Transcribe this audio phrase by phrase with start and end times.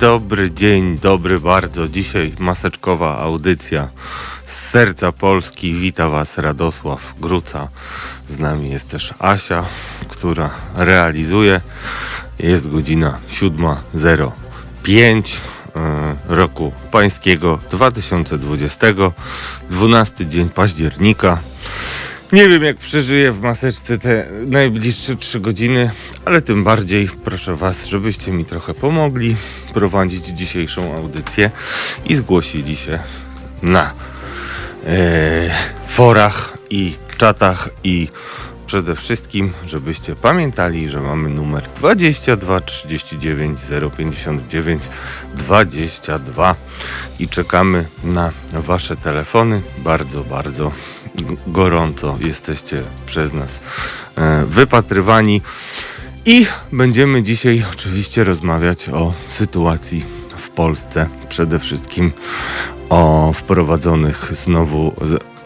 [0.00, 1.88] dobry, dzień dobry bardzo.
[1.88, 3.88] Dzisiaj maseczkowa audycja
[4.44, 5.74] z serca Polski.
[5.74, 7.68] Wita Was Radosław Gruca.
[8.28, 9.64] Z nami jest też Asia,
[10.08, 11.60] która realizuje.
[12.38, 15.22] Jest godzina 7.05
[15.76, 18.86] e, roku pańskiego 2020,
[19.70, 21.38] 12 dzień października.
[22.32, 25.90] Nie wiem, jak przeżyję w maseczce te najbliższe 3 godziny,
[26.24, 29.36] ale tym bardziej proszę Was, żebyście mi trochę pomogli
[29.74, 31.50] prowadzić dzisiejszą audycję
[32.06, 32.98] i zgłosili się
[33.62, 33.92] na
[34.86, 35.50] e,
[35.88, 38.08] forach i czatach i
[38.66, 43.60] przede wszystkim, żebyście pamiętali, że mamy numer 22 39
[43.96, 44.82] 059
[45.34, 46.54] 22
[47.18, 49.62] i czekamy na Wasze telefony.
[49.78, 50.72] Bardzo, bardzo
[51.46, 53.60] gorąco jesteście przez nas
[54.16, 55.42] e, wypatrywani.
[56.24, 60.04] I będziemy dzisiaj oczywiście rozmawiać o sytuacji
[60.36, 62.12] w Polsce, przede wszystkim
[62.88, 64.92] o wprowadzonych znowu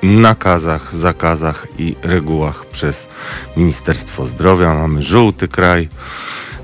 [0.02, 3.08] nakazach, zakazach i regułach przez
[3.56, 4.74] Ministerstwo Zdrowia.
[4.74, 5.88] Mamy żółty kraj,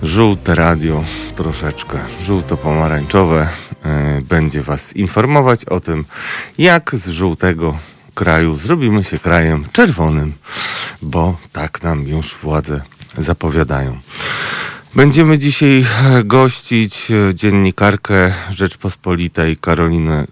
[0.02, 1.04] żółte radio,
[1.36, 3.48] troszeczkę żółto-pomarańczowe.
[3.84, 6.04] E, będzie Was informować o tym,
[6.58, 7.78] jak z żółtego
[8.14, 10.32] kraju zrobimy się krajem czerwonym,
[11.02, 12.80] bo tak nam już władze
[13.18, 13.98] zapowiadają.
[14.94, 15.86] Będziemy dzisiaj
[16.24, 20.26] gościć dziennikarkę Rzeczpospolitej Karolinę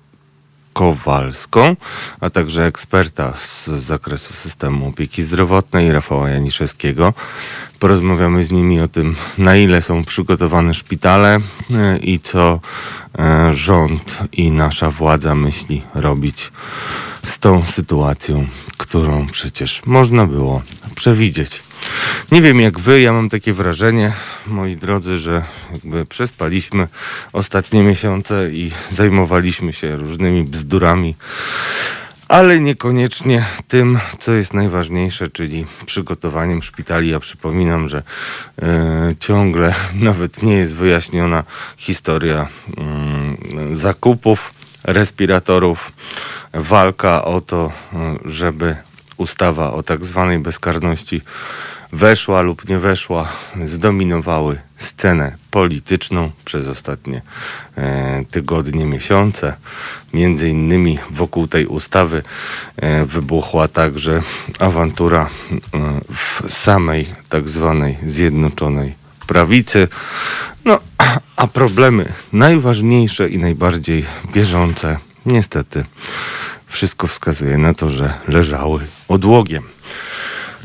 [0.78, 1.76] Kowalską,
[2.20, 7.14] a także eksperta z zakresu systemu opieki zdrowotnej Rafała Janiszewskiego.
[7.78, 11.40] Porozmawiamy z nimi o tym, na ile są przygotowane szpitale
[11.74, 12.60] e, i co
[13.18, 16.52] e, rząd i nasza władza myśli robić
[17.24, 20.62] z tą sytuacją, którą przecież można było
[20.94, 21.62] przewidzieć.
[22.32, 24.12] Nie wiem jak wy, ja mam takie wrażenie,
[24.46, 26.88] moi drodzy, że jakby przespaliśmy
[27.32, 31.14] ostatnie miesiące i zajmowaliśmy się różnymi bzdurami,
[32.28, 37.10] ale niekoniecznie tym, co jest najważniejsze, czyli przygotowaniem szpitali.
[37.10, 38.62] Ja przypominam, że y,
[39.20, 41.44] ciągle nawet nie jest wyjaśniona
[41.76, 42.48] historia
[43.72, 45.92] y, zakupów respiratorów,
[46.54, 48.76] walka o to, y, żeby
[49.16, 51.22] ustawa o tak zwanej bezkarności
[51.92, 53.28] weszła lub nie weszła,
[53.64, 57.22] zdominowały scenę polityczną przez ostatnie
[57.76, 59.54] e, tygodnie, miesiące.
[60.14, 62.22] Między innymi wokół tej ustawy
[62.76, 64.22] e, wybuchła także
[64.58, 65.58] awantura e,
[66.14, 68.94] w samej tak zwanej Zjednoczonej
[69.26, 69.88] Prawicy.
[70.64, 70.78] No,
[71.36, 75.84] a problemy najważniejsze i najbardziej bieżące, niestety,
[76.66, 79.62] wszystko wskazuje na to, że leżały odłogiem.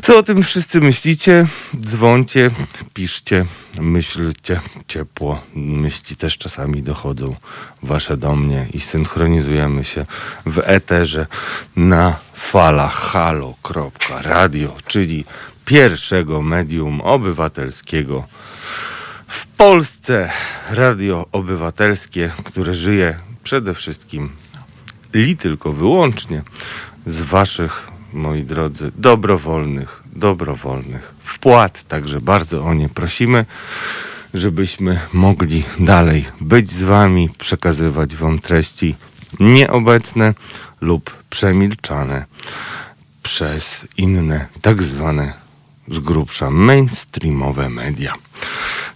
[0.02, 1.48] Co o tym wszyscy myślicie?
[1.81, 2.52] Dzwońcie,
[2.94, 3.46] piszcie,
[3.80, 5.42] myślcie ciepło.
[5.56, 7.36] Myśli też czasami dochodzą
[7.84, 10.06] wasze do mnie i synchronizujemy się
[10.46, 11.28] w eterze
[11.76, 15.26] na falach halo.radio, czyli
[15.66, 18.24] pierwszego medium obywatelskiego
[19.28, 20.31] w Polsce.
[20.70, 24.30] Radio obywatelskie, które żyje przede wszystkim
[25.14, 26.42] li tylko wyłącznie
[27.06, 31.88] z waszych moi drodzy, dobrowolnych, dobrowolnych wpłat.
[31.88, 33.46] Także bardzo o nie prosimy,
[34.34, 38.96] żebyśmy mogli dalej być z Wami, przekazywać Wam treści
[39.40, 40.34] nieobecne
[40.81, 42.25] lub przemilczane
[43.24, 45.34] przez inne, tak zwane
[45.88, 48.13] z grubsza mainstreamowe media.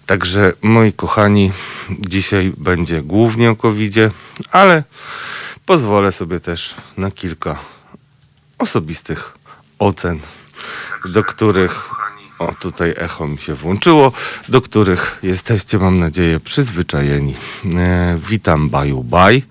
[0.06, 1.52] Także moi kochani,
[1.90, 3.96] dzisiaj będzie głównie o covid
[4.52, 4.84] ale
[5.66, 7.60] pozwolę sobie też na kilka
[8.58, 9.38] osobistych
[9.80, 10.20] ocen,
[11.06, 11.90] do których,
[12.40, 14.12] o tutaj echo mi się włączyło,
[14.50, 17.36] do których jesteście, mam nadzieję, przyzwyczajeni.
[17.76, 19.44] E, witam Baju Baj,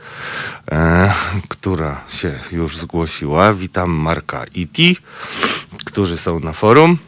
[0.72, 1.14] e,
[1.48, 3.54] która się już zgłosiła.
[3.54, 4.96] Witam Marka Iti,
[5.84, 6.98] którzy są na forum.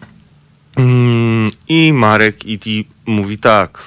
[0.76, 3.78] Mm, I Marek Iti mówi tak.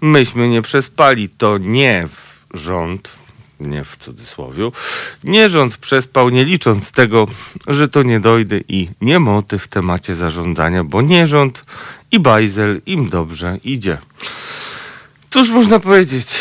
[0.00, 2.08] Myśmy nie przespali, to nie
[2.54, 3.23] rząd
[3.60, 4.72] nie w cudzysłowiu,
[5.24, 7.26] nie rząd przespał, nie licząc tego,
[7.66, 11.64] że to nie dojdę i nie moty w temacie zarządzania, bo nie rząd
[12.12, 13.98] i bajzel im dobrze idzie.
[15.30, 16.40] Cóż można powiedzieć?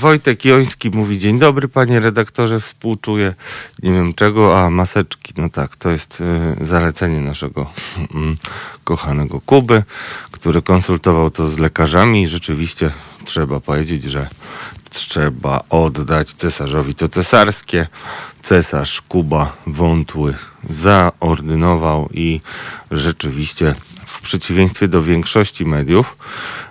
[0.00, 3.34] Wojtek Joński mówi dzień dobry panie redaktorze, współczuję
[3.82, 6.22] nie wiem czego, a maseczki, no tak, to jest
[6.60, 8.04] y, zalecenie naszego y,
[8.84, 9.82] kochanego Kuby,
[10.30, 12.90] który konsultował to z lekarzami i rzeczywiście
[13.24, 14.28] trzeba powiedzieć, że
[14.94, 17.86] trzeba oddać cesarzowi co cesarskie.
[18.42, 20.34] Cesarz Kuba Wątły
[20.70, 22.40] zaordynował i
[22.90, 23.74] rzeczywiście
[24.06, 26.16] w przeciwieństwie do większości mediów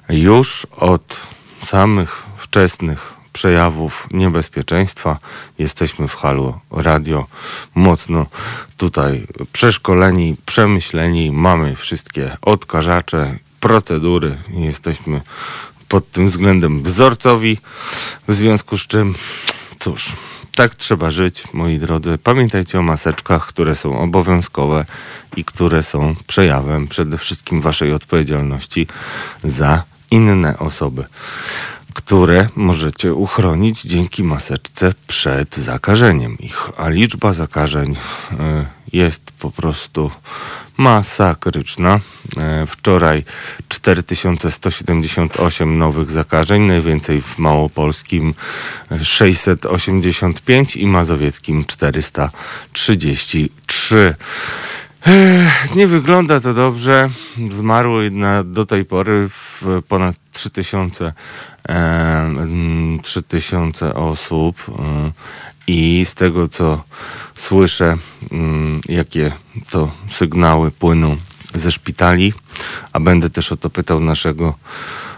[0.09, 1.19] już od
[1.63, 5.19] samych wczesnych przejawów niebezpieczeństwa
[5.57, 7.25] jesteśmy w Halo Radio
[7.75, 8.25] mocno
[8.77, 15.21] tutaj przeszkoleni, przemyśleni, mamy wszystkie odkażacze, procedury jesteśmy
[15.93, 17.57] pod tym względem wzorcowi,
[18.27, 19.15] w związku z czym
[19.79, 20.15] cóż,
[20.55, 22.17] tak trzeba żyć, moi drodzy.
[22.17, 24.85] Pamiętajcie o maseczkach, które są obowiązkowe
[25.35, 28.87] i które są przejawem przede wszystkim waszej odpowiedzialności
[29.43, 31.05] za inne osoby,
[31.93, 36.69] które możecie uchronić dzięki maseczce przed zakażeniem ich.
[36.77, 37.95] A liczba zakażeń y,
[38.93, 40.11] jest po prostu
[40.77, 41.99] masakryczna.
[42.37, 43.23] E, wczoraj
[43.67, 48.33] 4178 nowych zakażeń, najwięcej w Małopolskim
[49.01, 54.15] 685 i Mazowieckim 433.
[55.07, 57.09] E, nie wygląda to dobrze.
[57.51, 61.13] Zmarło jedna do tej pory w ponad 3000,
[61.69, 62.35] e,
[63.01, 64.65] 3000 osób.
[65.67, 66.83] I z tego co
[67.35, 67.97] słyszę,
[68.31, 69.31] mm, jakie
[69.69, 71.17] to sygnały płyną
[71.53, 72.33] ze szpitali,
[72.93, 74.53] a będę też o to pytał naszego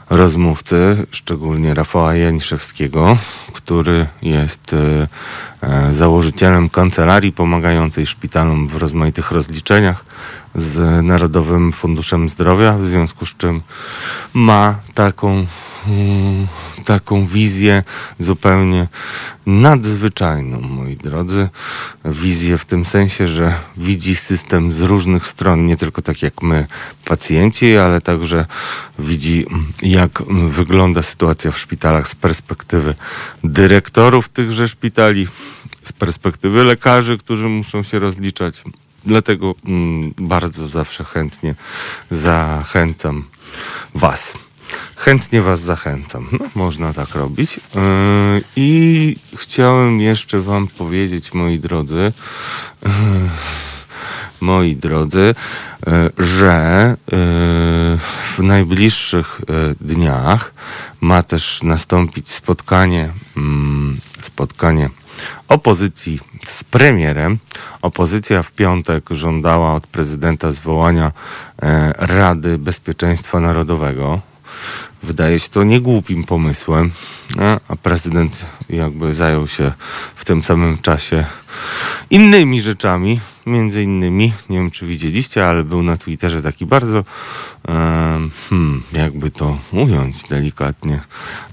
[0.09, 3.17] rozmówcy, szczególnie Rafała Janiszewskiego,
[3.53, 5.07] który jest e,
[5.61, 10.05] e, założycielem kancelarii pomagającej szpitalom w rozmaitych rozliczeniach
[10.55, 13.61] z Narodowym Funduszem Zdrowia, w związku z czym
[14.33, 15.45] ma taką
[16.85, 17.83] taką wizję
[18.19, 18.87] zupełnie
[19.45, 21.49] nadzwyczajną, moi drodzy.
[22.05, 26.67] Wizję w tym sensie, że widzi system z różnych stron, nie tylko tak jak my,
[27.05, 28.45] pacjenci, ale także
[28.99, 29.45] widzi,
[29.81, 32.95] jak wygląda sytuacja w szpitalach z perspektywy
[33.43, 35.27] dyrektorów tychże szpitali,
[35.83, 38.63] z perspektywy lekarzy, którzy muszą się rozliczać.
[39.05, 41.55] Dlatego mm, bardzo zawsze chętnie
[42.11, 43.23] zachęcam
[43.95, 44.44] Was
[44.95, 46.27] chętnie Was zachęcam.
[46.31, 47.57] No, można tak robić.
[47.57, 52.11] Yy, I chciałem jeszcze Wam powiedzieć, moi drodzy,
[52.83, 52.91] yy,
[54.41, 55.35] moi drodzy,
[55.87, 56.97] yy, że
[58.37, 59.41] w najbliższych
[59.81, 60.53] dniach
[61.01, 64.89] ma też nastąpić spotkanie, mm, spotkanie
[65.47, 67.37] opozycji z premierem.
[67.81, 71.11] Opozycja w piątek żądała od prezydenta zwołania
[71.97, 74.21] Rady Bezpieczeństwa Narodowego.
[75.05, 76.91] Wydaje się to niegłupim pomysłem,
[77.67, 79.71] a prezydent jakby zajął się
[80.15, 81.25] w tym samym czasie
[82.09, 87.03] innymi rzeczami, między innymi, nie wiem czy widzieliście, ale był na Twitterze taki bardzo,
[88.49, 91.01] hmm, jakby to ująć delikatnie,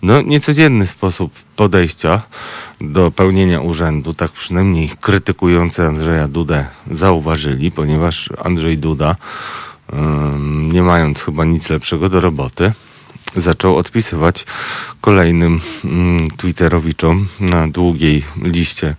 [0.03, 2.23] no niecodzienny sposób podejścia
[2.81, 9.17] do pełnienia urzędu, tak przynajmniej krytykujący Andrzeja Dudę zauważyli, ponieważ Andrzej Duda,
[10.73, 12.73] nie mając chyba nic lepszego do roboty,
[13.37, 14.47] zaczął odpisywać
[15.01, 18.95] kolejnym mm, Twitterowiczom na długiej liście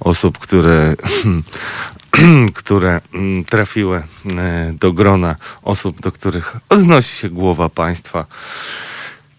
[0.00, 0.96] osób, które
[2.54, 3.96] które mm, trafiły
[4.36, 8.26] e, do grona osób, do których odnosi się głowa państwa.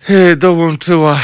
[0.08, 1.20] E, dołączyła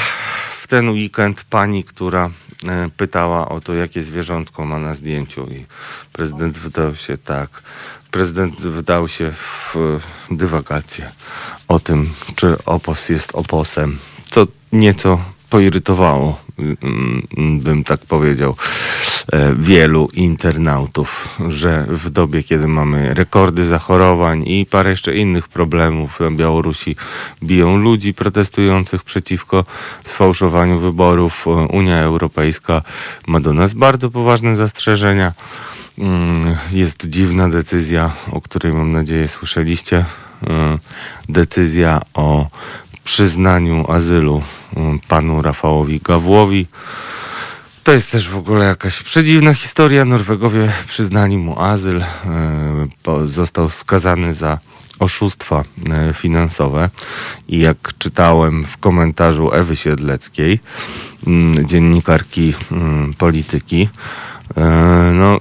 [0.62, 2.30] w ten weekend pani, która
[2.68, 5.66] e, pytała o to, jakie zwierzątko ma na zdjęciu i
[6.14, 7.50] prezydent wydał się tak
[8.16, 9.76] prezydent wdał się w
[10.32, 11.12] dywagację
[11.68, 15.20] o tym, czy opos jest oposem, co nieco
[15.50, 18.56] poirytowało, mm, bym tak powiedział,
[19.34, 26.20] e, wielu internautów, że w dobie, kiedy mamy rekordy zachorowań i parę jeszcze innych problemów
[26.20, 26.96] na Białorusi,
[27.44, 29.66] biją ludzi protestujących przeciwko
[30.04, 32.82] sfałszowaniu wyborów, Unia Europejska
[33.28, 35.34] ma do nas bardzo poważne zastrzeżenia.
[35.98, 40.06] Mm, jest dziwna decyzja, o której mam nadzieję słyszeliście.
[40.48, 40.80] Mm,
[41.30, 42.48] decyzja o
[43.04, 44.44] przyznaniu azylu
[44.76, 46.68] mm, panu Rafałowi Gawłowi.
[47.84, 50.06] To jest też w ogóle jakaś przedziwna historia.
[50.06, 52.04] Norwegowie przyznali mu azyl.
[53.26, 54.60] Został skazany za
[55.00, 56.90] oszustwa e, finansowe.
[57.48, 60.60] I jak czytałem w komentarzu Ewy Siedleckiej,
[61.64, 62.54] dziennikarki
[63.18, 63.90] polityki,
[64.58, 64.62] e,
[65.14, 65.40] no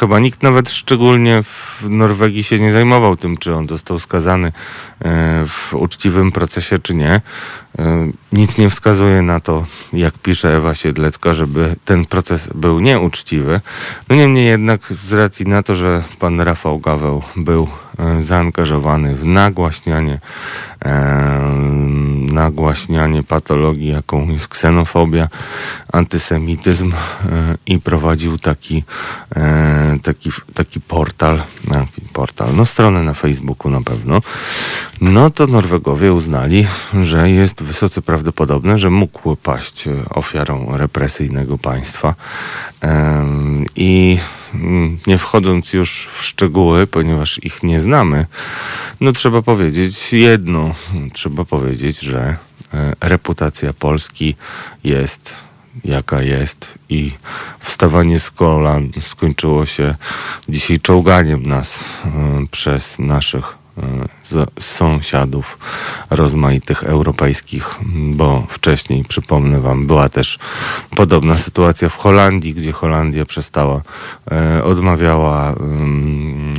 [0.00, 4.52] chyba nikt nawet szczególnie w Norwegii się nie zajmował tym, czy on został skazany e,
[5.46, 7.20] w uczciwym procesie, czy nie.
[7.78, 13.60] E, nic nie wskazuje na to, jak pisze Ewa Siedlecka, żeby ten proces był nieuczciwy.
[14.08, 19.24] No niemniej jednak z racji na to, że pan Rafał Gaweł był e, zaangażowany w
[19.24, 20.20] nagłaśnianie
[22.34, 25.28] nagłaśnianie patologii, jaką jest ksenofobia,
[25.92, 26.92] antysemityzm
[27.66, 28.84] i prowadził taki,
[30.02, 31.42] taki, taki portal,
[32.12, 34.20] portal, no stronę na Facebooku na pewno,
[35.00, 36.66] no to Norwegowie uznali,
[37.02, 42.14] że jest wysoce prawdopodobne, że mógł paść ofiarą represyjnego państwa.
[43.76, 44.18] I
[45.06, 48.26] nie wchodząc już w szczegóły, ponieważ ich nie znamy,
[49.00, 50.74] no trzeba powiedzieć jedno.
[51.12, 52.36] Trzeba powiedzieć, że
[52.74, 54.36] e, reputacja Polski
[54.84, 55.34] jest
[55.84, 57.12] jaka jest i
[57.60, 59.94] wstawanie z kolan skończyło się
[60.48, 61.80] dzisiaj czołganiem nas y,
[62.50, 65.58] przez naszych y, sąsiadów
[66.10, 70.38] rozmaitych europejskich, bo wcześniej, przypomnę Wam, była też
[70.96, 73.80] podobna sytuacja w Holandii, gdzie Holandia przestała,
[74.58, 75.54] y, odmawiała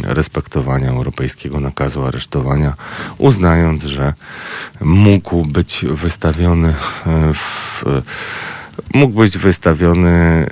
[0.03, 2.73] respektowania europejskiego nakazu aresztowania,
[3.17, 4.13] uznając, że
[4.81, 6.73] mógł być wystawiony
[7.33, 7.83] w
[8.93, 10.47] mógł być wystawiony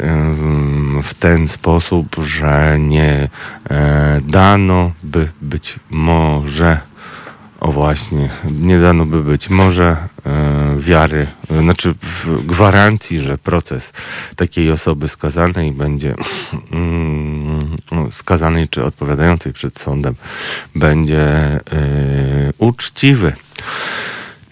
[1.04, 3.30] w ten sposób, że nie
[3.70, 6.80] e, dano by być może,
[7.60, 11.28] o właśnie, nie dano by być może e, wiary,
[11.62, 11.94] znaczy
[12.46, 13.94] gwarancji, że proces
[14.36, 16.16] takiej osoby skazanej będzie
[16.72, 17.78] mm,
[18.12, 20.16] skazanej czy odpowiadającej przed sądem
[20.76, 21.62] będzie e,
[22.58, 23.34] uczciwy.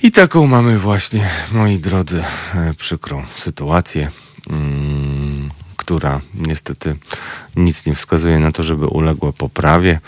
[0.04, 2.24] I taką mamy właśnie, moi drodzy,
[2.56, 4.12] e, przykrą sytuację,
[4.50, 6.96] mm, która niestety
[7.56, 10.00] nic nie wskazuje na to, żeby uległa poprawie.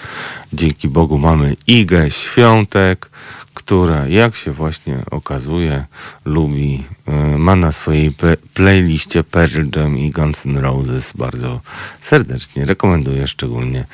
[0.53, 3.09] Dzięki Bogu mamy Igę Świątek,
[3.53, 5.85] która, jak się właśnie okazuje,
[6.25, 8.15] lubi, e, ma na swojej
[8.53, 11.13] playliście Pearl Jam i Guns N' Roses.
[11.15, 11.61] Bardzo
[12.01, 13.85] serdecznie rekomenduję szczególnie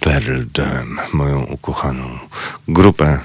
[0.00, 2.18] Pearl Jam, moją ukochaną
[2.68, 3.18] grupę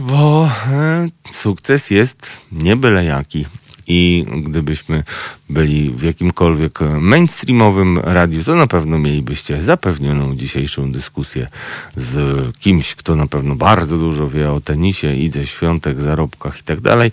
[0.00, 3.46] bo e, sukces jest nie byle jaki.
[3.86, 5.04] I gdybyśmy
[5.50, 11.48] byli w jakimkolwiek mainstreamowym radiu, to na pewno mielibyście zapewnioną dzisiejszą dyskusję
[11.96, 12.16] z
[12.56, 17.12] kimś, kto na pewno bardzo dużo wie o tenisie, idzie świątek, zarobkach i tak dalej,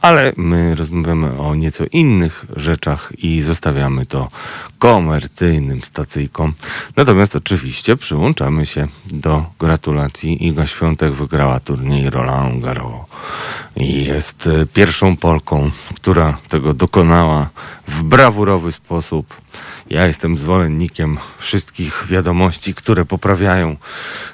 [0.00, 4.28] ale my rozmawiamy o nieco innych rzeczach i zostawiamy to
[4.78, 6.52] komercyjnym stacyjkom.
[6.96, 10.46] Natomiast oczywiście przyłączamy się do gratulacji.
[10.46, 13.00] Iga Świątek wygrała turniej Roland Garros
[13.76, 17.48] jest e, pierwszą Polką, która tego dokonała
[17.88, 19.40] w brawurowy sposób.
[19.90, 23.76] Ja jestem zwolennikiem wszystkich wiadomości, które poprawiają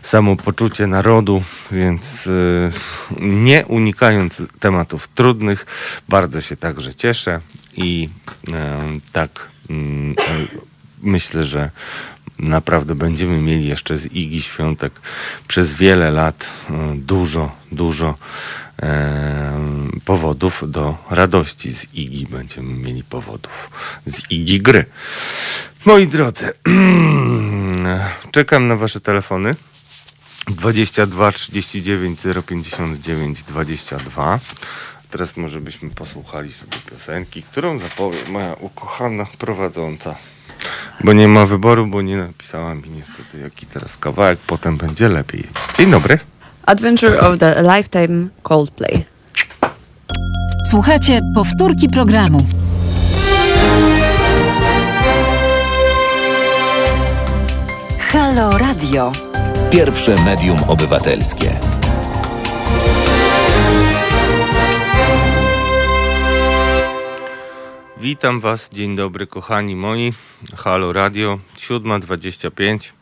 [0.03, 2.73] samopoczucie narodu, więc yy,
[3.21, 5.67] nie unikając tematów trudnych,
[6.09, 7.39] bardzo się także cieszę
[7.77, 8.09] i
[8.49, 8.55] yy,
[9.13, 9.77] tak yy,
[11.03, 11.71] myślę, że
[12.39, 15.01] naprawdę będziemy mieli jeszcze z Igi Świątek
[15.49, 16.47] przez wiele lat
[16.95, 18.15] dużo, dużo
[20.05, 22.27] powodów do radości z Igi.
[22.31, 23.71] Będziemy mieli powodów
[24.07, 24.85] z Igi gry.
[25.85, 26.53] Moi drodzy,
[28.37, 29.55] czekam na Wasze telefony.
[30.47, 34.41] 22 39 059 22.
[35.11, 40.15] Teraz może byśmy posłuchali sobie piosenki, którą zapowie moja ukochana prowadząca.
[41.05, 45.45] Bo nie ma wyboru, bo nie napisała mi niestety jaki teraz kawałek, potem będzie lepiej.
[45.79, 46.19] Dzień dobry.
[46.69, 49.05] Adventure of the Lifetime Coldplay.
[50.71, 52.39] Słuchajcie powtórki programu.
[57.99, 59.13] Halo Radio.
[59.71, 61.51] Pierwsze medium obywatelskie.
[67.97, 70.13] Witam Was, dzień dobry kochani moi.
[70.57, 72.93] Halo Radio, 7.25,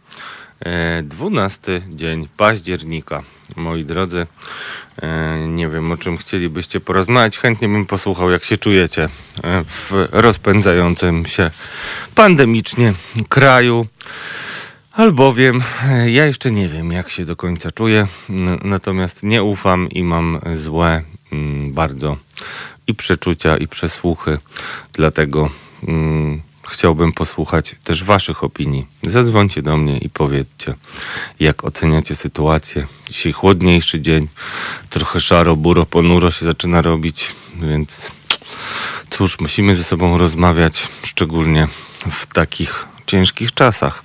[1.02, 3.22] 12 e, dzień października
[3.56, 4.26] moi drodzy.
[5.02, 7.38] E, nie wiem, o czym chcielibyście porozmawiać.
[7.38, 11.50] Chętnie bym posłuchał, jak się czujecie e, w rozpędzającym się
[12.14, 12.94] pandemicznie
[13.28, 13.86] kraju.
[14.92, 15.62] Albowiem
[16.06, 18.06] ja jeszcze nie wiem, jak się do końca czuję,
[18.64, 21.02] natomiast nie ufam i mam złe
[21.32, 22.16] mm, bardzo
[22.86, 24.38] i przeczucia, i przesłuchy.
[24.92, 25.50] Dlatego
[25.88, 28.86] mm, chciałbym posłuchać też Waszych opinii.
[29.02, 30.74] Zadzwońcie do mnie i powiedzcie,
[31.40, 32.86] jak oceniacie sytuację.
[33.10, 34.28] Dzisiaj chłodniejszy dzień,
[34.90, 38.10] trochę szaro, buro, ponuro się zaczyna robić, więc
[39.10, 41.68] cóż, musimy ze sobą rozmawiać, szczególnie
[42.10, 44.02] w takich ciężkich czasach.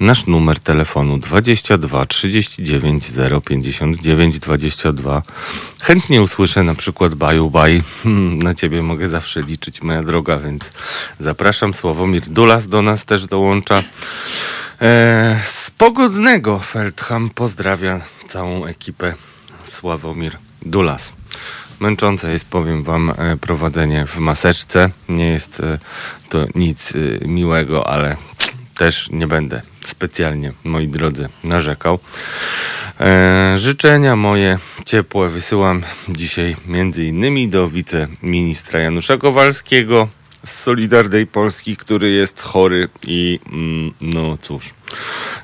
[0.00, 3.04] Nasz numer telefonu 22 39
[3.46, 5.22] 059 22.
[5.82, 7.82] Chętnie usłyszę na przykład baju baj.
[8.02, 10.70] Hmm, na ciebie mogę zawsze liczyć, moja droga, więc
[11.18, 11.74] zapraszam.
[11.74, 13.82] Sławomir Dulas do nas też dołącza.
[14.80, 19.14] E, z pogodnego Feldham pozdrawia całą ekipę
[19.64, 21.12] Sławomir Dulas.
[21.84, 24.90] Męczące jest, powiem Wam, e, prowadzenie w maseczce.
[25.08, 25.78] Nie jest e,
[26.28, 28.16] to nic e, miłego, ale
[28.76, 31.98] też nie będę specjalnie, moi drodzy, narzekał.
[33.54, 40.08] Życzenia moje ciepłe wysyłam dzisiaj między innymi do wiceministra Janusza Kowalskiego
[40.44, 44.74] z Solidarnej Polski, który jest chory i mm, no cóż,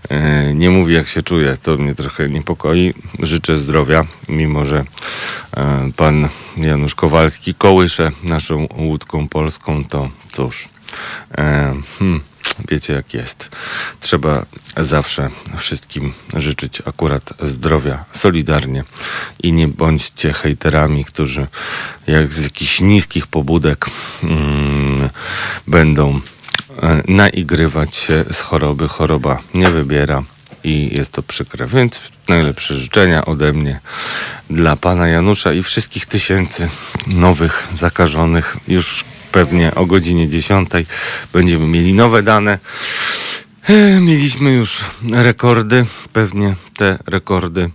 [0.08, 2.94] e, nie mówi jak się czuje, to mnie trochę niepokoi.
[3.18, 4.84] Życzę zdrowia, mimo że
[5.56, 10.68] e, pan Janusz Kowalski kołysze naszą łódką polską, to cóż.
[11.38, 12.20] E, hmm,
[12.68, 13.48] wiecie jak jest.
[14.00, 18.84] Trzeba zawsze wszystkim życzyć akurat zdrowia solidarnie
[19.42, 21.46] i nie bądźcie hejterami, którzy
[22.06, 23.86] jak z jakichś niskich pobudek
[24.22, 25.08] mm,
[25.66, 26.20] będą
[26.82, 28.88] e, naigrywać się z choroby.
[28.88, 30.22] Choroba nie wybiera
[30.64, 31.66] i jest to przykre.
[31.66, 33.80] Więc najlepsze życzenia ode mnie
[34.50, 36.68] dla pana Janusza i wszystkich tysięcy
[37.06, 40.70] nowych zakażonych już pewnie o godzinie 10
[41.32, 42.58] będziemy mieli nowe dane.
[43.68, 44.80] E, Mieliśmy już
[45.12, 47.70] rekordy, pewnie te rekordy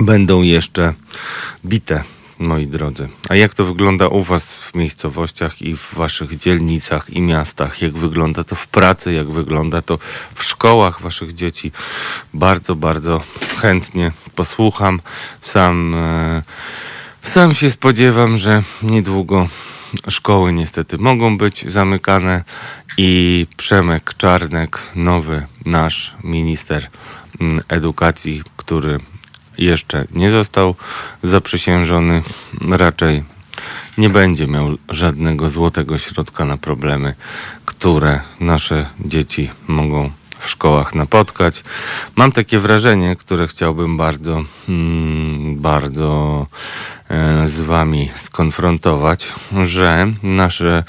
[0.00, 0.94] będą jeszcze
[1.66, 2.04] bite,
[2.38, 3.08] moi drodzy.
[3.28, 7.82] A jak to wygląda u Was w miejscowościach i w Waszych dzielnicach i miastach?
[7.82, 9.12] Jak wygląda to w pracy?
[9.12, 9.98] Jak wygląda to
[10.34, 11.72] w szkołach Waszych dzieci?
[12.34, 13.22] Bardzo, bardzo
[13.60, 15.00] chętnie posłucham.
[15.40, 16.42] Sam, e,
[17.22, 19.48] sam się spodziewam, że niedługo
[20.08, 22.44] szkoły niestety mogą być zamykane
[22.96, 26.86] i Przemek Czarnek, nowy nasz minister
[27.40, 28.98] mm, edukacji, który
[29.58, 30.74] jeszcze nie został
[31.22, 32.22] zaprzysiężony,
[32.70, 33.22] raczej
[33.98, 37.14] nie będzie miał żadnego złotego środka na problemy,
[37.64, 41.64] które nasze dzieci mogą w szkołach napotkać.
[42.16, 46.46] Mam takie wrażenie, które chciałbym bardzo, mm, bardzo
[47.46, 50.84] z Wami skonfrontować, że nasze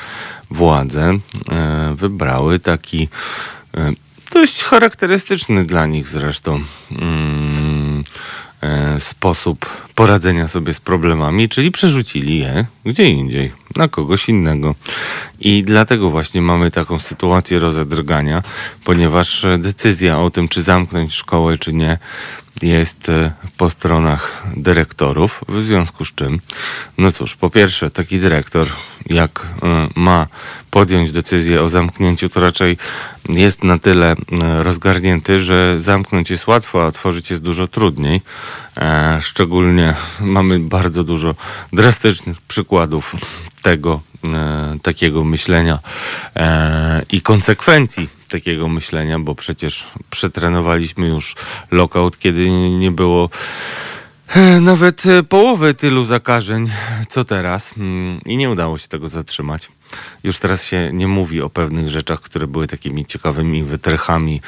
[0.52, 1.18] władze
[1.52, 3.08] e, wybrały taki
[3.78, 3.92] e,
[4.34, 6.62] dość charakterystyczny dla nich zresztą
[6.92, 8.04] mm,
[8.62, 14.76] e, sposób poradzenia sobie z problemami, czyli przerzucili je gdzie indziej, na kogoś innego.
[15.40, 18.44] I dlatego właśnie mamy taką sytuację rozedrgania,
[18.84, 21.98] ponieważ e, decyzja o tym, czy zamknąć szkołę, czy nie,
[22.64, 26.40] jest e, po stronach dyrektorów, w związku z czym,
[26.98, 28.66] no cóż, po pierwsze, taki dyrektor,
[29.06, 30.28] jak e, ma
[30.72, 32.78] podjąć decyzję o zamknięciu, to raczej
[33.30, 38.22] jest na tyle e, rozgarnięty, że zamknąć jest łatwo, a otworzyć jest dużo trudniej.
[39.22, 41.36] Szczególnie mamy bardzo dużo
[41.74, 43.16] drastycznych przykładów
[43.62, 44.02] tego,
[44.82, 45.80] takiego myślenia
[47.12, 51.36] i konsekwencji takiego myślenia, bo przecież przetrenowaliśmy już
[51.72, 53.30] lockout, kiedy nie było
[54.62, 56.72] nawet e, połowy tylu zakażeń,
[57.10, 59.72] co teraz Mm, i nie udało się tego zatrzymać.
[60.24, 64.42] Już teraz się nie mówi o pewnych rzeczach, które były takimi ciekawymi wytrychami,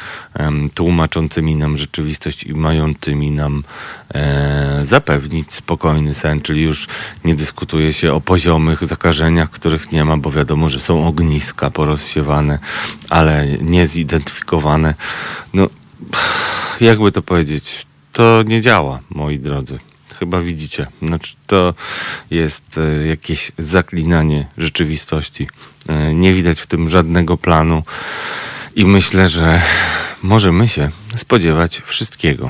[0.74, 3.63] tłumaczącymi nam rzeczywistość i mającymi nam
[4.13, 6.88] e, zapewnić spokojny sen, czyli już
[7.24, 12.60] nie dyskutuje się o poziomych zakażeniach, których nie ma, bo wiadomo, że są ogniska porozsiewane,
[13.10, 14.94] ale nie zidentyfikowane.
[15.54, 15.67] No,
[16.82, 19.80] jakby to powiedzieć, to nie działa, moi drodzy.
[20.19, 20.88] Chyba widzicie.
[21.02, 21.74] Znaczy, to
[22.32, 25.47] jest e, jakieś zaklinanie rzeczywistości.
[25.89, 27.84] E, nie widać w tym żadnego planu
[28.76, 29.62] i myślę, że
[30.24, 32.50] możemy się spodziewać wszystkiego.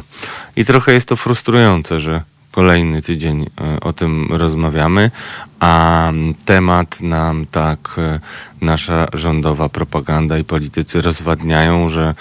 [0.56, 2.22] I trochę jest to frustrujące, że
[2.52, 5.12] kolejny tydzień e, o tym rozmawiamy,
[5.60, 6.12] a
[6.46, 8.20] temat nam tak e,
[8.62, 12.14] nasza rządowa propaganda i politycy rozwadniają, że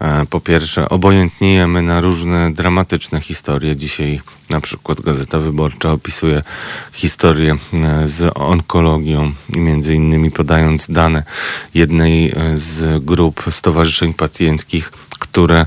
[0.00, 3.76] e, po pierwsze obojętniejemy na różne dramatyczne historie.
[3.76, 6.42] Dzisiaj na przykład Gazeta Wyborcza opisuje
[6.92, 7.56] historię
[8.04, 11.22] z onkologią między innymi podając dane
[11.74, 14.92] jednej z grup stowarzyszeń pacjenckich,
[15.32, 15.66] które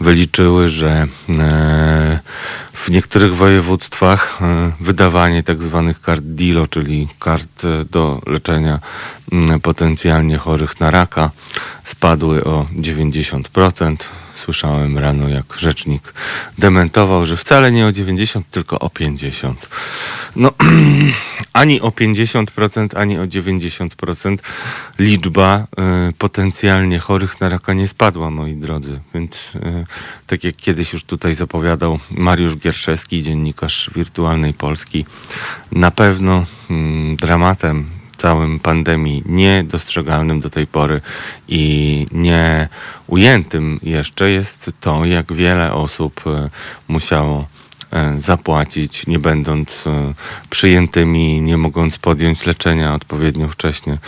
[0.00, 1.06] wyliczyły, że
[1.38, 2.20] e,
[2.72, 8.78] w niektórych województwach e, wydawanie tak zwanych kart DILO, czyli kart e, do leczenia
[9.62, 11.30] potencjalnie chorych na raka,
[11.84, 13.96] spadły o 90%.
[14.36, 16.14] Słyszałem rano, jak rzecznik
[16.58, 19.68] dementował, że wcale nie o 90, tylko o 50.
[20.36, 20.50] No,
[21.52, 24.36] ani o 50%, ani o 90%
[24.98, 25.66] liczba
[26.10, 29.00] y, potencjalnie chorych na raka nie spadła, moi drodzy.
[29.14, 29.86] Więc y,
[30.26, 35.06] tak jak kiedyś już tutaj zapowiadał Mariusz Gierszewski, dziennikarz Wirtualnej Polski,
[35.72, 41.00] na pewno mm, dramatem całym pandemii niedostrzegalnym do tej pory
[41.48, 42.68] i nie
[43.06, 46.50] ujętym jeszcze jest to, jak wiele osób e,
[46.88, 47.48] musiało
[47.92, 50.14] e, zapłacić, nie będąc e,
[50.50, 53.98] przyjętymi, nie mogąc podjąć leczenia odpowiednio wcześnie.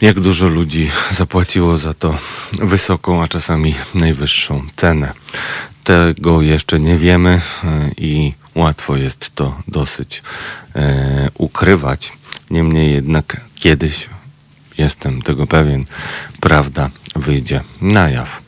[0.00, 2.18] Jak dużo ludzi zapłaciło za to
[2.52, 5.12] wysoką, a czasami najwyższą cenę.
[5.84, 7.40] Tego jeszcze nie wiemy
[7.96, 10.22] i łatwo jest to dosyć
[11.34, 12.12] ukrywać.
[12.54, 14.08] Niemniej jednak kiedyś
[14.78, 15.84] jestem tego pewien,
[16.40, 18.42] prawda wyjdzie na jaw.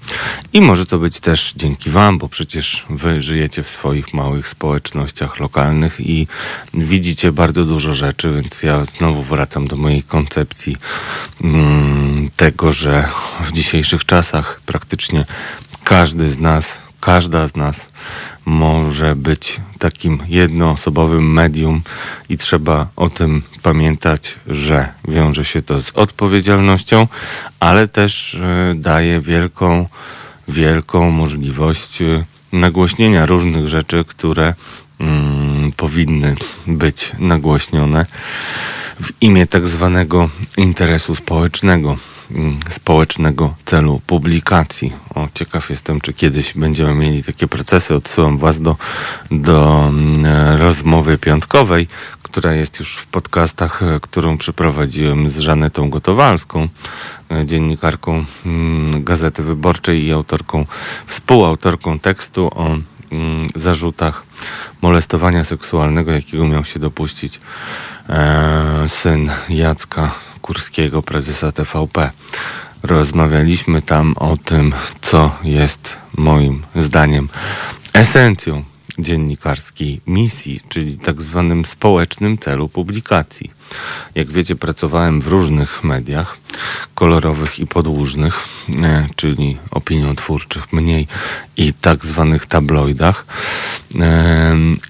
[0.53, 5.41] I może to być też dzięki Wam, bo przecież Wy żyjecie w swoich małych społecznościach
[5.41, 6.27] lokalnych i
[6.75, 10.77] widzicie bardzo dużo rzeczy, więc ja znowu wracam do mojej koncepcji
[11.45, 13.09] mm, tego, że
[13.45, 15.25] w dzisiejszych czasach praktycznie
[15.85, 17.89] każdy z nas, każda z nas
[18.47, 21.83] może być takim jednoosobowym medium
[22.29, 27.09] i trzeba o tym pamiętać, że wiąże się to z odpowiedzialnością,
[27.61, 29.89] ale też e, daje wielką,
[30.49, 34.55] wielką możliwość e, nagłośnienia różnych rzeczy, które
[35.01, 38.07] mm, powinny być nagłośnione
[39.01, 41.97] w imię tak zwanego interesu społecznego.
[42.31, 44.93] Mm, społecznego celu publikacji.
[45.15, 47.95] O, ciekaw jestem, czy kiedyś będziemy mieli takie procesy.
[47.95, 48.77] Odsyłam Was do,
[49.31, 51.89] do mm, rozmowy piątkowej,
[52.23, 56.69] która jest już w podcastach, e, którą przeprowadziłem z Żanetą Gotowalską,
[57.31, 60.67] e, dziennikarką mm, Gazety Wyborczej i autorką,
[61.07, 62.77] współautorką tekstu o
[63.55, 64.25] zarzutach
[64.83, 67.41] molestowania seksualnego, jakiego miał się dopuścić
[68.09, 72.11] e, syn Jacka Kurskiego, prezesa TVP.
[72.83, 77.29] Rozmawialiśmy tam o tym, co jest moim zdaniem
[77.93, 78.65] esencją
[78.99, 83.51] dziennikarskiej misji, czyli tak zwanym społecznym celu publikacji.
[84.15, 86.39] Jak wiecie, pracowałem w różnych mediach
[86.95, 88.45] kolorowych i podłużnych,
[88.83, 91.09] e, czyli opiniotwórczych mniej
[91.57, 93.27] i tak zwanych tabloidach.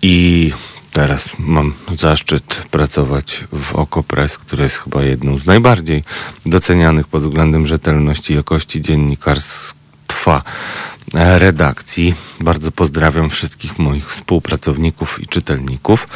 [0.02, 0.52] I
[0.96, 6.04] Teraz mam zaszczyt pracować w Okopres, które jest chyba jedną z najbardziej
[6.46, 10.42] docenianych pod względem rzetelności i jakości dziennikarstwa
[11.14, 12.14] redakcji.
[12.40, 16.08] Bardzo pozdrawiam wszystkich moich współpracowników i czytelników,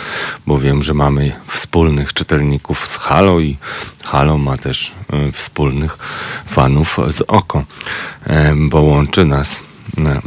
[0.46, 3.56] bo wiem, że mamy wspólnych czytelników z Halo i
[4.04, 4.92] Halo ma też
[5.28, 5.98] y, wspólnych
[6.46, 9.62] fanów z Oko, y, bo łączy nas y,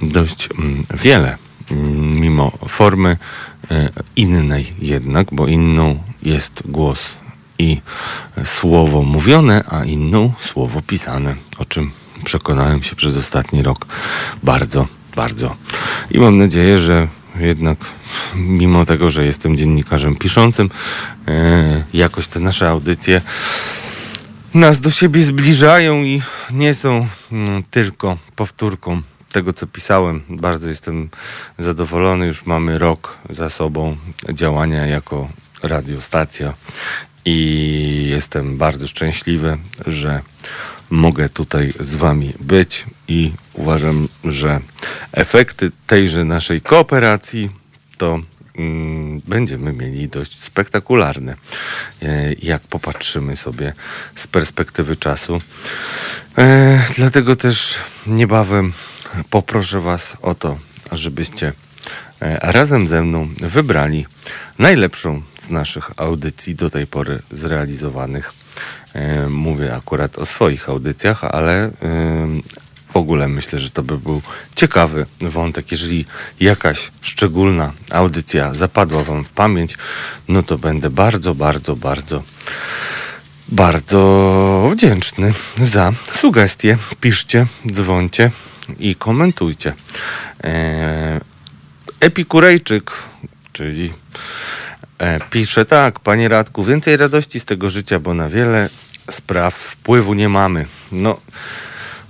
[0.02, 1.38] dość mm, wiele,
[1.72, 3.18] mm, mimo formy
[4.16, 7.18] innej jednak, bo inną jest głos
[7.60, 7.82] i
[8.44, 11.92] słowo mówione, a inną słowo pisane, o czym
[12.24, 13.86] przekonałem się przez ostatni rok
[14.44, 15.56] bardzo, bardzo.
[16.12, 17.08] I mam nadzieję, że
[17.40, 17.78] jednak
[18.36, 20.70] mimo tego, że jestem dziennikarzem piszącym,
[21.28, 23.22] e, jakoś te nasze audycje
[24.54, 26.22] nas do siebie zbliżają i
[26.52, 29.02] nie są mm, tylko powtórką
[29.34, 30.22] tego, co pisałem.
[30.30, 31.10] Bardzo jestem
[31.60, 32.28] zadowolony.
[32.28, 33.98] Już mamy rok za sobą
[34.34, 35.30] działania jako
[35.64, 36.54] radiostacja
[37.26, 40.22] i jestem bardzo szczęśliwy, że
[40.90, 44.60] mogę tutaj z Wami być i uważam, że
[45.12, 47.50] efekty tejże naszej kooperacji
[47.98, 48.20] to
[48.58, 51.36] mm, będziemy mieli dość spektakularne,
[52.02, 53.74] e, jak popatrzymy sobie
[54.16, 55.42] z perspektywy czasu.
[56.38, 57.76] E, dlatego też
[58.08, 58.74] niebawem
[59.30, 60.58] poproszę Was o to,
[60.92, 61.54] żebyście
[62.22, 64.06] e, razem ze mną wybrali
[64.60, 68.34] najlepszą z naszych audycji do tej pory zrealizowanych.
[68.94, 71.72] E, mówię akurat o swoich audycjach, ale e,
[72.94, 74.22] w ogóle myślę, że to by był
[74.56, 75.72] ciekawy wątek.
[75.72, 76.06] Jeżeli
[76.40, 79.78] jakaś szczególna audycja zapadła Wam w pamięć,
[80.28, 82.24] no to będę bardzo, bardzo, bardzo,
[83.50, 86.78] bardzo wdzięczny za sugestie.
[87.02, 88.32] Piszcie, dzwońcie
[88.80, 89.74] i komentujcie.
[90.44, 91.22] E,
[92.00, 92.92] Epikurejczyk,
[93.52, 93.94] czyli
[94.98, 98.70] e, pisze tak, panie Radku, więcej radości z tego życia, bo na wiele
[99.12, 100.66] spraw wpływu nie mamy.
[100.92, 101.18] No,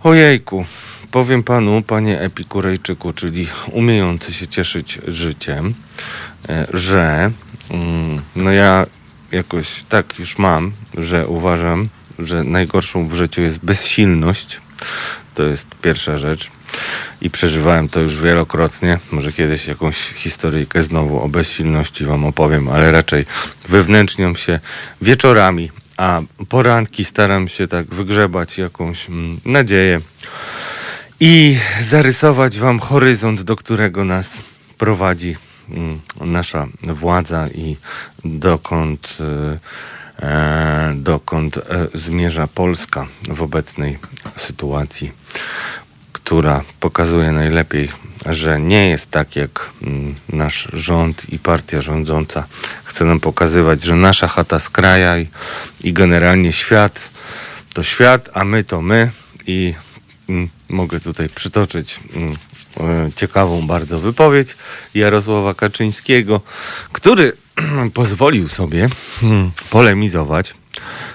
[0.04, 0.66] ojejku,
[1.12, 5.74] powiem panu, panie Epikurejczyku, czyli umiejący się cieszyć życiem,
[6.50, 7.32] e, że
[7.72, 8.86] mm, no ja
[9.32, 11.90] jakoś tak już mam, że uważam,
[12.20, 14.62] że najgorszą w życiu jest bezsilność.
[15.36, 16.52] To jest pierwsza rzecz.
[17.22, 19.00] I przeżywałem to już wielokrotnie.
[19.12, 23.26] Może kiedyś jakąś historyjkę znowu o bezsilności wam opowiem, ale raczej
[23.68, 24.60] wewnętrzniam się
[25.02, 30.02] wieczorami, a poranki staram się tak wygrzebać jakąś mm, nadzieję
[31.20, 31.58] i
[31.90, 34.28] zarysować wam horyzont, do którego nas
[34.78, 35.36] prowadzi
[35.70, 37.78] mm, nasza władza i
[38.26, 39.18] dokąd.
[39.20, 40.03] Y, E,
[40.96, 41.62] dokąd e,
[41.94, 43.98] zmierza Polska w obecnej
[44.36, 45.12] sytuacji,
[46.14, 47.90] która pokazuje najlepiej,
[48.26, 52.48] że nie jest tak, jak mm, nasz rząd i partia rządząca
[52.84, 55.28] chce nam pokazywać, że nasza chata z kraja i,
[55.84, 57.10] i generalnie świat
[57.74, 59.12] to świat, a my to my.
[59.48, 59.74] I
[60.30, 62.36] mm, mogę tutaj przytoczyć mm,
[62.80, 64.56] e, ciekawą bardzo wypowiedź
[64.94, 66.42] Jarosława Kaczyńskiego,
[66.92, 67.32] który
[67.94, 68.90] pozwolił sobie
[69.22, 70.54] hmm, polemizować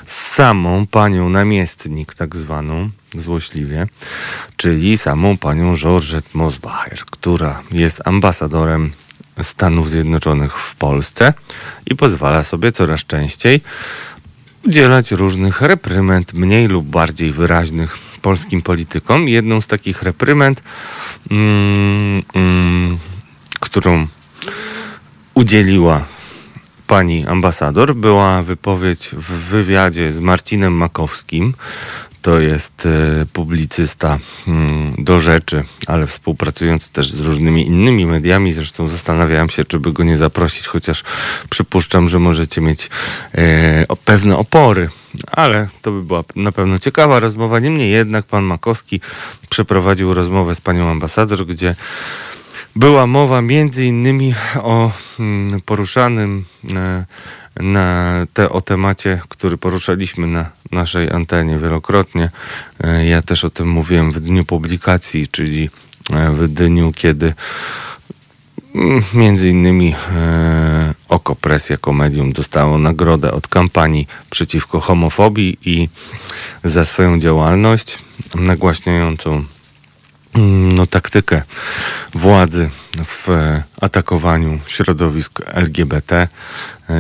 [0.07, 3.87] z samą panią namiestnik, tak zwaną złośliwie,
[4.57, 8.93] czyli samą panią Georgette Mosbacher, która jest ambasadorem
[9.43, 11.35] Stanów Zjednoczonych w Polsce
[11.87, 13.61] i pozwala sobie coraz częściej
[14.67, 19.29] udzielać różnych reprymend, mniej lub bardziej wyraźnych polskim politykom.
[19.29, 20.63] Jedną z takich reprymend,
[21.31, 22.99] mm, mm,
[23.61, 24.07] którą
[25.35, 26.05] udzieliła
[26.89, 31.55] pani ambasador, była wypowiedź w wywiadzie z Marcinem Makowskim,
[32.23, 38.53] to jest e, publicysta mm, do rzeczy, ale współpracujący też z różnymi innymi mediami.
[38.53, 41.05] Zresztą zastanawiałem się, czy by go nie zaprosić, chociaż
[41.51, 42.91] przypuszczam, że możecie mieć
[43.35, 44.91] e, pewne opory,
[45.27, 47.59] ale to by była na pewno ciekawa rozmowa.
[47.61, 49.01] Niemniej jednak pan Makowski
[49.51, 51.75] przeprowadził rozmowę z panią ambasador, gdzie
[52.79, 57.05] była mowa między innymi o mm, poruszanym e,
[57.61, 62.31] na te, o temacie, który poruszaliśmy na naszej antenie wielokrotnie.
[62.81, 65.71] E, ja też o tym mówiłem w dniu publikacji, czyli
[66.13, 67.35] e, w dniu, kiedy
[68.75, 69.95] mm, między innymi
[71.09, 75.89] Oko Press jako medium dostało nagrodę od kampanii przeciwko homofobii i
[76.65, 77.99] za swoją działalność
[78.35, 79.45] nagłaśniającą
[80.75, 81.43] no, taktykę
[82.15, 82.71] władzy
[83.05, 83.29] w
[83.81, 86.29] atakowaniu środowisk LGBT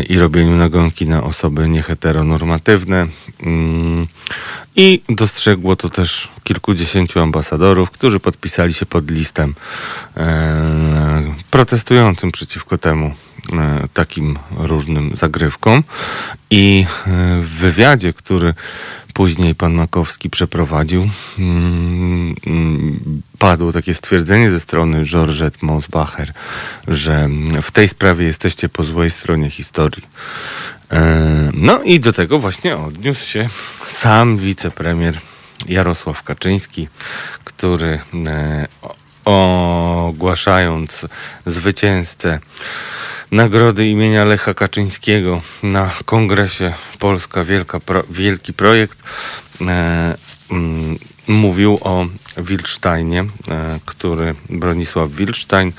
[0.09, 3.07] i robieniu nagonki na osoby nieheteronormatywne.
[3.43, 4.07] Mm,
[4.77, 9.55] I dostrzegło to też kilkudziesięciu ambasadorów, którzy podpisali się pod listem
[10.17, 13.15] e, protestującym przeciwko temu
[13.53, 15.85] e, takim różnym zagrywkom.
[16.51, 17.11] I e,
[17.43, 18.55] w wywiadzie, który
[19.15, 22.35] później pan Makowski przeprowadził, mm,
[23.39, 26.33] padło takie stwierdzenie ze strony Georgette Mosbacher,
[26.89, 27.29] że
[27.63, 30.07] w tej sprawie jesteście po złej stronie historii.
[30.93, 33.49] E, no i do tego właśnie odniósł się
[33.87, 35.21] sam wicepremier
[35.67, 36.89] Jarosław Kaczyński,
[37.45, 38.69] który e,
[39.25, 41.07] ogłaszając
[41.47, 42.39] zwycięzcę
[43.31, 48.99] nagrody imienia Lecha Kaczyńskiego na kongresie Polska Wielka Pro, Wielki Projekt
[49.61, 50.15] e,
[50.51, 53.27] mm, mówił o Wilcztajnie, e,
[53.87, 55.73] który Bronisław Wilcztajn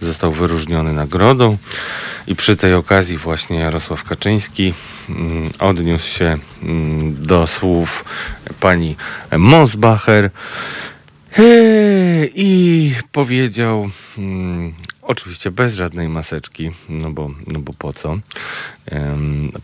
[0.00, 1.56] został wyróżniony nagrodą.
[2.26, 4.74] I przy tej okazji właśnie Jarosław Kaczyński
[5.08, 8.04] mm, odniósł się mm, do słów
[8.60, 8.96] pani
[9.38, 11.42] Mosbacher e,
[12.34, 18.18] i powiedział mm, Oczywiście bez żadnej maseczki, no bo, no bo po co?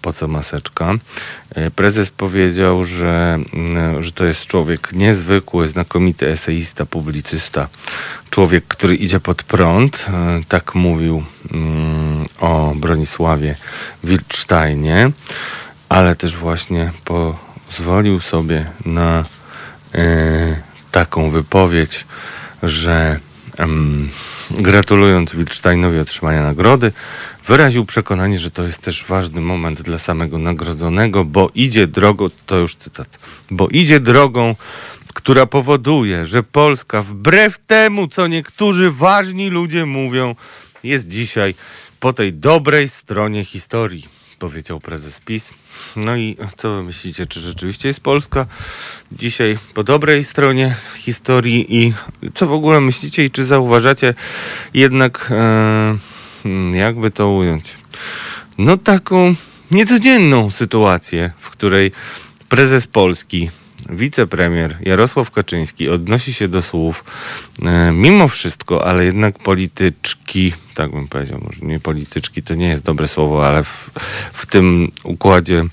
[0.02, 0.94] Po co maseczka?
[1.54, 7.68] E, prezes powiedział, że, mm, że to jest człowiek niezwykły, znakomity eseista, publicysta.
[8.30, 10.06] Człowiek, który idzie pod prąd.
[10.08, 11.22] E, tak mówił
[11.52, 13.56] mm, o Bronisławie
[14.04, 15.10] Wilcztajnie,
[15.88, 19.24] ale też właśnie pozwolił sobie na
[19.94, 20.56] e,
[20.92, 22.06] taką wypowiedź,
[22.62, 23.20] że
[24.50, 26.92] gratulując Wilcztajnowi otrzymania nagrody,
[27.46, 32.56] wyraził przekonanie, że to jest też ważny moment dla samego nagrodzonego, bo idzie drogą, to
[32.56, 33.18] już cytat,
[33.50, 34.54] bo idzie drogą,
[35.14, 40.34] która powoduje, że Polska wbrew temu, co niektórzy ważni ludzie mówią,
[40.84, 41.54] jest dzisiaj
[42.00, 45.50] po tej dobrej stronie historii powiedział prezes PiS.
[45.96, 48.46] No i co wy myślicie, czy rzeczywiście jest Polska
[49.12, 51.92] dzisiaj po dobrej stronie historii i
[52.34, 54.14] co w ogóle myślicie i czy zauważacie
[54.74, 55.98] jednak, e,
[56.42, 57.78] hmm, jakby to ująć,
[58.58, 59.34] no taką
[59.70, 61.92] niecodzienną sytuację, w której
[62.48, 63.50] prezes Polski
[63.88, 67.04] wicepremier Jarosław Kaczyński odnosi się do słów
[67.62, 72.82] e, mimo wszystko, ale jednak polityczki, tak bym powiedział, może nie polityczki to nie jest
[72.82, 73.90] dobre słowo, ale w,
[74.32, 75.64] w tym układzie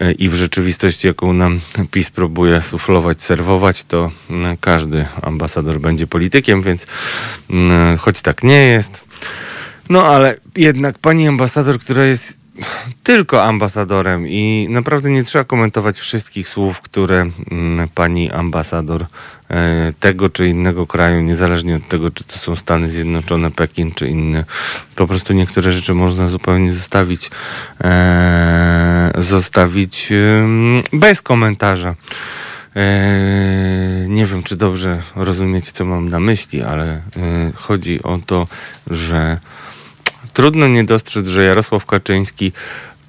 [0.00, 1.60] e, i w rzeczywistości, jaką nam
[1.90, 6.86] PiS próbuje suflować, serwować, to e, każdy ambasador będzie politykiem, więc
[7.98, 9.04] choć tak nie jest.
[9.88, 12.39] No ale jednak pani ambasador, która jest
[13.02, 19.06] tylko ambasadorem i naprawdę nie trzeba komentować wszystkich słów, które mm, pani ambasador
[19.50, 24.08] e, tego czy innego kraju, niezależnie od tego, czy to są Stany Zjednoczone, Pekin czy
[24.08, 24.44] inne.
[24.96, 27.30] Po prostu niektóre rzeczy można zupełnie zostawić,
[27.84, 30.12] e, zostawić
[30.92, 31.94] bez komentarza.
[32.76, 37.00] E, nie wiem, czy dobrze rozumiecie, co mam na myśli, ale
[37.54, 38.46] chodzi o to,
[38.90, 39.38] że
[40.40, 42.52] trudno nie dostrzec, że Jarosław Kaczyński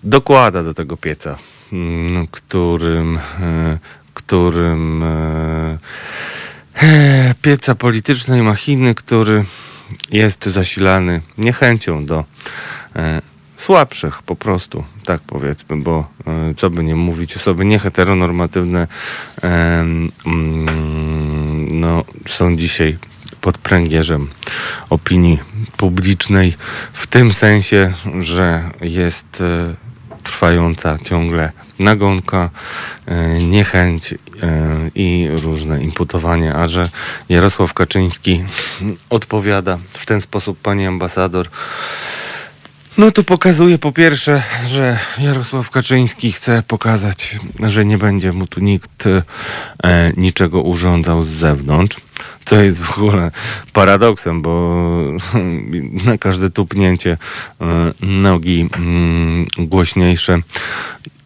[0.03, 1.37] dokłada do tego pieca,
[1.73, 3.77] mm, którym, e,
[4.13, 5.77] którym e,
[6.81, 9.45] e, pieca politycznej machiny, który
[10.09, 12.23] jest zasilany niechęcią do
[13.57, 16.07] słabszych po prostu, tak powiedzmy, bo
[16.57, 18.87] co by nie mówić, osoby nieheteronormatywne
[19.41, 20.11] mm,
[21.79, 22.97] no, są dzisiaj
[23.41, 24.29] pod pręgierzem
[24.89, 25.39] opinii
[25.77, 26.55] publicznej
[26.93, 29.73] w tym sensie, że jest e,
[30.23, 32.49] trwająca ciągle nagonka,
[33.05, 34.17] e, niechęć e,
[34.95, 36.89] i różne imputowanie, a że
[37.29, 38.43] Jarosław Kaczyński
[39.09, 41.49] odpowiada w ten sposób pani ambasador,
[42.97, 48.61] no to pokazuje po pierwsze, że Jarosław Kaczyński chce pokazać, że nie będzie mu tu
[48.61, 49.23] nikt e,
[50.17, 51.97] niczego urządzał z zewnątrz.
[52.45, 53.31] Co jest w ogóle
[53.73, 54.83] paradoksem, bo
[56.05, 57.17] na każde tupnięcie
[57.61, 57.65] e,
[58.01, 60.39] nogi mm, głośniejsze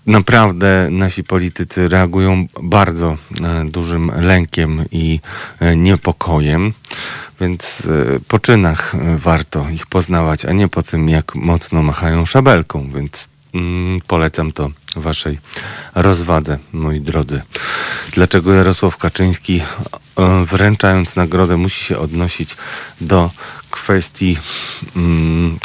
[0.05, 5.19] naprawdę nasi politycy reagują bardzo e, dużym lękiem i
[5.59, 6.73] e, niepokojem.
[7.41, 12.91] Więc e, po czynach warto ich poznawać, a nie po tym, jak mocno machają szabelką.
[12.95, 15.39] Więc mm, polecam to waszej
[15.95, 17.41] rozwadze, moi drodzy.
[18.11, 19.61] Dlaczego Jarosław Kaczyński,
[20.45, 22.57] wręczając nagrodę, musi się odnosić
[23.01, 23.31] do
[23.71, 24.37] kwestii
[24.95, 25.57] mm,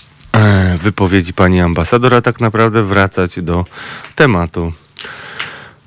[0.79, 3.65] wypowiedzi pani ambasador, a tak naprawdę wracać do
[4.15, 4.73] tematu.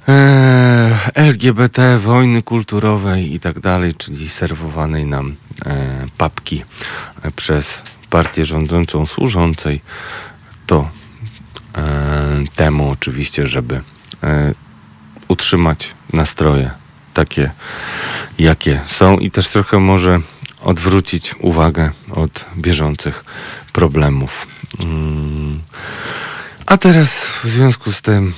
[0.08, 5.36] E, LGBT, wojny kulturowej i tak dalej, czyli serwowanej nam
[5.66, 6.64] e, papki
[7.24, 9.82] e, przez partię rządzącą, służącej.
[10.68, 10.90] To
[11.76, 13.82] e, temu oczywiście, żeby
[14.24, 14.54] e,
[15.28, 16.72] utrzymać nastroje
[17.14, 17.52] takie,
[18.40, 19.18] jakie są.
[19.18, 20.20] I też trochę może
[20.62, 23.26] odwrócić uwagę od bieżących
[23.74, 24.48] problemów.
[24.80, 25.60] Mm.
[26.66, 28.34] A teraz w związku z tym,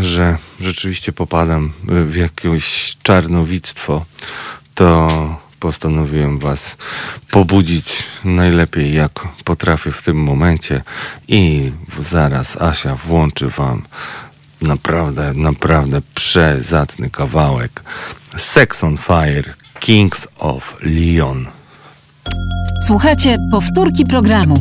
[0.00, 4.04] że rzeczywiście popadam w jakieś czarnowictwo,
[4.74, 5.08] to
[5.60, 6.76] postanowiłem Was
[7.30, 10.82] pobudzić najlepiej jak potrafię w tym momencie
[11.28, 13.82] i zaraz Asia włączy Wam
[14.62, 17.82] naprawdę, naprawdę przezacny kawałek
[18.36, 21.46] Sex on Fire Kings of Leon.
[22.86, 24.54] Słuchajcie powtórki programu.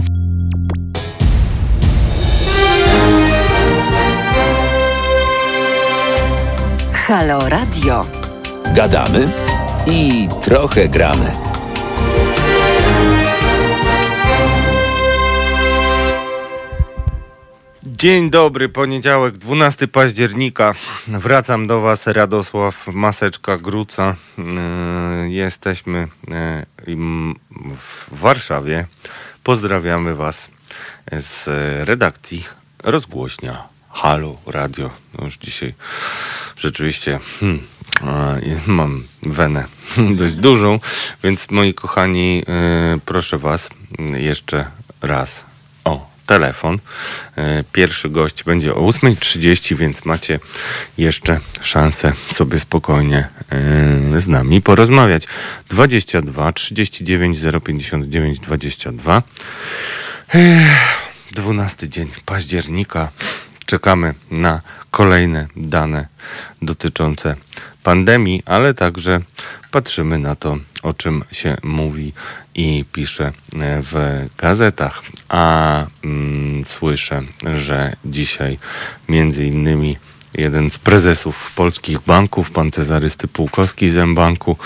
[6.93, 8.06] Halo Radio.
[8.76, 9.28] Gadamy
[9.88, 11.53] i trochę gramy.
[18.04, 20.74] Dzień dobry, poniedziałek, 12 października.
[21.08, 24.16] Wracam do Was, Radosław Maseczka Gruca.
[24.38, 26.08] Yy, Jesteśmy
[26.88, 27.36] im
[27.76, 28.86] w Warszawie.
[29.44, 30.50] Pozdrawiamy Was
[31.12, 31.48] z
[31.88, 32.46] redakcji
[32.84, 34.89] rozgłośnia Halo Radio.
[35.18, 35.74] No już dzisiaj
[36.58, 37.60] rzeczywiście hmm,
[38.02, 39.66] e, mam wenę
[40.20, 40.80] dość dużą,
[41.24, 42.44] więc moi kochani,
[43.06, 43.70] proszę Was
[44.18, 44.66] jeszcze
[45.02, 45.44] raz
[45.84, 46.80] o telefon.
[47.38, 50.40] E, Pierwszy gość będzie o 8.30, więc macie
[50.98, 53.28] jeszcze szansę sobie spokojnie
[54.16, 55.28] e, z nami porozmawiać.
[55.70, 59.24] 22 39 059 22.
[60.34, 63.10] Ech, 12 dzień października.
[63.66, 66.08] Czekamy na kolejne dane
[66.62, 67.36] dotyczące
[67.84, 69.22] pandemii, ale także
[69.72, 72.14] patrzymy na to, o czym się mówi
[72.56, 73.32] i pisze
[73.92, 75.02] w gazetach.
[75.30, 77.22] A mm, słyszę,
[77.56, 78.58] że dzisiaj
[79.10, 79.98] między innymi
[80.38, 84.58] jeden z prezesów polskich banków, pan Cezarysty Pułkowski z M-Banku,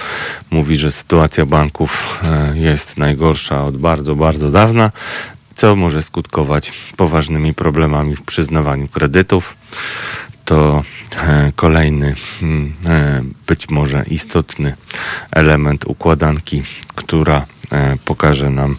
[0.52, 4.92] mówi, że sytuacja banków e, jest najgorsza od bardzo, bardzo dawna,
[5.56, 9.56] co może skutkować poważnymi problemami w przyznawaniu kredytów.
[10.46, 10.84] To
[11.18, 14.76] e, kolejny, mm, e, być może istotny
[15.32, 16.64] element układanki,
[16.96, 17.46] która
[18.06, 18.78] pokaże nam,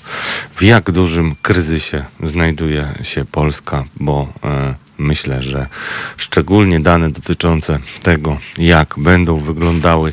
[0.56, 5.66] w jak dużym kryzysie znajduje się Polska, bo e, myślę, że
[6.16, 10.12] szczególnie dane dotyczące tego, jak będą wyglądały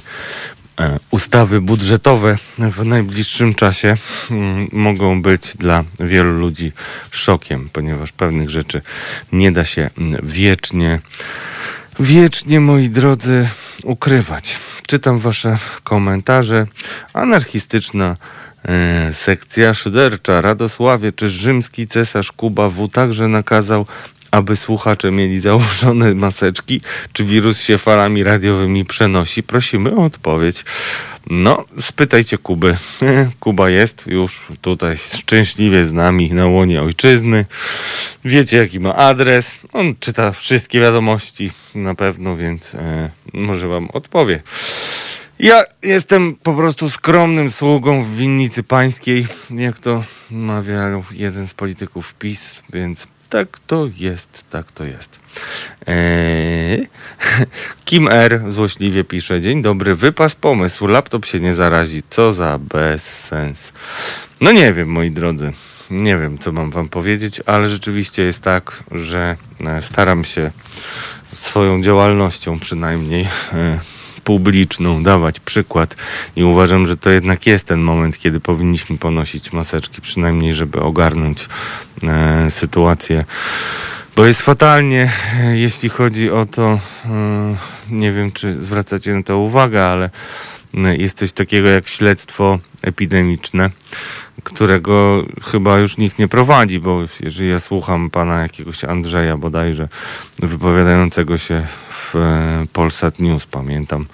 [0.80, 3.97] e, ustawy budżetowe w najbliższym czasie
[4.32, 6.71] mm, mogą być dla wielu ludzi
[7.11, 8.82] szokiem, ponieważ pewnych rzeczy
[9.32, 10.99] nie da się mm, wiecznie,
[11.99, 13.47] wiecznie, moi drodzy,
[13.84, 14.57] ukrywać.
[14.88, 16.67] Czytam wasze komentarze.
[17.13, 18.44] Anarchistyczna e,
[19.11, 20.41] sekcja szydercza.
[20.41, 23.86] Radosławie, czy rzymski cesarz Kuba W także nakazał
[24.32, 26.82] aby słuchacze mieli założone maseczki,
[27.13, 29.43] czy wirus się falami radiowymi przenosi?
[29.43, 30.66] Prosimy o odpowiedź.
[31.30, 32.78] No, spytajcie Kuby.
[33.39, 37.45] Kuba jest już tutaj szczęśliwie z nami na łonie ojczyzny.
[38.26, 39.51] Wiecie, jaki ma adres.
[39.74, 44.41] On czyta wszystkie wiadomości na pewno, więc e, może wam odpowie.
[45.39, 52.13] Ja jestem po prostu skromnym sługą w winnicy pańskiej, jak to mawiał jeden z polityków
[52.13, 55.19] PiS, więc tak to jest, tak to jest.
[55.88, 56.88] Eee,
[57.86, 58.41] Kim R.
[58.49, 63.71] złośliwie pisze, dzień dobry, wypas pomysł, laptop się nie zarazi, co za bezsens.
[64.41, 65.51] No nie wiem, moi drodzy,
[65.91, 70.51] nie wiem, co mam wam powiedzieć, ale rzeczywiście jest tak, że e, staram się
[71.33, 73.79] swoją działalnością przynajmniej e,
[74.26, 75.95] publiczną dawać przykład
[76.36, 81.47] i uważam, że to jednak jest ten moment, kiedy powinniśmy ponosić maseczki, przynajmniej żeby ogarnąć
[82.03, 83.26] e, sytuację.
[84.15, 87.55] Bo jest fatalnie, e, jeśli chodzi o to, e,
[87.89, 90.09] nie wiem czy zwracacie na to uwagę, ale
[90.73, 93.69] e, jest coś takiego jak śledztwo epidemiczne,
[94.43, 99.88] którego chyba już nikt nie prowadzi, bo jeżeli ja słucham pana jakiegoś Andrzeja bodajże
[100.39, 101.67] wypowiadającego się
[102.16, 104.05] e, Polsat News, pamiętam,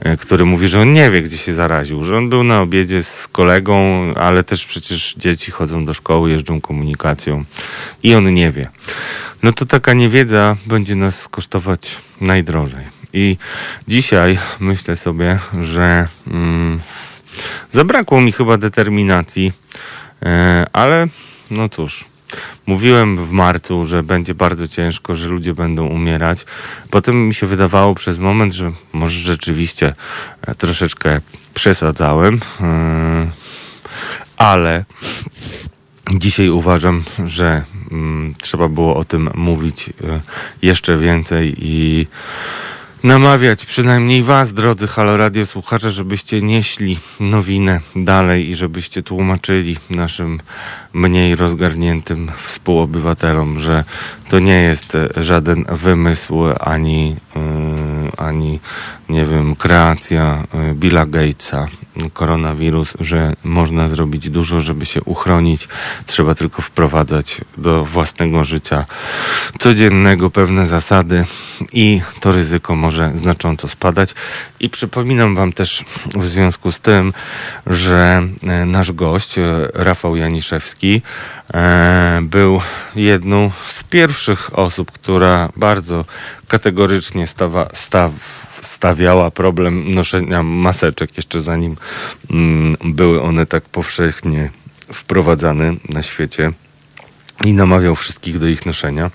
[0.00, 3.02] e, który mówi, że on nie wie, gdzie się zaraził, że on był na obiedzie
[3.02, 7.44] z kolegą, ale też przecież dzieci chodzą do szkoły, jeżdżą komunikacją
[8.02, 8.68] i on nie wie.
[9.42, 12.84] No to taka niewiedza będzie nas kosztować najdrożej.
[13.12, 13.36] I
[13.88, 16.80] dzisiaj myślę sobie, że mm,
[17.70, 19.52] zabrakło mi chyba determinacji,
[20.22, 21.06] e, ale
[21.50, 22.04] no cóż,
[22.66, 26.46] Mówiłem w marcu, że będzie bardzo ciężko, że ludzie będą umierać.
[26.90, 29.94] Potem mi się wydawało przez moment, że może rzeczywiście
[30.42, 31.20] e, troszeczkę
[31.54, 33.30] przesadzałem, e,
[34.36, 34.84] ale
[36.14, 39.92] dzisiaj uważam, że mm, trzeba było o tym mówić e,
[40.62, 42.06] jeszcze więcej i
[43.04, 50.40] namawiać przynajmniej was, drodzy Halo Radio słuchacze, żebyście nieśli nowinę dalej i żebyście tłumaczyli naszym
[50.92, 53.84] mniej rozgarniętym współobywatelom, że
[54.28, 58.60] to nie jest e, żaden wymysł ani, yy, ani
[59.10, 61.66] nie wiem, kreacja yy, Billa Gatesa,
[62.12, 65.68] koronawirus, że można zrobić dużo, żeby się uchronić.
[66.06, 68.86] Trzeba tylko wprowadzać do własnego życia
[69.58, 71.24] codziennego pewne zasady
[71.72, 74.14] i to ryzyko może znacząco spadać.
[74.60, 75.84] I przypominam Wam też
[76.14, 77.12] w związku z tym,
[77.66, 79.42] że e, nasz gość, e,
[79.74, 81.02] Rafał Janiszewski,
[81.54, 82.60] e, był
[82.96, 86.04] jedną z pierwszych osób, która bardzo
[86.48, 88.10] kategorycznie stawa, staw,
[88.62, 91.76] stawiała problem noszenia maseczek, jeszcze zanim
[92.30, 94.50] mm, były one tak powszechnie
[94.92, 96.52] wprowadzane na świecie
[97.44, 99.10] i namawiał wszystkich do ich noszenia.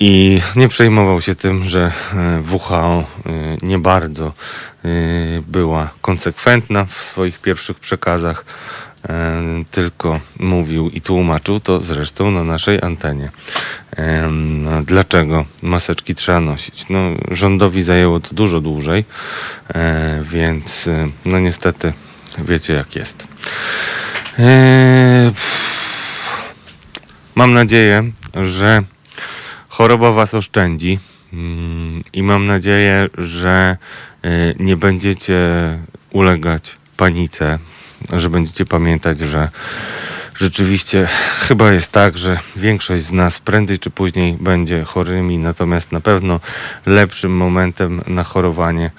[0.00, 4.88] I nie przejmował się tym, że e, WHO e, nie bardzo e,
[5.46, 8.44] była konsekwentna w swoich pierwszych przekazach,
[9.70, 13.30] tylko mówił i tłumaczył to zresztą na naszej antenie.
[14.30, 16.88] No, dlaczego maseczki trzeba nosić?
[16.88, 16.98] No,
[17.30, 19.04] rządowi zajęło to dużo dłużej,
[20.22, 20.88] więc
[21.24, 21.92] no niestety
[22.38, 23.28] wiecie jak jest.
[27.34, 28.82] Mam nadzieję, że
[29.68, 30.98] choroba was oszczędzi
[31.32, 33.76] mm, i mam nadzieję, że
[34.58, 35.38] nie będziecie
[36.10, 37.58] ulegać panice,
[38.12, 39.48] że będziecie pamiętać, że
[40.36, 41.08] rzeczywiście
[41.40, 46.40] chyba jest tak, że większość z nas prędzej czy później będzie chorymi, natomiast na pewno
[46.86, 48.90] lepszym momentem na chorowanie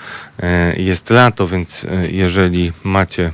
[0.75, 3.31] y, jest lato, więc y, jeżeli macie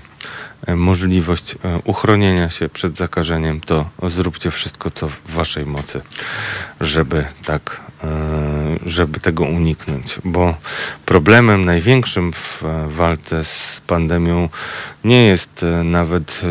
[0.75, 6.01] możliwość uchronienia się przed zakażeniem, to zróbcie wszystko, co w waszej mocy,
[6.81, 7.81] żeby tak,
[8.85, 10.55] żeby tego uniknąć, bo
[11.05, 14.49] problemem największym w walce z pandemią
[15.03, 16.41] nie jest nawet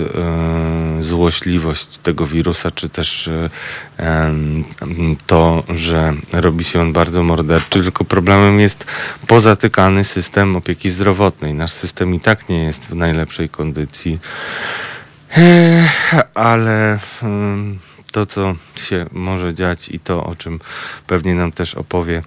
[1.01, 3.31] złośliwość tego wirusa, czy też
[5.27, 8.87] to, że robi się on bardzo morderczy, tylko problemem jest
[9.27, 11.55] pozatykany system opieki zdrowotnej.
[11.55, 14.19] Nasz system i tak nie jest w najlepszej kondycji,
[16.35, 16.99] ale
[18.13, 20.61] to, co się może dziać i to, o czym
[21.07, 22.23] pewnie nam też opowie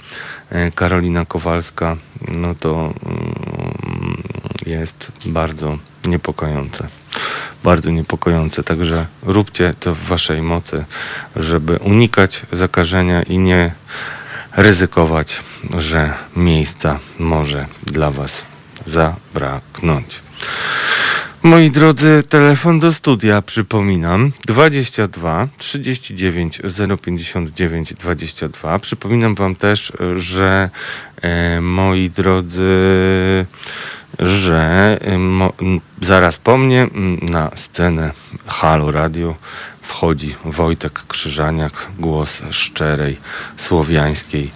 [0.49, 4.23] e, Karolina Kowalska, no to mm,
[4.65, 6.88] jest bardzo niepokojące.
[7.63, 8.63] Bardzo niepokojące.
[8.63, 10.86] Także róbcie to w waszej mocy,
[11.36, 13.71] żeby unikać zakażenia i nie
[14.57, 15.43] ryzykować,
[15.77, 18.45] że miejsca może dla was
[18.86, 20.21] zabraknąć.
[21.43, 26.61] Moi drodzy, telefon do studia, przypominam, 22 39
[27.01, 28.79] 059 22.
[28.79, 30.69] Przypominam wam też, że
[31.21, 32.71] e, moi drodzy,
[34.19, 35.53] że e, mo,
[36.01, 36.87] zaraz po mnie
[37.21, 38.11] na scenę
[38.47, 39.35] Halo Radio
[39.81, 43.17] wchodzi Wojtek Krzyżaniak, głos szczerej,
[43.57, 44.51] słowiańskiej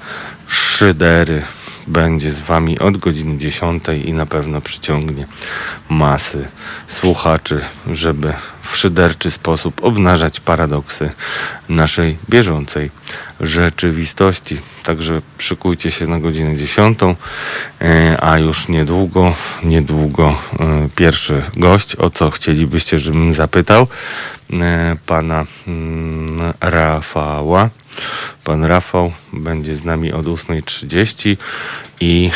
[0.47, 1.41] szydery
[1.87, 5.27] będzie z Wami od godziny 10 i na pewno przyciągnie
[5.89, 6.47] masy
[6.87, 7.59] słuchaczy,
[7.91, 8.33] żeby
[8.63, 11.09] w szyderczy sposób obnażać paradoksy
[11.69, 12.91] naszej bieżącej
[13.41, 14.57] rzeczywistości.
[14.83, 16.99] Także szykujcie się na godzinę 10,
[17.81, 19.33] e, a już niedługo,
[19.63, 23.87] niedługo e, pierwszy gość, o co chcielibyście, żebym zapytał
[24.53, 27.69] e, pana mm, Rafała.
[28.43, 31.37] Pan Rafał będzie z nami od 8.30
[31.99, 32.31] i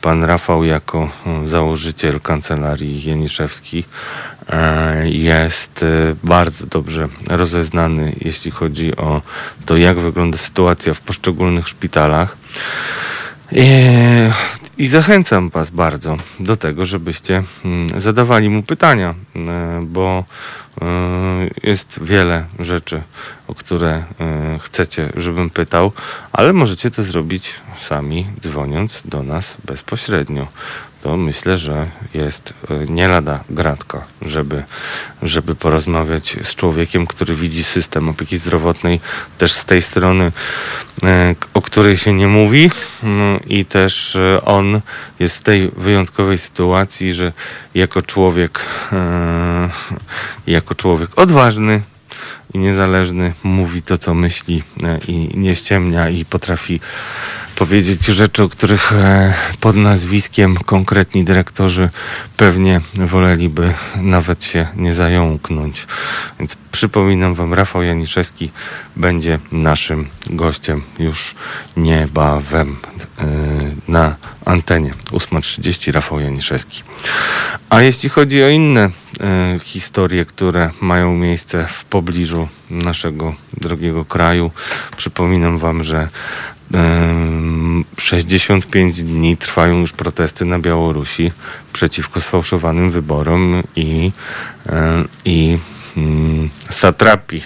[0.00, 1.10] pan Rafał jako
[1.46, 3.84] założyciel kancelarii Janiszewski
[5.04, 5.84] jest
[6.24, 9.22] bardzo dobrze rozeznany, jeśli chodzi o
[9.66, 12.36] to, jak wygląda sytuacja w poszczególnych szpitalach.
[14.78, 19.14] I zachęcam Was bardzo do tego, żebyście mm, zadawali mu pytania,
[19.82, 20.24] bo
[21.62, 23.02] jest wiele rzeczy,
[23.48, 24.04] o które
[24.60, 25.92] chcecie, żebym pytał,
[26.32, 30.46] ale możecie to zrobić sami, dzwoniąc do nas bezpośrednio
[31.04, 34.62] to myślę, że jest e, nie lada gratka, żeby,
[35.22, 39.00] żeby porozmawiać z człowiekiem, który widzi system opieki zdrowotnej
[39.38, 40.32] też z tej strony,
[41.02, 42.70] e, o której się nie mówi.
[43.02, 44.80] No i też e, on
[45.20, 47.32] jest w tej wyjątkowej sytuacji, że
[47.74, 48.60] jako człowiek
[50.46, 51.80] jako człowiek odważny,
[52.54, 54.62] i niezależny mówi to, co myśli
[55.08, 56.80] i nie ściemnia i potrafi
[57.54, 61.90] powiedzieć rzeczy, o których e, pod nazwiskiem konkretni dyrektorzy
[62.36, 65.86] pewnie woleliby nawet się nie zająknąć.
[66.38, 68.50] Więc przypominam Wam, Rafał Janiszewski
[68.96, 71.34] będzie naszym gościem już
[71.76, 72.76] niebawem
[73.18, 73.24] e,
[73.88, 74.90] na antenie.
[74.90, 76.82] 8.30 Rafał Janiszewski.
[77.70, 78.90] A jeśli chodzi o inne
[79.20, 84.50] e, historie, które mają miejsce w pobliżu naszego drogiego kraju,
[84.96, 86.08] przypominam Wam, że
[87.98, 91.32] 65 dni trwają już protesty na Białorusi
[91.72, 94.12] przeciwko sfałszowanym wyborom i,
[95.24, 95.58] i
[95.96, 97.42] mm, satrapii,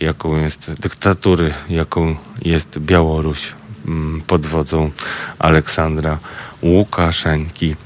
[0.00, 3.52] jaką jest dyktatury, jaką jest Białoruś
[3.86, 4.90] mm, pod wodzą
[5.38, 6.18] Aleksandra
[6.62, 7.76] Łukaszenki.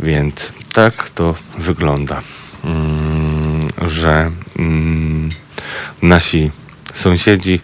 [0.00, 2.22] Więc tak to wygląda,
[2.64, 4.30] mm, że
[6.02, 6.50] nasi
[6.94, 7.60] sąsiedzi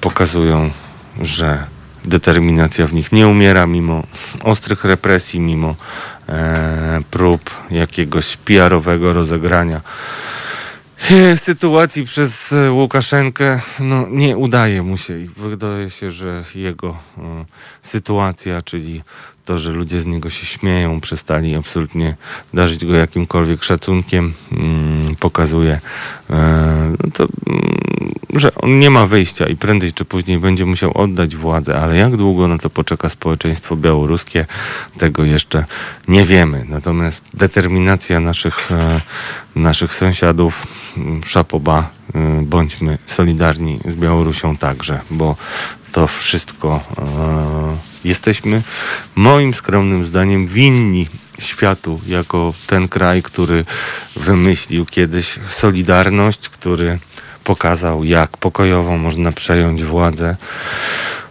[0.00, 0.70] pokazują,
[1.22, 1.66] że
[2.04, 4.02] determinacja w nich nie umiera mimo
[4.42, 5.76] ostrych represji, mimo
[6.28, 9.80] e, prób jakiegoś PR-owego rozegrania.
[11.36, 17.44] Sytuacji przez Łukaszenkę no, nie udaje mu się i wydaje się, że jego e,
[17.82, 19.02] sytuacja, czyli
[19.50, 22.16] to, że ludzie z niego się śmieją, przestali absolutnie
[22.54, 25.80] darzyć go jakimkolwiek szacunkiem, mm, pokazuje
[26.30, 27.70] e, no to, mm,
[28.34, 32.16] że on nie ma wyjścia i prędzej czy później będzie musiał oddać władzę, ale jak
[32.16, 34.46] długo na to poczeka społeczeństwo białoruskie,
[34.98, 35.64] tego jeszcze
[36.08, 36.64] nie wiemy.
[36.68, 39.00] Natomiast determinacja naszych, e,
[39.56, 45.36] naszych sąsiadów, mm, szapoba, e, bądźmy solidarni z Białorusią także, bo
[45.92, 48.62] to wszystko e, jesteśmy
[49.14, 51.06] moim skromnym zdaniem winni
[51.38, 53.64] światu jako ten kraj, który
[54.16, 56.98] wymyślił kiedyś Solidarność, który
[57.44, 60.36] pokazał, jak pokojowo można przejąć władzę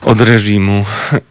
[0.02, 0.86] od reżimu.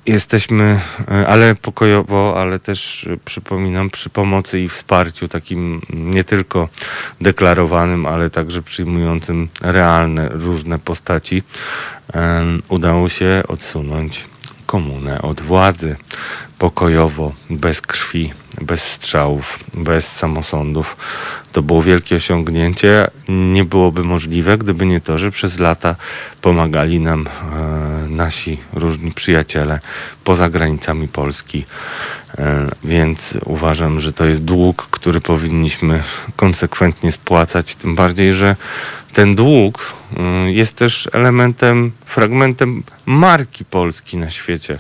[0.07, 6.69] Jesteśmy, e, ale pokojowo, ale też e, przypominam, przy pomocy i wsparciu takim nie tylko
[7.21, 11.43] deklarowanym, ale także przyjmującym realne, różne postaci,
[12.69, 14.27] udało się odsunąć
[14.67, 15.97] komunę od władzy
[16.59, 20.97] pokojowo, bez krwi, bez strzałów, bez samosądów.
[21.53, 23.07] To było wielkie osiągnięcie.
[23.29, 25.97] Nie byłoby możliwe, gdyby nie to, że przez lata
[26.43, 29.81] pomagali nam e, nasi różni przyjaciele
[30.25, 31.65] poza granicami Polski.
[32.39, 36.03] E, więc uważam, że to jest dług, który powinniśmy
[36.37, 37.75] konsekwentnie spłacać.
[37.75, 38.57] Tym bardziej, że
[39.13, 44.79] ten dług e, jest też elementem, fragmentem marki Polski na świecie.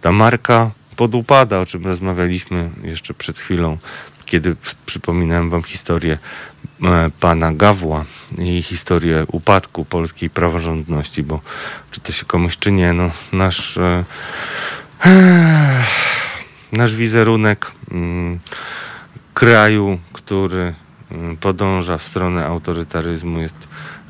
[0.00, 3.78] Ta marka podupada, o czym rozmawialiśmy jeszcze przed chwilą,
[4.24, 4.56] kiedy
[4.86, 6.18] przypominałem wam historię
[6.82, 8.04] e, pana Gawła
[8.38, 11.40] i historię upadku polskiej praworządności, bo
[11.90, 14.04] czy to się komuś czy nie, no nasz e,
[16.72, 18.38] nasz wizerunek mm,
[19.34, 20.74] kraju, który mm,
[21.40, 23.56] podąża w stronę autorytaryzmu jest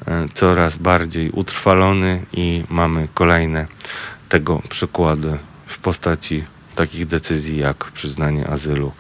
[0.07, 3.67] e, coraz bardziej utrwalony i mamy kolejne
[4.29, 6.45] tego przykłady w postaci
[6.75, 8.93] takich decyzji jak przyznanie azylu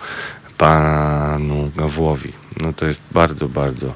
[0.59, 2.33] panu Gawłowi.
[2.61, 3.95] No to jest bardzo, bardzo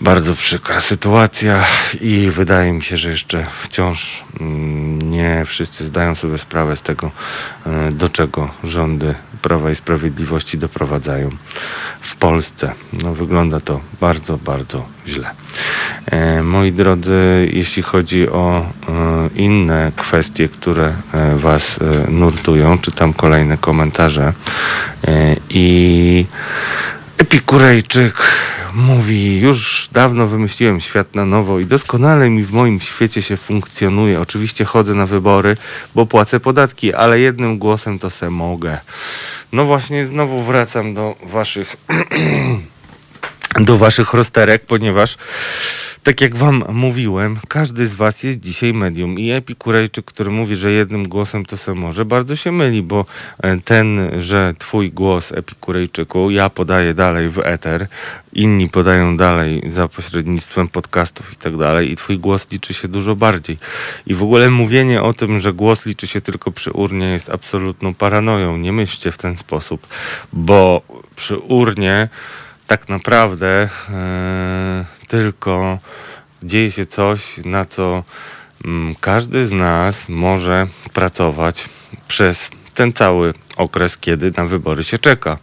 [0.00, 1.64] Bardzo przykra sytuacja
[2.00, 7.10] i wydaje mi się, że jeszcze wciąż mm, nie wszyscy zdają sobie sprawę z tego,
[7.66, 9.14] e, do czego rządy
[9.46, 11.30] Prawa i Sprawiedliwości doprowadzają
[12.00, 12.72] w Polsce.
[13.02, 15.30] No, wygląda to bardzo, bardzo źle.
[16.06, 23.58] E, moi drodzy, jeśli chodzi o e, inne kwestie, które e, Was nurtują, czytam kolejne
[23.58, 24.32] komentarze
[25.50, 26.26] i
[27.18, 28.14] Epikurejczyk
[28.74, 34.20] mówi, już dawno wymyśliłem świat na nowo i doskonale mi w moim świecie się funkcjonuje.
[34.20, 35.56] Oczywiście chodzę na wybory,
[35.94, 38.78] bo płacę podatki, ale jednym głosem to se mogę.
[39.52, 41.76] No właśnie, znowu wracam do waszych
[43.60, 45.16] do waszych rozterek, ponieważ
[46.06, 50.72] tak jak wam mówiłem, każdy z was jest dzisiaj medium i Epikurejczyk, który mówi, że
[50.72, 53.06] jednym głosem to se może, bardzo się myli, bo
[53.42, 57.86] e, ten, że twój głos Epikurejczyku, ja podaję dalej w eter,
[58.32, 63.16] inni podają dalej za pośrednictwem podcastów i tak dalej i twój głos liczy się dużo
[63.16, 63.58] bardziej.
[64.06, 67.94] I w ogóle mówienie o tym, że głos liczy się tylko przy urnie jest absolutną
[67.94, 68.56] paranoją.
[68.56, 69.86] Nie myślcie w ten sposób,
[70.32, 70.82] bo
[71.16, 72.08] przy urnie
[72.66, 75.78] tak naprawdę e, tylko
[76.42, 78.02] dzieje się coś, na co
[78.64, 81.68] mm, każdy z nas może pracować
[82.08, 85.38] przez ten cały okres, kiedy na wybory się czeka,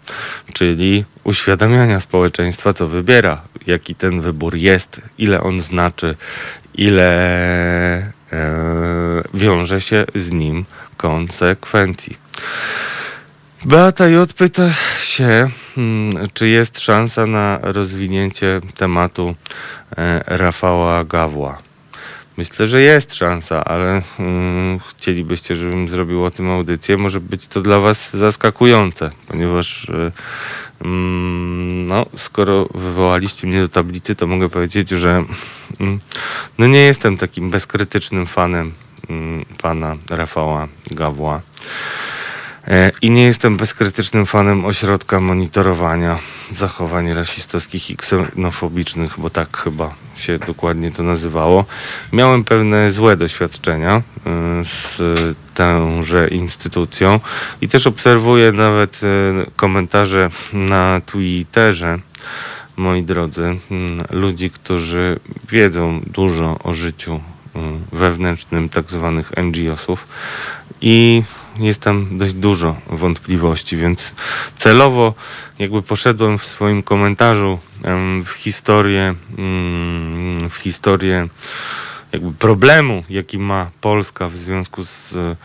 [0.53, 6.15] czyli uświadamiania społeczeństwa, co wybiera, jaki ten wybór jest, ile on znaczy,
[6.75, 7.07] ile
[8.33, 10.65] e, wiąże się z nim
[10.97, 12.17] konsekwencji.
[13.65, 14.33] Beata J.
[14.33, 19.35] pyta się, hmm, czy jest szansa na rozwinięcie tematu
[19.97, 21.61] e, Rafała Gawła.
[22.37, 26.97] Myślę, że jest szansa, ale mm, chcielibyście, żebym zrobił o tym audycję.
[26.97, 30.11] Może być to dla Was zaskakujące, ponieważ e,
[30.81, 35.23] mm, no, skoro wywołaliście mnie do tablicy, to mogę powiedzieć, że
[36.57, 38.73] no nie jestem takim bezkrytycznym fanem
[39.61, 41.41] pana Rafała Gawła.
[42.67, 46.19] E, I nie jestem bezkrytycznym fanem ośrodka monitorowania
[46.55, 51.65] zachowań rasistowskich i ksenofobicznych, bo tak chyba się dokładnie to nazywało.
[52.13, 54.01] Miałem pewne złe doświadczenia e,
[54.65, 55.01] z
[55.53, 57.19] tęże instytucją
[57.61, 59.07] i też obserwuję nawet e,
[59.55, 61.99] komentarze na Twitterze,
[62.77, 63.55] moi drodzy,
[64.11, 67.19] ludzi, którzy wiedzą dużo o życiu
[67.91, 70.07] wewnętrznym tak zwanych NGO-sów
[70.81, 71.23] i
[71.59, 74.13] jest tam dość dużo wątpliwości, więc
[74.55, 75.13] celowo
[75.59, 77.59] jakby poszedłem w swoim komentarzu
[78.25, 81.27] w historię, mm, w historię
[82.13, 85.35] jakby problemu, jaki ma Polska w związku z e,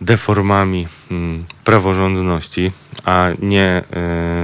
[0.00, 2.72] deformami mm, praworządności,
[3.04, 3.82] a nie e,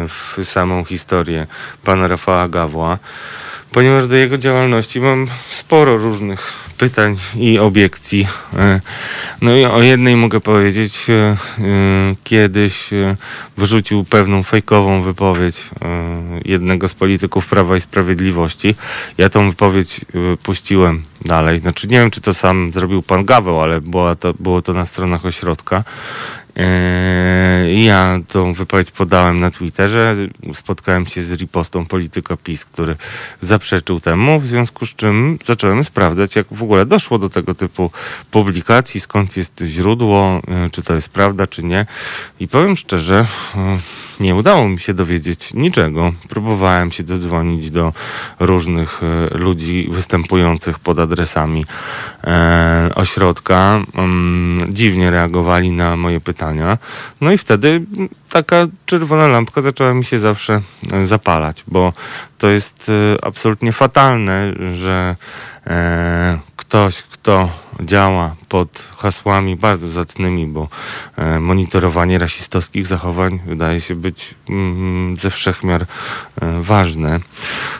[0.08, 1.46] w samą historię
[1.84, 2.98] pana Rafała Gawła,
[3.72, 8.26] ponieważ do jego działalności mam sporo różnych pytań i obiekcji.
[8.58, 8.80] E,
[9.42, 11.36] No i o jednej mogę powiedzieć, e, e,
[12.24, 12.90] kiedyś
[13.56, 15.70] wyrzucił pewną fejkową wypowiedź
[16.44, 18.74] jednego z polityków Prawa i Sprawiedliwości.
[19.18, 20.00] Ja tą wypowiedź
[20.42, 21.60] puściłem dalej.
[21.60, 24.84] Znaczy nie wiem, czy to sam zrobił pan Gaweł, ale była to, było to na
[24.84, 25.84] stronach ośrodka.
[26.56, 30.16] Eee, Ja tą wypowiedź podałem na Twitterze.
[30.54, 32.96] Spotkałem się z ripostą polityka PiS, który
[33.42, 37.90] zaprzeczył temu, w związku z czym zacząłem sprawdzać, jak w ogóle doszło do tego typu
[38.30, 41.86] publikacji, skąd jest źródło, e, czy to jest prawda, czy nie.
[42.40, 43.78] I powiem szczerze, e,
[44.20, 46.12] nie udało mi się dowiedzieć niczego.
[46.28, 47.92] Próbowałem się dodzwonić do
[48.40, 51.64] różnych e, ludzi występujących pod adresami
[52.94, 53.82] ośrodka.
[53.94, 56.45] Mm, dziwnie reagowali na moje pytania.
[57.20, 57.82] No i wtedy
[58.30, 60.60] taka czerwona lampka zaczęła mi się zawsze
[60.92, 61.92] e, zapalać, bo
[62.38, 65.16] to jest e, absolutnie fatalne, że
[65.66, 70.68] e, ktoś, kto działa pod hasłami bardzo zacnymi, bo
[71.40, 75.86] monitorowanie rasistowskich zachowań wydaje się być mm, ze wszechmiar
[76.60, 77.20] ważne.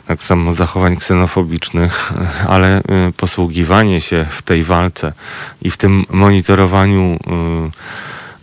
[0.07, 2.13] Tak samo zachowań ksenofobicznych,
[2.49, 2.83] ale
[3.17, 5.13] posługiwanie się w tej walce
[5.63, 7.19] i w tym monitorowaniu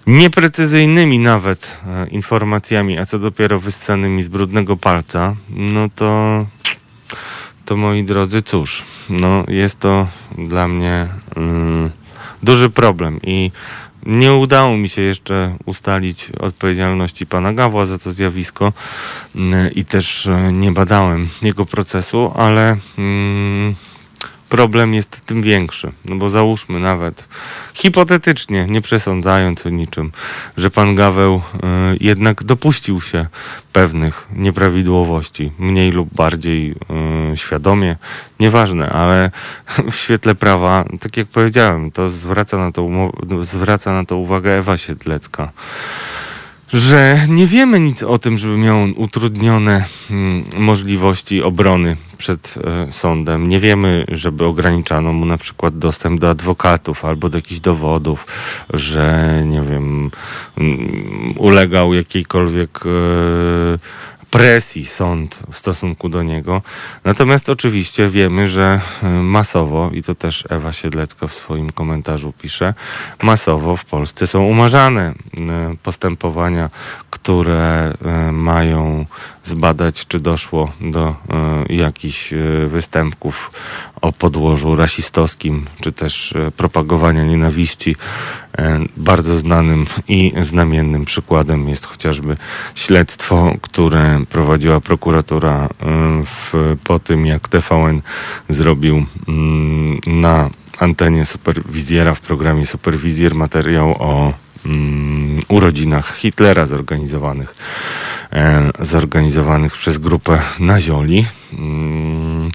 [0.07, 6.45] nieprecyzyjnymi nawet e, informacjami, a co dopiero wyssanymi z brudnego palca, no to
[7.65, 11.89] to moi drodzy, cóż, no jest to dla mnie mm,
[12.43, 13.51] duży problem i
[14.05, 18.73] nie udało mi się jeszcze ustalić odpowiedzialności pana Gawła za to zjawisko
[19.35, 23.75] mm, i też e, nie badałem jego procesu, ale mm,
[24.53, 25.91] problem jest tym większy.
[26.05, 27.27] No bo załóżmy nawet,
[27.73, 30.11] hipotetycznie, nie przesądzając o niczym,
[30.57, 31.59] że pan Gaweł y,
[31.99, 33.25] jednak dopuścił się
[33.71, 36.71] pewnych nieprawidłowości, mniej lub bardziej
[37.33, 37.95] y, świadomie,
[38.39, 39.31] nieważne, ale
[39.91, 42.89] w świetle prawa, tak jak powiedziałem, to zwraca na to,
[43.41, 45.51] zwraca na to uwagę Ewa Siedlecka
[46.73, 52.91] że nie wiemy nic o tym, żeby miał on utrudnione mm, możliwości obrony przed e,
[52.91, 53.49] sądem.
[53.49, 58.27] Nie wiemy, żeby ograniczano mu na przykład dostęp do adwokatów albo do jakichś dowodów,
[58.73, 60.11] że nie wiem,
[60.57, 63.79] mm, ulegał jakiejkolwiek e,
[64.33, 66.61] presji sąd w stosunku do niego.
[67.03, 72.73] Natomiast oczywiście wiemy, że e, masowo, i to też Ewa Siedlecka w swoim komentarzu pisze,
[73.23, 75.13] masowo w Polsce są umarzane e,
[75.83, 76.69] postępowania,
[77.09, 79.05] które e, mają
[79.43, 81.15] zbadać, czy doszło do
[81.69, 82.33] jakichś
[82.67, 83.51] występków
[84.01, 87.95] o podłożu rasistowskim, czy też propagowania nienawiści.
[88.57, 92.37] E, Bardzo znanym i znamiennym przykładem jest chociażby
[92.75, 95.69] śledztwo, które prowadziła prokuratura e,
[96.25, 98.01] w, po tym, jak TVN
[98.49, 100.49] zrobił mm, na
[100.79, 104.33] antenie superwizjera w programie Superwizjer materiał o
[104.65, 107.55] mm, urodzinach Hitlera zorganizowanych
[108.31, 111.25] e, zorganizowanych przez grupę Nazioli.
[111.57, 112.51] Mm,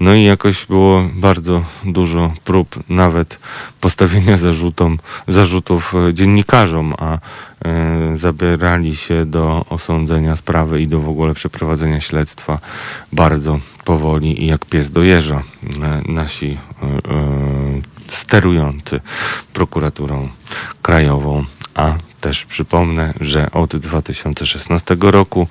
[0.00, 3.38] No i jakoś było bardzo dużo prób nawet
[3.80, 7.18] postawienia zarzutom, zarzutów e, dziennikarzom, a e,
[8.16, 12.58] zabierali się do osądzenia sprawy i do w ogóle przeprowadzenia śledztwa
[13.12, 16.58] bardzo powoli i jak pies dojeżdża e, nasi
[18.08, 19.00] sterujący
[19.52, 20.28] prokuraturą
[20.82, 21.92] krajową, a
[22.24, 25.48] też przypomnę, że od 2016 roku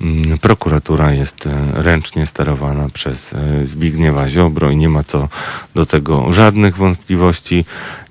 [0.00, 5.28] mm, prokuratura jest e, ręcznie sterowana przez e, Zbigniewa Ziobro i nie ma co
[5.74, 7.64] do tego żadnych wątpliwości.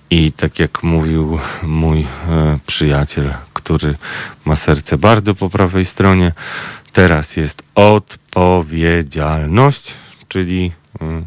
[0.09, 2.05] I tak jak mówił mój e,
[2.65, 3.95] przyjaciel, który
[4.45, 6.31] ma serce bardzo po prawej stronie,
[6.93, 9.93] teraz jest odpowiedzialność,
[10.27, 10.71] czyli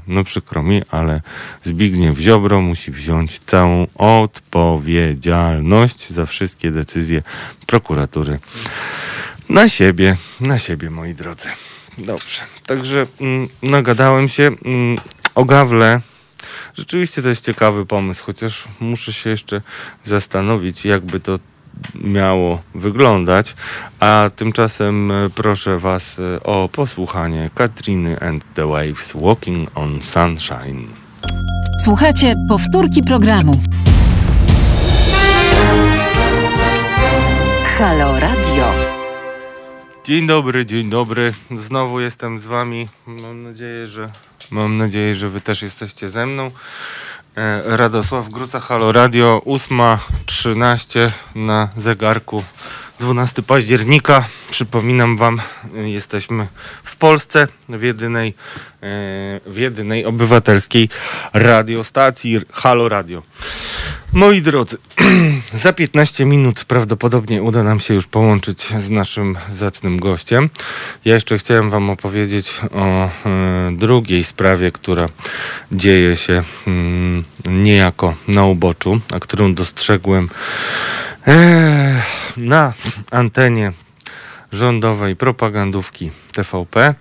[0.07, 1.21] no przykro mi, ale
[1.65, 7.23] Zbigniew Ziobro musi wziąć całą odpowiedzialność za wszystkie decyzje
[7.67, 8.39] prokuratury
[9.49, 11.49] na siebie, na siebie moi drodzy.
[11.99, 14.99] Dobrze, także mm, nagadałem się mm,
[15.35, 16.01] o Gawle.
[16.75, 19.61] Rzeczywiście to jest ciekawy pomysł, chociaż muszę się jeszcze
[20.05, 21.39] zastanowić, jakby to
[21.95, 23.55] miało wyglądać.
[24.01, 30.87] A tymczasem e, proszę Was e, o posłuchanie Katriny and the Waves Walking on Sunshine.
[31.85, 33.61] Słuchajcie powtórki programu.
[37.79, 38.73] Halo Radio.
[40.05, 41.33] Dzień dobry, dzień dobry.
[41.57, 42.89] Znowu jestem z Wami.
[43.07, 44.11] Mam nadzieję, że
[44.51, 46.51] mam nadzieję, że Wy też jesteście ze mną.
[47.37, 52.43] E, Radosław Gruca, Halo Radio, 8.13 na zegarku
[53.01, 54.29] 12 października.
[54.51, 55.41] Przypominam Wam,
[55.77, 56.47] e, jesteśmy
[56.85, 58.33] w Polsce, w jedynej, e,
[59.47, 60.89] w jedynej obywatelskiej
[61.33, 63.23] radiostacji Halo Radio.
[64.13, 64.77] Moi drodzy,
[65.65, 70.51] za 15 minut prawdopodobnie uda nam się już połączyć z naszym zacnym gościem.
[71.05, 73.11] Ja jeszcze chciałem Wam opowiedzieć o e,
[73.73, 75.09] drugiej sprawie, która
[75.73, 80.29] dzieje się mm, niejako na uboczu, a którą dostrzegłem
[82.37, 82.73] na
[83.11, 83.73] antenie
[84.53, 86.95] rządowej propagandówki TVP.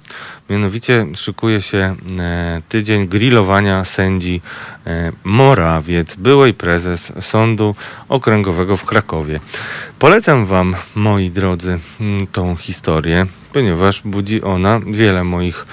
[0.50, 4.42] Mianowicie szykuje się e, tydzień grillowania sędzi
[4.88, 7.76] e, Morawiec, byłej prezes Sądu
[8.10, 9.40] Okręgowego w Krakowie.
[10.00, 15.66] Polecam Wam, moi drodzy, m, tą historię, ponieważ budzi ona wiele moich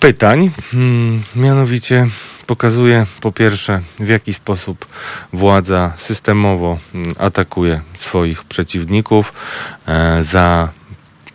[0.00, 0.50] pytań.
[0.70, 2.06] Hmm, mianowicie
[2.50, 4.86] pokazuje po pierwsze, w jaki sposób
[5.32, 9.32] władza systemowo mm, atakuje swoich przeciwników
[9.88, 10.68] e, za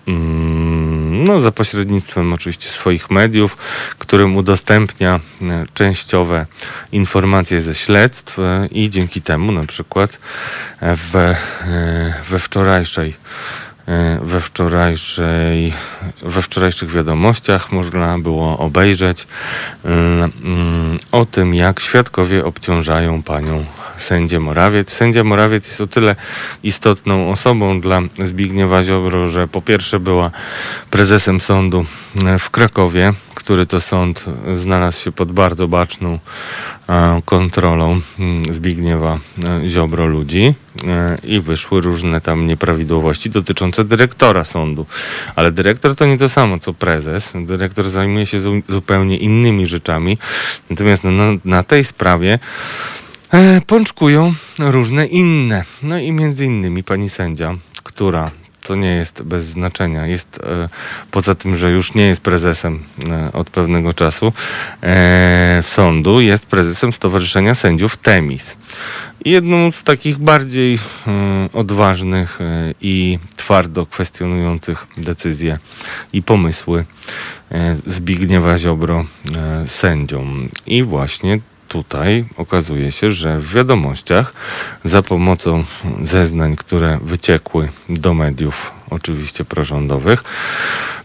[0.08, 3.58] mm, no, za pośrednictwem oczywiście swoich mediów,
[4.00, 6.46] którym udostępnia e, częściowe
[6.92, 10.20] informacje ze śledztw e, i dzięki temu na przykład
[10.82, 11.36] w,
[12.30, 13.14] we wczorajszej
[14.22, 15.74] we wczorajszej
[16.22, 19.28] we wczorajszych wiadomościach można było obejrzeć
[19.84, 23.66] mm, mm, o tym, jak świadkowie obciążają panią
[23.98, 24.94] sędzię Morawiec.
[24.94, 26.16] Sędzia Morawiec jest o tyle
[26.64, 30.32] istotną osobą dla Zbigniewa Ziobro, że po pierwsze była
[30.92, 31.86] prezesem sądu
[32.26, 34.26] e, w Krakowie, który to sąd
[34.56, 36.20] znalazł się pod bardzo baczną e,
[37.26, 40.54] kontrolą mm, Zbigniewa e, Ziobro ludzi
[40.88, 44.86] e, i wyszły różne tam nieprawidłowości dotyczące dyrektora sądu.
[45.36, 47.34] Ale dyrektor to nie to samo co prezes.
[47.36, 50.18] Dyrektor zajmuje się zu- zupełnie innymi rzeczami.
[50.70, 52.40] Natomiast no, na tej sprawie
[53.32, 55.64] e, pączkują różne inne.
[55.84, 58.32] No i między innymi pani sędzia, która
[58.66, 60.08] to nie jest bez znaczenia.
[60.08, 60.70] Jest e,
[61.12, 64.34] poza tym, że już nie jest prezesem e, od pewnego czasu
[64.84, 68.58] e, sądu, jest prezesem Stowarzyszenia Sędziów Temis.
[69.26, 70.80] Jedną z takich bardziej
[71.54, 72.40] odważnych
[72.82, 75.60] i twardo kwestionujących decyzje
[76.14, 76.86] i pomysły
[77.86, 79.06] Zbigniewa Ziobro
[79.68, 80.28] sędzią.
[80.66, 84.34] I właśnie tutaj okazuje się, że w wiadomościach
[84.86, 85.64] za pomocą
[86.04, 90.24] zeznań, które wyciekły do mediów, oczywiście prorządowych,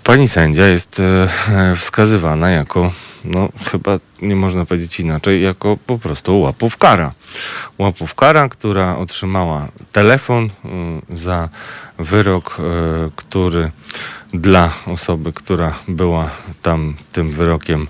[0.05, 2.93] pani sędzia jest e, e, wskazywana jako,
[3.25, 7.13] no chyba nie można powiedzieć inaczej, jako po prostu łapówkara.
[7.79, 10.51] Łapówkara, która otrzymała telefon y,
[11.17, 11.49] za
[11.99, 12.63] wyrok, y,
[13.17, 13.71] który
[14.35, 16.31] dla osoby, która była
[16.63, 17.87] tam tym wyrokiem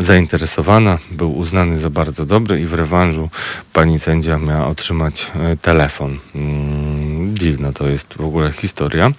[0.00, 3.28] zainteresowana, był uznany za bardzo dobry i w rewanżu
[3.72, 6.18] pani sędzia miała otrzymać e, telefon.
[6.34, 9.12] Mm, Dziwna to jest w ogóle historia.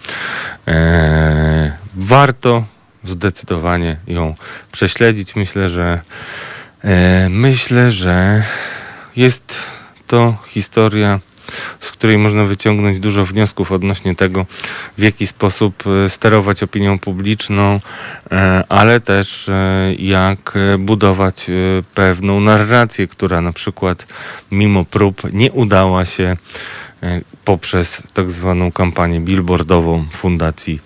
[0.68, 2.64] E, warto
[3.04, 4.36] zdecydowanie ją
[4.72, 5.36] prześledzić.
[5.36, 6.02] Myślę, że
[6.84, 8.44] e, myślę, że
[9.16, 9.56] jest
[10.08, 11.20] to historia
[12.02, 14.46] której można wyciągnąć dużo wniosków odnośnie tego,
[14.98, 17.80] w jaki sposób e, sterować opinią publiczną,
[18.32, 21.52] e, ale też e, jak budować
[21.96, 24.08] pewną narrację, która na przykład
[24.52, 26.38] mimo prób nie udała się
[27.46, 30.80] poprzez tak zwaną kampanię billboardową fundacji,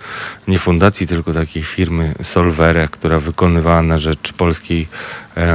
[0.48, 4.88] nie fundacji, tylko takiej firmy Solvere, która wykonywała na rzecz Polskiej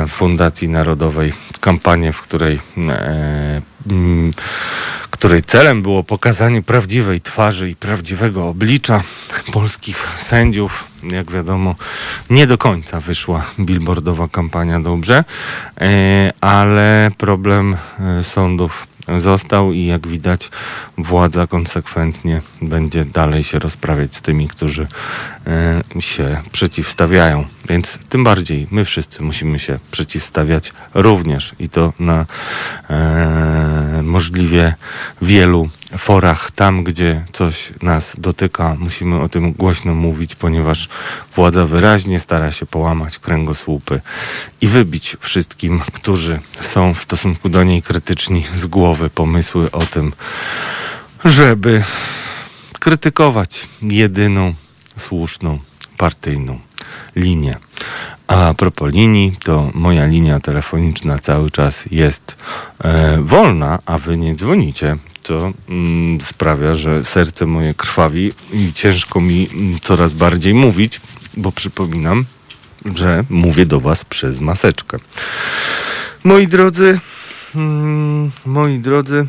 [0.08, 2.60] Fundacji Narodowej kampanię, w której
[5.10, 9.02] której celem było pokazanie prawdziwej twarzy i prawdziwego oblicza
[9.52, 10.84] polskich sędziów.
[11.02, 11.74] Jak wiadomo,
[12.30, 15.24] nie do końca wyszła billboardowa kampania dobrze,
[15.80, 20.50] e, ale problem e, sądów został i jak widać
[20.98, 24.86] władza konsekwentnie będzie dalej się rozprawiać z tymi, którzy
[25.46, 27.44] e, się przeciwstawiają.
[27.68, 32.26] Więc tym bardziej my wszyscy musimy się przeciwstawiać również i to na
[32.90, 34.74] e, możliwie
[35.22, 35.68] wielu
[35.98, 40.88] forach, tam gdzie coś nas dotyka, musimy o tym głośno mówić, ponieważ
[41.34, 44.00] władza wyraźnie stara się połamać kręgosłupy
[44.60, 50.12] i wybić wszystkim, którzy są w stosunku do niej krytyczni z głowy pomysły o tym,
[51.24, 51.84] żeby
[52.78, 54.54] krytykować jedyną
[54.96, 55.58] słuszną
[55.96, 56.69] partyjną
[57.16, 57.56] linię.
[58.26, 62.36] A propos linii, to moja linia telefoniczna cały czas jest
[62.84, 64.96] e, wolna, a wy nie dzwonicie.
[65.22, 71.00] To mm, sprawia, że serce moje krwawi i ciężko mi mm, coraz bardziej mówić,
[71.36, 72.24] bo przypominam,
[72.94, 74.98] że mówię do was przez maseczkę.
[76.24, 77.00] Moi drodzy,
[77.54, 79.26] mm, moi drodzy,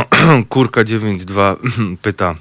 [0.48, 1.56] Kurka 92
[2.02, 2.34] pyta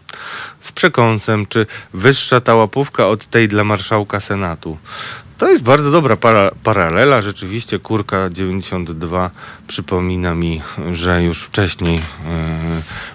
[0.59, 4.77] z przekąsem, czy wyższa ta łapówka od tej dla marszałka Senatu.
[5.37, 7.21] To jest bardzo dobra para, paralela.
[7.21, 9.31] Rzeczywiście Kurka 92
[9.67, 12.01] przypomina mi, że już wcześniej e,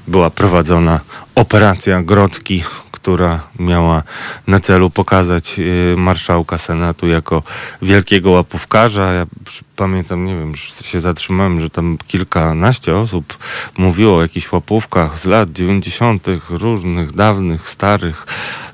[0.09, 1.01] była prowadzona
[1.35, 2.65] operacja Grodzki,
[3.07, 4.03] która miała
[4.47, 7.43] na celu pokazać e, marszałka Senatu jako
[7.83, 9.13] wielkiego łapówkarza.
[9.13, 9.27] Ja
[9.77, 13.39] pamiętam, nie wiem, już się zatrzymałem, że tam kilkanaście osób
[13.79, 18.27] mówiło o jakichś łapówkach z lat 90., różnych, dawnych, starych.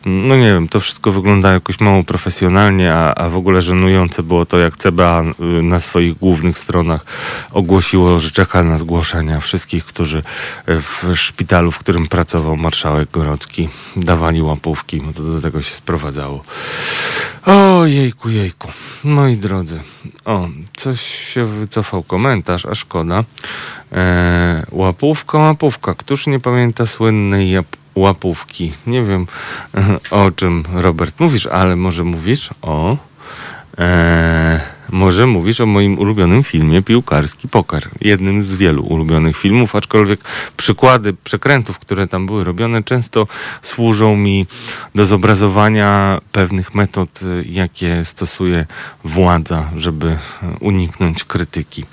[0.06, 4.46] No nie wiem, to wszystko wygląda jakoś mało profesjonalnie, a, a w ogóle żenujące było
[4.46, 7.04] to, jak CBA y, na swoich głównych stronach
[7.52, 10.22] ogłosiło, że czeka na zgłoszenia wszystkich, którzy y,
[10.82, 15.02] w szpitalu, w którym pracował marszałek Gorocki, dawali łapówki.
[15.02, 16.44] No to do tego się sprowadzało.
[17.46, 18.68] O jejku, jejku.
[19.04, 19.80] Moi drodzy,
[20.24, 23.24] o, coś się wycofał komentarz, a szkoda.
[23.92, 25.94] E, łapówka, łapówka.
[25.94, 28.72] Któż nie pamięta słynnej jap- łapówki?
[28.86, 29.26] Nie wiem
[30.10, 32.96] o czym Robert mówisz, ale może mówisz o.
[33.78, 34.60] E,
[34.92, 37.88] może mówisz o moim ulubionym filmie Piłkarski Poker.
[38.00, 40.20] Jednym z wielu ulubionych filmów, aczkolwiek
[40.56, 43.26] przykłady przekrętów, które tam były robione, często
[43.62, 44.46] służą mi
[44.94, 48.66] do zobrazowania pewnych metod, y, jakie stosuje
[49.04, 50.16] władza, żeby
[50.60, 51.84] uniknąć krytyki.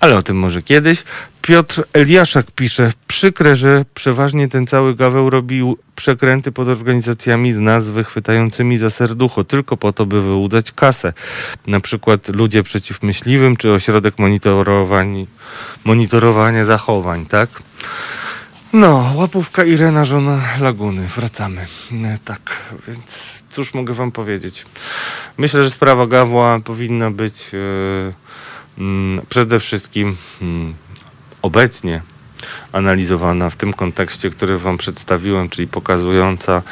[0.00, 1.04] Ale o tym może kiedyś.
[1.46, 8.04] Piotr Eliaszak pisze, przykre, że przeważnie ten cały Gaweł robił przekręty pod organizacjami z nazwy
[8.04, 11.12] chwytającymi za serducho, tylko po to, by wyłudzać kasę.
[11.66, 15.26] Na przykład ludzie przeciw myśliwym, czy ośrodek monitorowań,
[15.84, 17.50] monitorowania zachowań, tak?
[18.72, 21.08] No, łapówka Irena, żona Laguny.
[21.16, 21.66] Wracamy.
[22.04, 24.66] E, Tak, więc cóż mogę wam powiedzieć?
[25.38, 27.50] Myślę, że sprawa Gawła powinna być
[28.78, 30.74] mm, przede wszystkim mm,
[31.46, 32.00] obecnie
[32.72, 36.62] analizowana w tym kontekście, który wam przedstawiłem, czyli pokazująca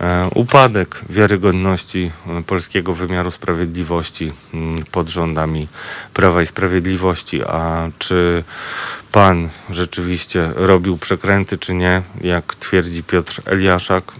[0.00, 5.68] e, upadek wiarygodności e, polskiego wymiaru sprawiedliwości mm, pod rządami
[6.14, 7.42] Prawa i Sprawiedliwości.
[7.44, 8.44] A czy
[9.12, 14.12] pan rzeczywiście robił przekręty, czy nie, jak twierdzi Piotr Eliaszak?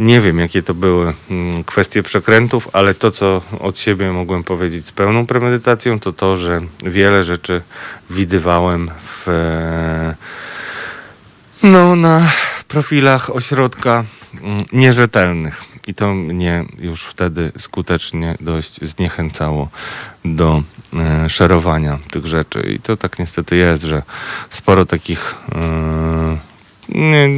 [0.00, 4.86] Nie wiem, jakie to były mm, kwestie przekrętów, ale to, co od siebie mogłem powiedzieć
[4.86, 7.62] z pełną premedytacją, to to, że wiele rzeczy
[8.10, 10.14] widywałem w, e,
[11.62, 12.30] no, na
[12.68, 14.04] profilach ośrodka
[14.42, 15.64] mm, nierzetelnych.
[15.86, 19.68] I to mnie już wtedy skutecznie dość zniechęcało
[20.24, 20.62] do
[20.94, 22.60] e, szerowania tych rzeczy.
[22.60, 24.02] I to tak niestety jest, że
[24.50, 25.34] sporo takich.
[25.52, 26.38] E,
[26.88, 27.28] nie,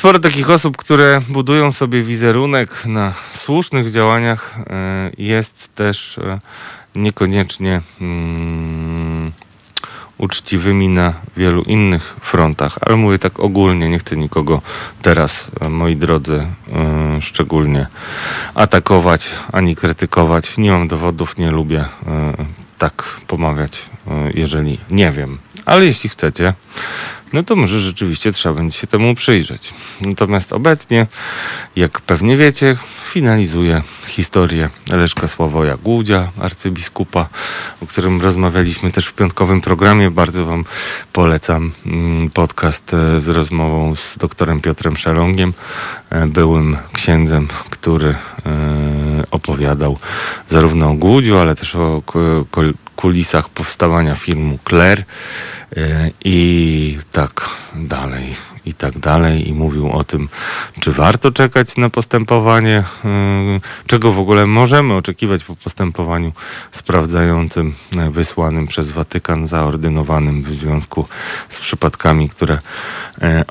[0.00, 6.40] sporo takich osób, które budują sobie wizerunek na słusznych działaniach, e, jest też e,
[6.94, 9.32] niekoniecznie mm,
[10.18, 14.62] uczciwymi na wielu innych frontach, ale mówię tak ogólnie, nie chcę nikogo
[15.02, 17.86] teraz, e, moi drodzy, e, szczególnie
[18.54, 20.58] atakować ani krytykować.
[20.58, 21.88] Nie mam dowodów, nie lubię e,
[22.78, 23.82] tak pomawiać,
[24.34, 25.38] jeżeli nie wiem.
[25.66, 26.54] Ale jeśli chcecie,
[27.32, 29.74] no to może rzeczywiście trzeba będzie się temu przyjrzeć.
[30.00, 31.06] Natomiast obecnie,
[31.76, 37.28] jak pewnie wiecie, finalizuję historię Leszka Sławoja Głudzia, arcybiskupa,
[37.82, 40.10] o którym rozmawialiśmy też w piątkowym programie.
[40.10, 40.64] Bardzo Wam
[41.12, 45.52] polecam mm, podcast e, z rozmową z doktorem Piotrem Szelongiem,
[46.10, 48.16] e, byłym księdzem, który e,
[49.30, 49.98] opowiadał
[50.48, 52.02] zarówno o Głudziu, ale też o
[53.00, 55.04] kulisach powstawania filmu Claire
[55.76, 58.34] e, i tak dalej,
[58.66, 59.48] i tak dalej.
[59.48, 60.28] I mówił o tym,
[60.80, 62.84] czy warto czekać na postępowanie, e,
[63.86, 66.32] czego w ogóle możemy oczekiwać po postępowaniu
[66.70, 71.08] sprawdzającym e, wysłanym przez Watykan, zaordynowanym w związku
[71.48, 72.58] z przypadkami, które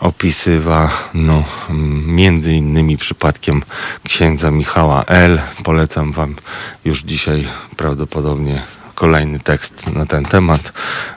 [0.02, 1.44] opisywano
[2.06, 3.62] między innymi przypadkiem
[4.04, 5.42] księdza Michała L.
[5.64, 6.36] Polecam wam
[6.86, 7.48] już dzisiaj
[7.78, 8.62] prawdopodobnie
[9.00, 10.74] kolejny tekst na ten temat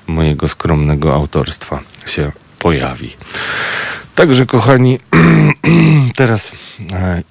[0.06, 3.16] mojego skromnego autorstwa się pojawi.
[4.14, 4.98] Także kochani,
[6.20, 6.52] teraz
[6.92, 7.22] e,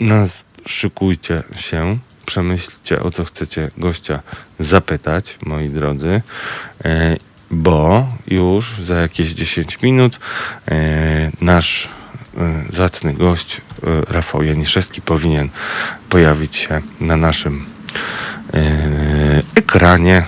[0.00, 4.20] nas szykujcie się, przemyślcie o co chcecie gościa
[4.60, 6.22] zapytać, moi drodzy,
[6.84, 7.16] e,
[7.50, 10.20] bo już za jakieś 10 minut
[10.68, 11.88] e, nasz
[12.72, 13.60] zacny gość
[14.08, 15.48] Rafał Janiszewski powinien
[16.08, 17.66] pojawić się na naszym
[19.54, 20.24] ekranie e,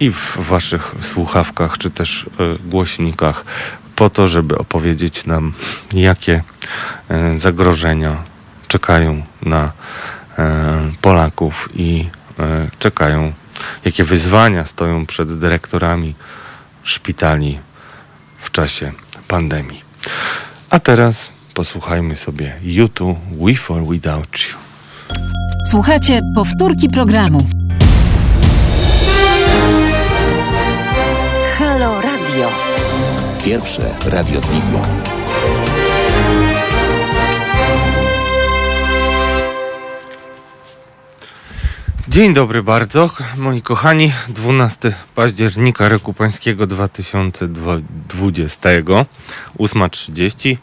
[0.00, 3.44] i w waszych słuchawkach czy też e, głośnikach
[3.96, 5.52] po to, żeby opowiedzieć nam,
[5.92, 6.42] jakie
[7.08, 8.16] e, zagrożenia
[8.68, 9.72] czekają na
[10.38, 12.10] e, Polaków i
[12.78, 13.32] czekają,
[13.84, 16.14] jakie wyzwania stoją przed dyrektorami
[16.82, 17.58] szpitali
[18.40, 18.92] w czasie
[19.28, 19.80] pandemii.
[20.70, 24.58] A teraz posłuchajmy sobie YouTube We For Without You.
[25.72, 27.38] Słuchacie powtórki programu.
[31.58, 32.50] Halo Radio.
[33.44, 34.82] Pierwsze radio z wizją.
[42.08, 44.12] Dzień dobry bardzo, moi kochani.
[44.28, 48.68] 12 października roku pańskiego 2020,
[49.58, 50.56] 8.30,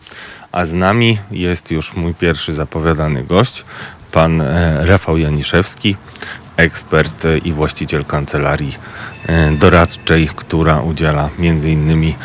[0.52, 3.66] a z nami jest już mój pierwszy zapowiadany gość,
[4.12, 5.96] pan e, Rafał Janiszewski,
[6.58, 8.78] ekspert e, i właściciel kancelarii
[9.26, 12.16] e, doradczej, która udziela między innymi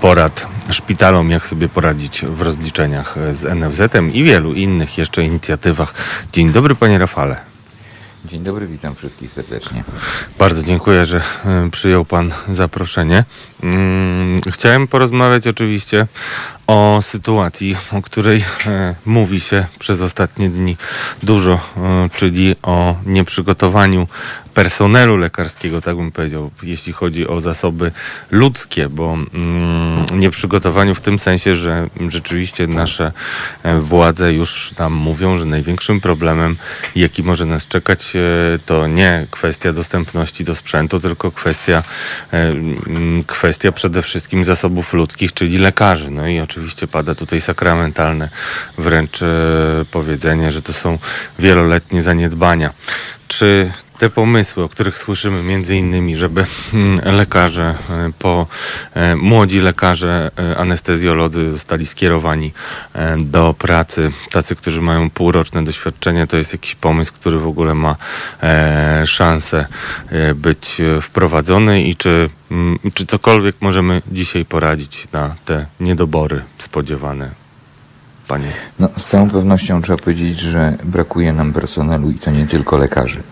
[0.00, 5.94] porad szpitalom, jak sobie poradzić w rozliczeniach z NFZ-em i wielu innych jeszcze inicjatywach.
[6.32, 7.36] Dzień dobry, panie Rafale.
[8.24, 9.84] Dzień dobry, witam wszystkich serdecznie.
[10.38, 11.22] Bardzo dziękuję, że
[11.72, 13.24] przyjął Pan zaproszenie.
[13.62, 16.06] Mm, Chciałem porozmawiać oczywiście
[16.72, 20.76] o sytuacji, o której e, mówi się przez ostatnie dni
[21.22, 24.06] dużo, e, czyli o nieprzygotowaniu
[24.54, 27.92] personelu lekarskiego, tak bym powiedział, jeśli chodzi o zasoby
[28.30, 33.12] ludzkie, bo mm, nieprzygotowaniu w tym sensie, że rzeczywiście nasze
[33.62, 36.56] e, władze już nam mówią, że największym problemem,
[36.96, 38.20] jaki może nas czekać, e,
[38.66, 41.82] to nie kwestia dostępności do sprzętu, tylko kwestia,
[42.32, 42.54] e,
[43.26, 46.10] kwestia przede wszystkim zasobów ludzkich, czyli lekarzy.
[46.10, 48.28] No i oczywiście pada tutaj sakramentalne
[48.78, 49.20] wręcz
[49.90, 50.98] powiedzenie, że to są
[51.38, 52.70] wieloletnie zaniedbania.
[53.28, 53.70] Czy
[54.02, 58.46] te pomysły, o których słyszymy między innymi, żeby mm, lekarze, e, po,
[58.94, 62.52] e, młodzi lekarze, e, anestezjolodzy zostali skierowani
[63.18, 67.96] do pracy, tacy, którzy mają półroczne doświadczenie, to jest jakiś pomysł, który w ogóle ma
[69.06, 69.66] szansę
[70.34, 77.41] być wprowadzony i czy, mm, czy cokolwiek możemy dzisiaj poradzić na te niedobory spodziewane,
[78.32, 82.78] panie No, z całą pewnością trzeba powiedzieć, że brakuje nam personelu i to nie tylko
[82.78, 83.22] lekarzy.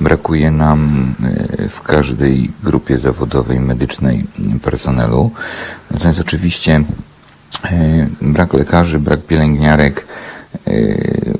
[0.00, 1.14] Brakuje nam
[1.62, 4.24] e, w każdej grupie zawodowej medycznej
[4.62, 5.30] personelu.
[5.90, 6.82] Natomiast oczywiście
[7.64, 10.06] e, brak lekarzy, brak pielęgniarek
[10.66, 10.72] e,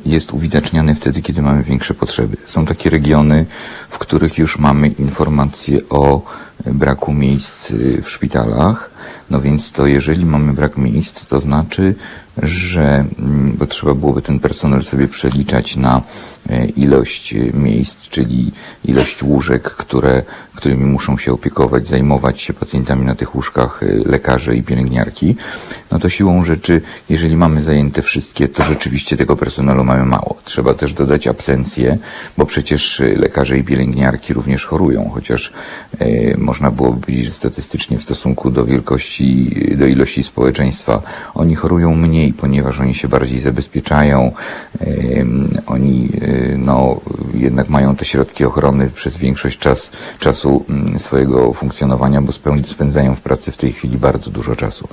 [0.07, 2.37] jest uwidaczniany wtedy, kiedy mamy większe potrzeby.
[2.47, 3.47] Są takie regiony,
[3.89, 6.23] w których już mamy informacje o
[6.67, 8.91] braku miejsc w szpitalach.
[9.31, 11.95] No więc to jeżeli mamy brak miejsc, to znaczy,
[12.43, 16.03] że mm, bo trzeba byłoby ten personel sobie przeliczać na
[16.51, 18.53] e, ilość e, miejsc, czyli
[18.85, 20.23] ilość łóżek, które,
[20.55, 25.37] którymi muszą się opiekować, zajmować się pacjentami na tych łóżkach e, lekarze i pielęgniarki,
[25.91, 30.37] no to siłą rzeczy, jeżeli mamy zajęte wszystkie, to rzeczywiście tego personelu mamy mało.
[30.45, 31.99] Trzeba też dodać absencję,
[32.39, 35.53] bo przecież lekarze i pielęgniarki również chorują, chociaż
[36.39, 41.03] można byłoby powiedzieć, że statystycznie w stosunku do wielkości, do ilości społeczeństwa
[41.35, 44.33] oni chorują mniej, ponieważ oni się bardziej zabezpieczają,
[45.67, 47.01] oni e, no,
[47.35, 52.33] jednak mają te środki ochrony przez większość czas, czasu mm, swojego funkcjonowania, bo
[52.69, 54.89] spędzają w pracy w tej chwili bardzo dużo czasu.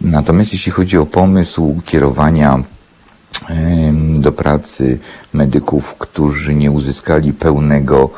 [0.00, 2.62] Natomiast jeśli chodzi o pomysł kierowania
[4.14, 4.98] do pracy
[5.32, 8.10] medyków, którzy nie uzyskali pełnego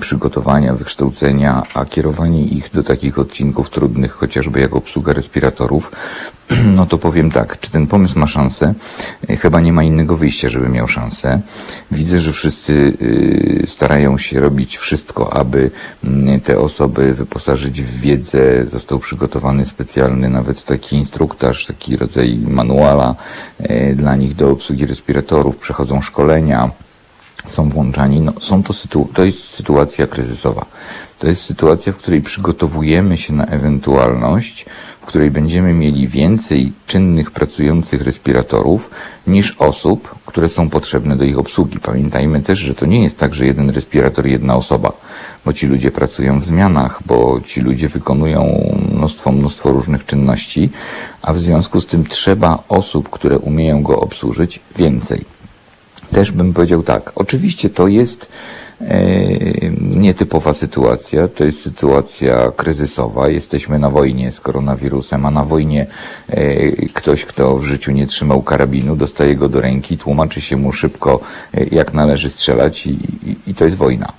[0.00, 5.92] przygotowania, wykształcenia, a kierowanie ich do takich odcinków trudnych, chociażby jak obsługa respiratorów,
[6.76, 8.74] no to powiem tak, czy ten pomysł ma szansę?
[9.28, 11.40] E, Chyba nie ma innego wyjścia, żeby miał szansę.
[11.90, 15.70] Widzę, że wszyscy y, starają się robić wszystko, aby
[16.44, 18.66] te osoby wyposażyć w wiedzę.
[18.72, 23.14] Został przygotowany specjalny nawet taki instruktaż, taki rodzaj manuala
[23.58, 26.70] e, dla nich do obsługi respiratorów, przechodzą szkolenia
[27.46, 28.20] są włączani.
[28.20, 30.66] No, są to, sytu- to jest sytuacja kryzysowa.
[31.18, 34.66] To jest sytuacja, w której przygotowujemy się na ewentualność,
[35.00, 38.90] w której będziemy mieli więcej czynnych pracujących respiratorów
[39.26, 41.78] niż osób, które są potrzebne do ich obsługi.
[41.80, 44.92] Pamiętajmy też, że to nie jest tak, że jeden respirator, jedna osoba,
[45.44, 50.70] bo ci ludzie pracują w zmianach, bo ci ludzie wykonują mnóstwo, mnóstwo różnych czynności,
[51.22, 55.39] a w związku z tym trzeba osób, które umieją go obsłużyć, więcej
[56.10, 57.12] też bym powiedział tak.
[57.14, 58.28] Oczywiście to jest
[59.96, 63.28] nietypowa sytuacja, to jest sytuacja kryzysowa.
[63.28, 65.86] Jesteśmy na wojnie z koronawirusem, a na wojnie
[66.28, 70.72] e, ktoś, kto w życiu nie trzymał karabinu, dostaje go do ręki, tłumaczy się mu
[70.72, 71.20] szybko,
[71.54, 74.12] e, jak należy strzelać i, i, i to jest wojna.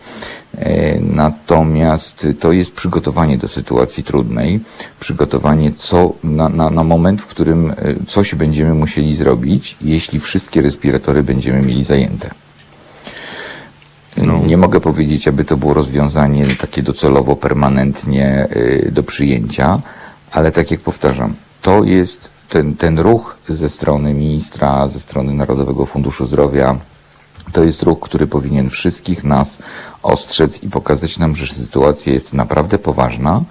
[0.57, 4.59] E, Natomiast to jest przygotowanie do sytuacji trudnej,
[4.99, 7.76] przygotowanie co, na, na, na moment, w którym e,
[8.07, 12.41] coś będziemy musieli zrobić, jeśli wszystkie respiratory będziemy mieli zajęte.
[14.18, 14.39] No.
[14.45, 19.82] Nie mogę powiedzieć, aby to było rozwiązanie takie docelowo, permanentnie y, do przyjęcia,
[20.32, 25.86] ale tak jak powtarzam, to jest ten, ten ruch ze strony ministra, ze strony Narodowego
[25.86, 26.78] Funduszu Zdrowia,
[27.51, 29.57] to jest ruch, który powinien wszystkich nas
[30.03, 33.41] ostrzec i pokazać nam, że sytuacja jest naprawdę poważna,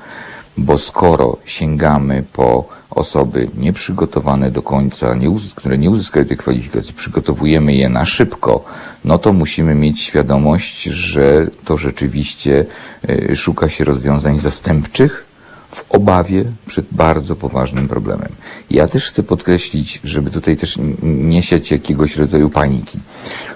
[0.61, 7.75] bo skoro sięgamy po osoby nieprzygotowane do końca, nie które nie uzyskały tej kwalifikacji, przygotowujemy
[7.75, 8.65] je na szybko,
[9.05, 12.67] no to musimy mieć świadomość, że to rzeczywiście
[13.11, 15.31] y, szuka się rozwiązań zastępczych,
[15.71, 18.29] w obawie przed bardzo poważnym problemem.
[18.71, 22.99] Ja też chcę podkreślić, żeby tutaj też nie siać jakiegoś rodzaju paniki.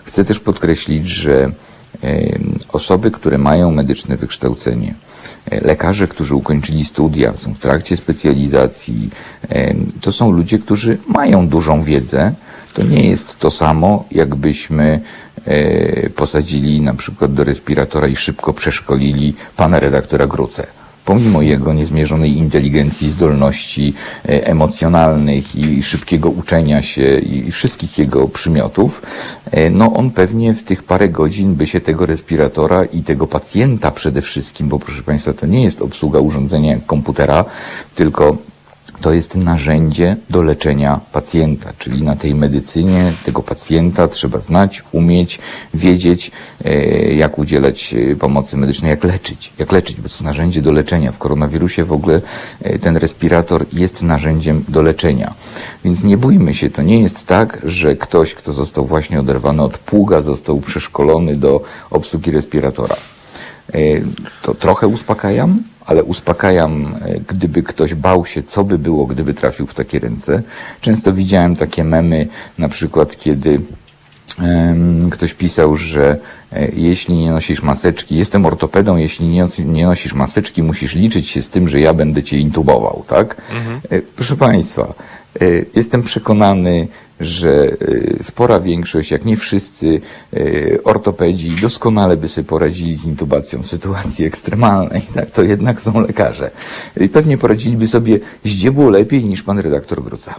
[0.05, 1.51] Chcę też podkreślić, że
[2.03, 4.95] em, osoby, które mają medyczne wykształcenie,
[5.63, 9.11] lekarze, którzy ukończyli studia, są w trakcie specjalizacji,
[9.49, 12.33] em, to są ludzie, którzy mają dużą wiedzę.
[12.75, 15.01] To nie jest to samo, jakbyśmy
[15.45, 20.67] e, posadzili na przykład do respiratora i szybko przeszkolili pana redaktora Grucę.
[21.05, 23.95] Pomimo jego niezmierzonej inteligencji, zdolności
[24.25, 29.03] e, emocjonalnych i szybkiego uczenia się i wszystkich jego przymiotów,
[29.51, 33.91] e, no on pewnie w tych parę godzin by się tego respiratora i tego pacjenta
[33.91, 37.45] przede wszystkim, bo proszę Państwa, to nie jest obsługa urządzenia jak komputera,
[37.95, 38.37] tylko
[39.05, 45.39] to jest narzędzie do leczenia pacjenta, czyli na tej medycynie tego pacjenta trzeba znać, umieć,
[45.75, 46.31] wiedzieć,
[46.65, 50.73] e, jak udzielać e, pomocy medycznej, jak leczyć, jak leczyć, bo to jest narzędzie do
[50.73, 51.13] leczenia.
[51.13, 52.21] W koronawirusie w ogóle
[52.63, 55.35] e, ten respirator jest narzędziem do leczenia.
[55.85, 59.79] Więc nie bójmy się, to nie jest tak, że ktoś, kto został właśnie oderwany od
[59.79, 62.97] pługa, został przeszkolony do obsługi respiratora.
[64.43, 69.67] To trochę uspokajam, ale uspokajam, e, gdyby ktoś bał się, co by było, gdyby trafił
[69.67, 70.43] w takie ręce.
[70.81, 72.27] Często widziałem takie memy,
[72.59, 73.61] na przykład kiedy
[75.11, 76.19] ktoś pisał, że
[76.53, 81.43] e, jeśli nie nosisz maseczki, jestem ortopedą, jeśli nie, nie nosisz maseczki, musisz liczyć się
[81.43, 83.37] z tym, że ja będę cię intubował, tak?
[83.51, 83.81] Mhm.
[83.91, 84.95] E, proszę Państwa,
[85.75, 86.89] jestem przekonany,
[87.21, 90.01] że y, spora większość, jak nie wszyscy
[90.35, 95.03] y, ortopedzi doskonale by sobie poradzili z intubacją w sytuacji ekstremalnej.
[95.15, 95.31] Tak?
[95.31, 96.51] To jednak są lekarze.
[97.01, 100.35] I pewnie poradziliby sobie zdziebło lepiej niż pan redaktor Gruca.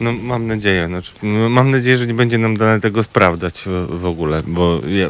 [0.00, 0.86] No mam nadzieję.
[0.86, 5.08] Znaczy, no, mam nadzieję, że nie będzie nam dane tego sprawdzać w, ogóle, bo ja,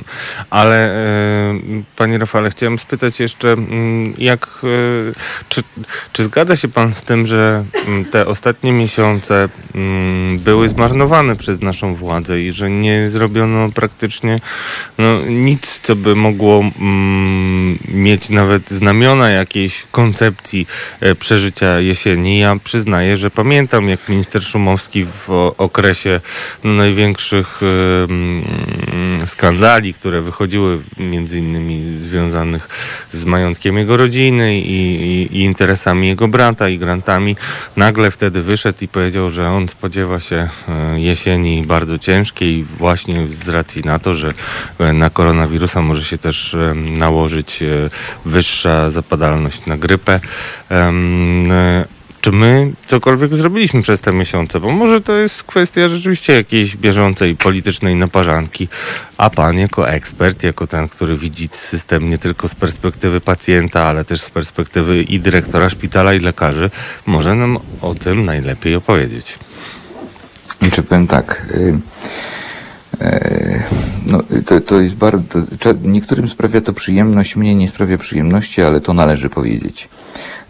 [0.50, 1.54] ale e,
[1.96, 5.62] panie Rafale, chciałem spytać jeszcze, mm, jak e, czy,
[6.12, 11.36] czy zgadza się pan z tym, że mm, te ostatnie miesiące m, mm, były zmarnowane
[11.36, 14.38] przez naszą władzę i że nie zrobiono praktycznie
[14.98, 20.66] no, nic, co by mogło m, mieć nawet znamiona jakiejś koncepcji
[21.00, 22.38] e, przeżycia jesieni.
[22.38, 26.20] Ja przyznaję, że pamiętam, jak minister minister Szumowski w okresie
[26.64, 27.60] największych
[29.26, 32.68] skandali, które wychodziły między innymi związanych
[33.12, 37.36] z majątkiem jego rodziny i, i, interesami jego brata i grantami,
[37.76, 43.48] nagle wtedy wyszedł i powiedział, że on spodziewa się e, jesieni bardzo ciężkiej właśnie z
[43.48, 44.34] racji na to, że
[44.78, 47.64] e, na koronawirusa może się też nałożyć
[48.24, 50.20] wyższa zapadalność na grypę
[52.26, 57.36] czy my cokolwiek zrobiliśmy przez te miesiące, bo może to jest kwestia rzeczywiście jakiejś bieżącej
[57.36, 58.68] politycznej naparzanki,
[59.18, 64.04] a pan jako ekspert, jako ten, który widzi system nie tylko z perspektywy pacjenta, ale
[64.04, 66.70] też z perspektywy i dyrektora szpitala i lekarzy,
[67.06, 69.38] może nam o tym najlepiej opowiedzieć.
[70.72, 71.46] Czy powiem tak...
[71.50, 71.78] Y
[74.06, 75.38] no, to, to jest bardzo.
[75.82, 79.88] Niektórym sprawia to przyjemność, mnie nie sprawia przyjemności, ale to należy powiedzieć.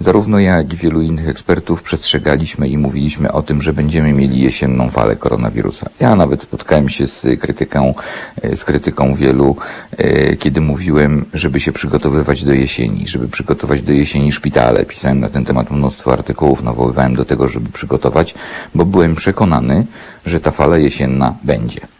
[0.00, 4.40] Zarówno ja, jak i wielu innych ekspertów przestrzegaliśmy i mówiliśmy o tym, że będziemy mieli
[4.40, 5.90] jesienną falę koronawirusa.
[6.00, 7.94] Ja nawet spotkałem się z krytyką,
[8.42, 9.56] e, z krytyką wielu,
[9.96, 14.84] e, kiedy mówiłem, żeby się przygotowywać do jesieni, żeby przygotować do jesieni szpitale.
[14.84, 18.34] Pisałem na ten temat mnóstwo artykułów, nawoływałem do tego, żeby przygotować,
[18.74, 19.86] bo byłem przekonany,
[20.26, 21.95] że ta fala jesienna będzie.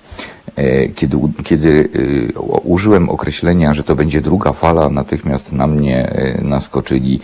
[0.57, 1.89] E, kiedy, kiedy
[2.35, 7.20] e, użyłem określenia, że to będzie druga fala, natychmiast na mnie e, naskoczyli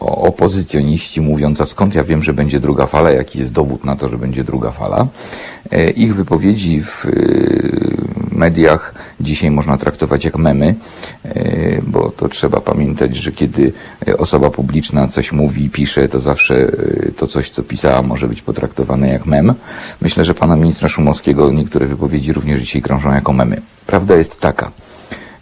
[0.00, 4.08] opozycjoniści mówiąc, a skąd ja wiem, że będzie druga fala, jaki jest dowód na to,
[4.08, 5.06] że będzie druga fala.
[5.96, 7.06] Ich wypowiedzi w
[8.38, 10.74] mediach dzisiaj można traktować jak memy,
[11.82, 13.72] bo to trzeba pamiętać, że kiedy
[14.18, 16.72] osoba publiczna coś mówi i pisze, to zawsze
[17.16, 19.54] to coś, co pisała, może być potraktowane jak mem.
[20.00, 23.60] Myślę, że pana ministra Szumowskiego niektóre wypowiedzi również dzisiaj krążą jako memy.
[23.86, 24.70] Prawda jest taka.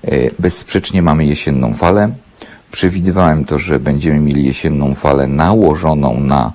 [0.04, 2.10] E, bezsprzecznie mamy jesienną falę.
[2.70, 6.52] Przewidywałem to, że będziemy mieli jesienną falę nałożoną na e,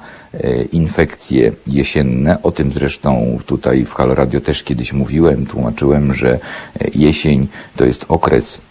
[0.71, 2.41] infekcje jesienne.
[2.43, 6.39] O tym zresztą tutaj w Halo Radio też kiedyś mówiłem, tłumaczyłem, że e,
[6.95, 8.61] jesień to jest okres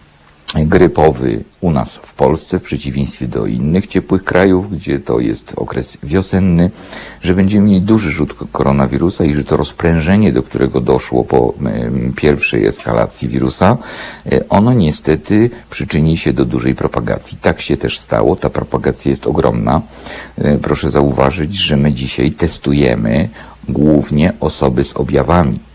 [0.54, 5.98] grypowy u nas w Polsce, w przeciwieństwie do innych ciepłych krajów, gdzie to jest okres
[6.02, 6.70] wiosenny,
[7.22, 11.54] że będziemy mieli duży rzut koronawirusa i że to rozprężenie, do którego doszło po
[12.16, 13.76] pierwszej eskalacji wirusa,
[14.26, 17.38] e, ono niestety przyczyni się do dużej propagacji.
[17.40, 19.82] Tak się też stało, ta propagacja jest ogromna.
[20.38, 23.28] E, proszę zauważyć, że my dzisiaj testujemy
[23.68, 25.69] głównie osoby z objawami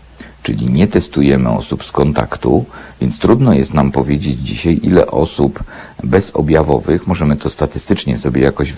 [0.46, 2.64] czyli nie testujemy osób z kontaktu,
[3.00, 5.64] więc trudno jest nam powiedzieć dzisiaj, ile osób
[6.04, 8.74] bezobjawowych, możemy to statystycznie sobie jakoś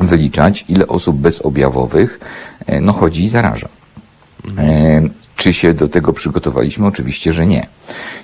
[0.00, 2.20] wyliczać, ile osób bezobjawowych
[2.66, 3.68] e, no, chodzi i zaraża.
[4.58, 5.02] E,
[5.36, 6.86] czy się do tego przygotowaliśmy?
[6.86, 7.66] Oczywiście, że nie.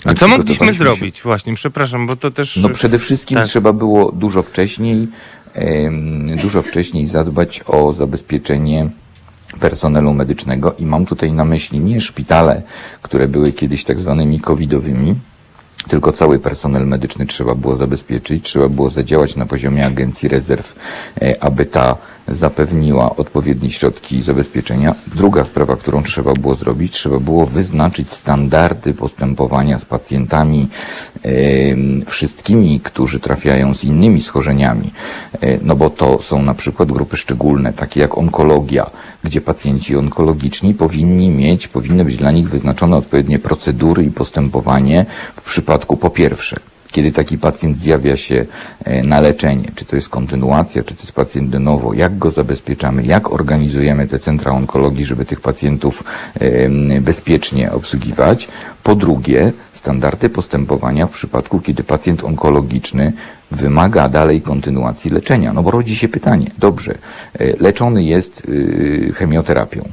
[0.05, 1.17] A co mogliśmy zrobić?
[1.17, 1.23] Się...
[1.23, 2.57] Właśnie, przepraszam, bo to też...
[2.57, 3.47] No przede wszystkim tak.
[3.47, 5.09] trzeba było dużo wcześniej,
[6.43, 8.89] dużo wcześniej zadbać o zabezpieczenie
[9.61, 12.63] personelu medycznego i mam tutaj na myśli nie szpitale,
[13.03, 15.15] które były kiedyś tak zwanymi covidowymi,
[15.89, 20.75] tylko cały personel medyczny trzeba było zabezpieczyć, trzeba było zadziałać na poziomie Agencji Rezerw,
[21.23, 21.97] e, aby ta
[22.29, 24.95] zapewniła odpowiednie środki zabezpieczenia.
[25.15, 30.69] Druga sprawa, którą trzeba było zrobić, trzeba było wyznaczyć standardy postępowania z pacjentami,
[32.07, 34.93] wszystkimi, którzy trafiają z innymi schorzeniami.
[35.41, 38.91] E, No bo to są na przykład grupy szczególne, takie jak onkologia,
[39.25, 45.43] gdzie pacjenci onkologiczni powinni mieć, powinny być dla nich wyznaczone odpowiednie procedury i postępowanie w
[45.43, 46.57] przypadku po pierwsze
[46.97, 48.47] kiedy taki pacjent zjawia się
[48.85, 52.31] e, na leczenie, czy to jest kontynuacja, czy to jest pacjent de novo, jak go
[52.31, 56.05] zabezpieczamy, jak organizujemy te centra onkologii, żeby tych pacjentów
[57.01, 58.49] bezpiecznie obsługiwać.
[58.83, 63.13] Po drugie, standardy postępowania w przypadku, kiedy pacjent onkologiczny
[63.51, 65.53] wymaga dalej kontynuacji leczenia.
[65.53, 66.95] No bo rodzi się pytanie, dobrze,
[67.39, 69.89] e, leczony jest y, chemioterapią.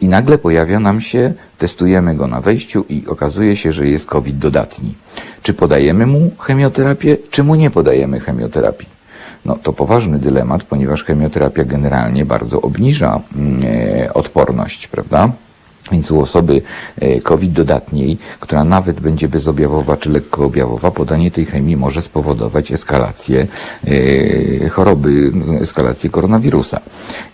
[0.00, 4.38] I nagle pojawia nam się, testujemy go na wejściu i okazuje się, że jest COVID
[4.38, 4.94] dodatni.
[5.42, 8.88] Czy podajemy mu chemioterapię, czy mu nie podajemy chemioterapii?
[9.44, 15.32] No to poważny dylemat, ponieważ chemioterapia generalnie bardzo obniża mm, e, odporność, prawda?
[15.92, 16.62] Więc u osoby
[17.00, 23.46] e, COVID dodatniej, która nawet będzie bezobjawowa czy lekkoobjawowa, podanie tej chemii może spowodować eskalację
[23.86, 26.80] e, choroby, eskalację koronawirusa.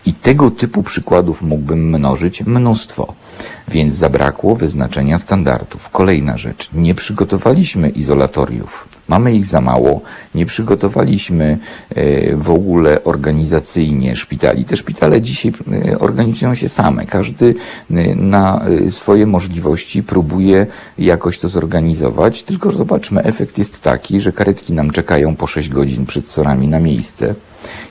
[0.07, 3.15] I tego typu przykładów mógłbym mnożyć mnóstwo.
[3.69, 5.91] Więc zabrakło wyznaczenia standardów.
[5.91, 6.69] Kolejna rzecz.
[6.75, 8.89] Nie przygotowaliśmy izolatoriów.
[9.11, 10.01] Mamy ich za mało.
[10.35, 11.59] Nie przygotowaliśmy
[11.91, 14.65] e, w ogóle organizacyjnie szpitali.
[14.65, 17.07] Te szpitale dzisiaj e, organizują się same.
[17.07, 17.55] Każdy
[17.91, 20.67] e, na swoje możliwości próbuje
[20.99, 22.43] jakoś to zorganizować.
[22.43, 26.81] Tylko zobaczmy, efekt jest taki, że karetki nam czekają po 6 godzin przed sorami na
[26.81, 27.35] miejsce.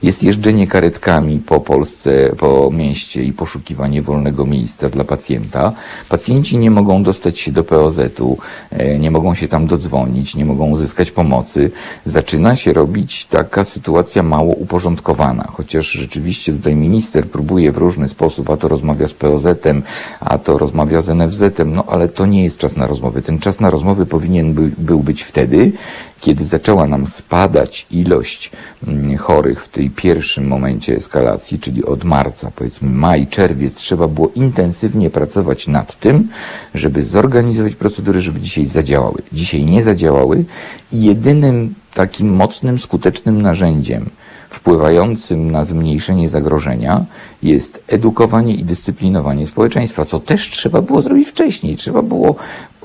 [0.04, 5.74] Jest jeżdżenie karetkami po Polsce, po mieście i poszukiwanie wolnego miejsca dla pacjenta.
[6.10, 8.38] Pacjenci nie mogą dostać się do POZ-u,
[8.72, 11.72] e, nie mogą się tam dodzwonić, nie mogą uzyskać pomocy.
[12.06, 18.50] Zaczyna się robić taka sytuacja mało uporządkowana, chociaż rzeczywiście tutaj minister próbuje w różny sposób,
[18.50, 19.84] a to rozmawia z POZ-em,
[20.20, 23.22] a to rozmawia z NFZ-em, no ale to nie jest czas na rozmowy.
[23.22, 25.72] Ten czas na rozmowy powinien by, był być wtedy,
[26.20, 28.52] kiedy zaczęła nam spadać ilość
[28.88, 34.32] mm, chorych w tej pierwszym momencie eskalacji, czyli od marca, powiedzmy maj, czerwiec, trzeba było
[34.36, 36.28] intensywnie pracować nad tym,
[36.76, 39.22] żeby zorganizować procedury, żeby dzisiaj zadziałały.
[39.34, 40.46] Dzisiaj nie zadziałały
[40.92, 44.10] i jedynym takim mocnym, skutecznym narzędziem
[44.50, 47.06] wpływającym na zmniejszenie zagrożenia
[47.44, 51.76] jest edukowanie i dyscyplinowanie społeczeństwa, co też trzeba było zrobić wcześniej.
[51.76, 52.36] Trzeba było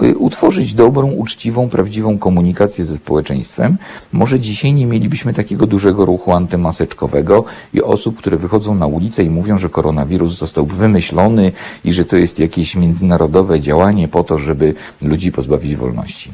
[0.03, 3.77] y, utworzyć dobrą, uczciwą, prawdziwą komunikację ze społeczeństwem.
[4.12, 9.31] Może dzisiaj nie mielibyśmy takiego dużego ruchu antymaseczkowego i osób, które wychodzą na ulicę i
[9.31, 11.53] mówią, że koronawirus został wymyślony
[11.85, 16.32] i że to jest jakieś międzynarodowe działanie po to, żeby ludzi pozbawić wolności.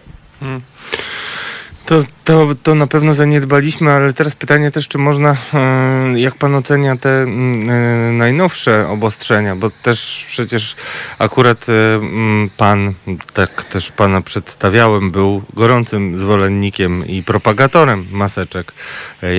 [1.91, 6.55] To, to, to na pewno zaniedbaliśmy, ale teraz pytanie też, czy można, e, jak pan
[6.55, 10.77] ocenia te mm, e, najnowsze obostrzenia, bo też przecież
[11.19, 12.95] akurat e, mm, pan,
[13.35, 18.73] tak też pana przedstawiałem, był gorącym zwolennikiem i propagatorem maseczek.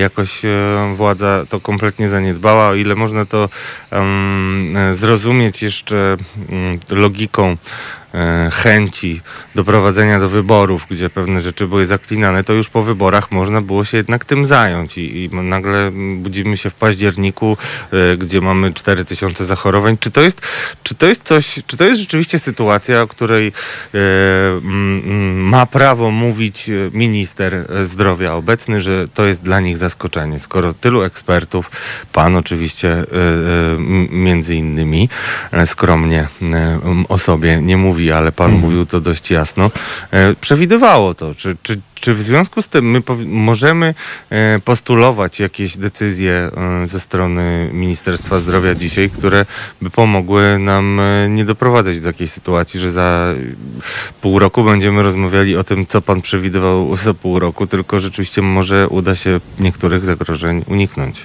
[0.00, 0.42] Jakoś
[0.96, 3.48] władza to kompletnie zaniedbała, o ile można to
[4.92, 6.16] zrozumieć jeszcze
[6.48, 7.56] mm, logiką
[8.52, 9.20] chęci
[9.54, 13.96] doprowadzenia do wyborów, gdzie pewne rzeczy były zaklinane, to już po wyborach można było się
[13.96, 17.56] jednak tym zająć i, i nagle budzimy się w październiku,
[17.92, 19.96] e, gdzie mamy 4000 zachorowań.
[20.00, 20.40] Czy to jest,
[20.82, 23.98] czy to jest coś, czy to jest rzeczywiście sytuacja, o której e,
[24.48, 30.74] mm, ma prawo mówić e, minister zdrowia obecny, że to jest dla nich zaskoczenie, skoro
[30.74, 31.70] tylu ekspertów,
[32.12, 33.04] pan oczywiście e, e,
[34.10, 35.08] między innymi
[35.52, 39.70] e, skromnie e, o sobie nie mówi, ale pan mówił to dość jasno,
[40.10, 41.34] e, przewidywało to.
[41.34, 43.94] Czy, czy, czy w związku z tym my możemy
[44.30, 49.46] e, postulować jakieś decyzje e, ze strony Ministerstwa Zdrowia dzisiaj, które
[49.82, 53.34] by pomogły nam nie doprowadzać do takiej sytuacji, że za
[54.20, 58.88] pół roku będziemy rozmawiali o tym, co pan przewidywał za pół roku, tylko rzeczywiście może
[58.88, 61.20] uda się niektórych zagrożeń uniknąć.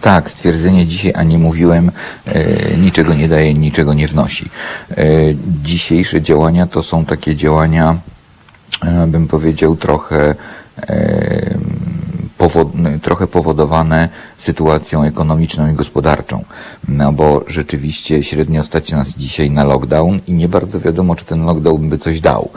[0.00, 1.90] Tak, stwierdzenie dzisiaj, a nie mówiłem,
[2.26, 4.50] e, niczego nie daje, niczego nie wnosi.
[4.90, 5.06] E,
[5.62, 7.98] dzisiejsze działania to są takie działania,
[8.82, 10.34] e, bym powiedział, trochę,
[10.76, 11.54] e,
[12.38, 12.68] powod,
[13.02, 14.08] trochę powodowane
[14.42, 16.44] sytuacją ekonomiczną i gospodarczą.
[16.88, 21.44] No bo rzeczywiście średnio stać nas dzisiaj na lockdown i nie bardzo wiadomo, czy ten
[21.44, 22.50] lockdown by coś dał,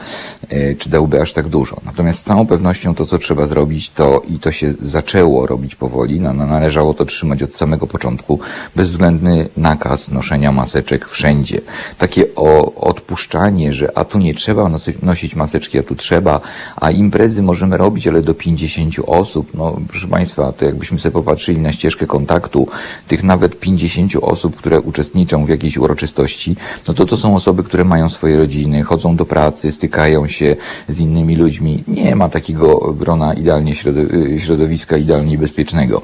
[0.49, 1.77] e, czy dałby aż tak dużo.
[1.85, 6.19] Natomiast z całą pewnością to, co trzeba zrobić, to i to się zaczęło robić powoli,
[6.19, 8.39] no, no, należało to trzymać od samego początku,
[8.75, 11.61] bezwzględny nakaz noszenia maseczek wszędzie.
[11.97, 14.69] Takie o, odpuszczanie, że a tu nie trzeba
[15.01, 16.41] nosić maseczki, a tu trzeba,
[16.75, 19.53] a imprezy możemy robić, ale do 50 osób.
[19.53, 22.67] No, proszę Państwa, to jakbyśmy sobie popatrzyli na ścieżkę kontaktu
[23.07, 26.55] tych nawet 50 osób, które uczestniczą w jakiejś uroczystości,
[26.87, 30.55] no to to są osoby, które mają swoje rodziny, chodzą do pracy, stykają się
[30.87, 31.83] z innymi ludźmi.
[31.87, 36.01] Nie ma takiego grona idealnie środo- środowiska, idealnie bezpiecznego.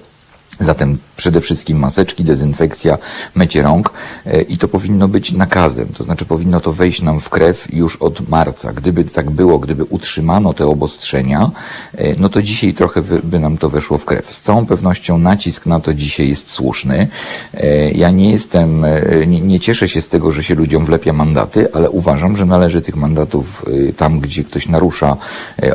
[0.59, 2.97] Zatem przede wszystkim maseczki, dezynfekcja,
[3.35, 3.93] mycie rąk
[4.25, 7.95] e, i to powinno być nakazem, to znaczy powinno to wejść nam w krew już
[7.95, 8.71] od marca.
[8.71, 11.51] Gdyby tak było, gdyby utrzymano te obostrzenia,
[11.97, 14.31] e, no to dzisiaj trochę by nam to weszło w krew.
[14.31, 17.07] Z całą pewnością nacisk na to dzisiaj jest słuszny.
[17.53, 18.85] E, Ja nie jestem,
[19.27, 22.81] nie, nie cieszę się z tego, że się ludziom wlepia mandaty, ale uważam, że należy
[22.81, 23.65] tych mandatów
[23.97, 25.17] tam, gdzie ktoś narusza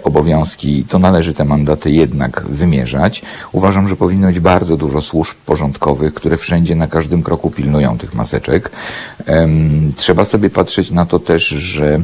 [0.02, 3.23] obowiązki, to należy te mandaty jednak wymierzać.
[3.52, 8.15] Uważam, że powinno być bardzo dużo służb porządkowych, które wszędzie na każdym kroku pilnują tych
[8.15, 8.71] maseczek.
[9.97, 12.03] Trzeba sobie patrzeć na to też, że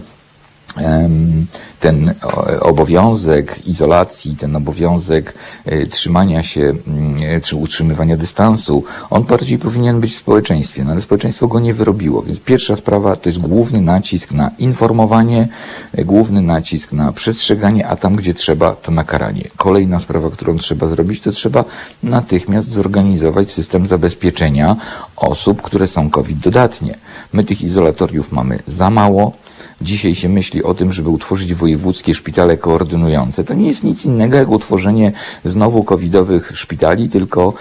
[1.80, 2.14] ten
[2.60, 5.34] obowiązek izolacji, ten obowiązek
[5.64, 10.92] e, trzymania się, mm, e, czy utrzymywania dystansu, on bardziej powinien być w społeczeństwie, no
[10.92, 12.22] ale społeczeństwo go nie wyrobiło.
[12.22, 15.48] Więc pierwsza sprawa to jest główny nacisk na informowanie,
[15.92, 19.44] e, główny nacisk na przestrzeganie, a tam gdzie trzeba, to na karanie.
[19.56, 21.64] Kolejna sprawa, którą trzeba zrobić, to trzeba
[22.02, 24.76] natychmiast zorganizować system zabezpieczenia
[25.16, 26.98] osób, które są COVID dodatnie.
[27.32, 29.32] My tych izolatoriów mamy za mało.
[29.82, 33.44] Dzisiaj się myśli o tym, żeby utworzyć wojewódzkie szpitale koordynujące.
[33.44, 35.12] To nie jest nic innego jak utworzenie
[35.44, 37.54] znowu covidowych szpitali, tylko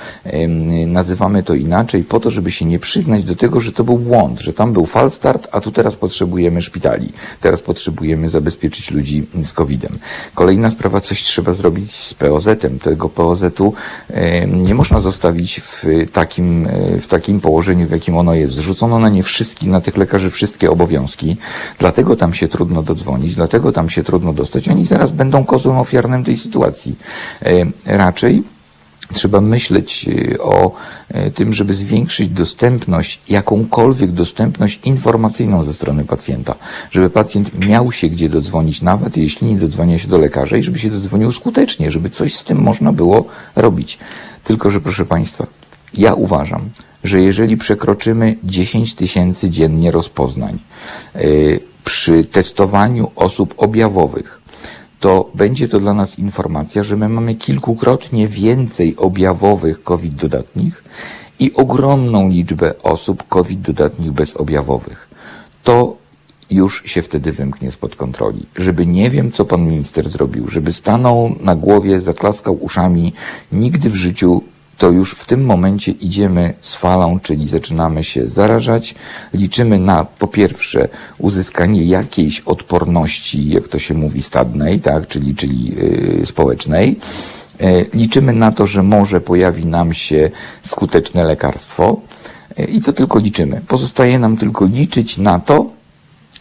[0.88, 4.40] nazywamy to inaczej po to, żeby się nie przyznać do tego, że to był błąd,
[4.40, 7.12] że tam był falstart, a tu teraz potrzebujemy szpitali.
[7.42, 10.00] Teraz potrzebujemy zabezpieczyć ludzi z covidem.
[10.36, 12.80] Kolejna sprawa, coś trzeba zrobić z POZ-em.
[12.80, 13.74] Tego POZ-u
[14.48, 16.68] nie można zostawić w takim,
[17.02, 18.54] w takim położeniu, w jakim ono jest.
[18.54, 21.38] Zrzucono na nie wszystkich, na tych lekarzy wszystkie obowiązki,
[21.80, 24.70] dlatego tam się trudno dodzwonić, dlatego tam się trudno dostać.
[24.70, 26.96] Oni zaraz będą kozłem ofiarnym tej sytuacji.
[27.42, 28.44] E, Raczej
[29.14, 30.72] Trzeba myśleć e, o
[31.10, 36.56] e, tym, żeby zwiększyć dostępność, jakąkolwiek dostępność informacyjną ze strony pacjenta,
[36.92, 40.80] żeby pacjent miał się gdzie dodzwonić, nawet jeśli nie dodzwania się do lekarza i żeby
[40.80, 43.26] się dodzwonił skutecznie, żeby coś z tym można było
[43.56, 44.00] robić.
[44.44, 45.48] Tylko, że proszę Państwa,
[45.94, 46.70] ja uważam,
[47.04, 50.60] że jeżeli przekroczymy 10 tysięcy dziennie rozpoznań
[51.16, 54.42] yy, przy testowaniu osób objawowych,
[55.00, 60.84] to będzie to dla nas informacja, że my mamy kilkukrotnie więcej objawowych COVID dodatnich
[61.40, 65.08] i ogromną liczbę osób COVID dodatnich bezobjawowych.
[65.64, 65.98] To
[66.50, 68.46] już się wtedy wymknie spod kontroli.
[68.56, 73.14] Żeby nie wiem, co pan minister zrobił, żeby stanął na głowie, zaklaskał uszami,
[73.52, 74.42] nigdy w życiu
[74.80, 78.96] to już w tym momencie idziemy z falą, czyli zaczynamy się zarażać.
[79.34, 80.88] Liczymy na po pierwsze
[81.18, 85.76] uzyskanie jakiejś odporności, jak to się mówi, stadnej, tak, czyli, czyli
[86.20, 87.00] yy, społecznej.
[87.60, 90.30] E, Liczymy na to, że może pojawi nam się
[90.64, 92.02] skuteczne lekarstwo
[92.60, 93.62] E, i to tylko liczymy.
[93.68, 95.66] Pozostaje nam tylko liczyć na to,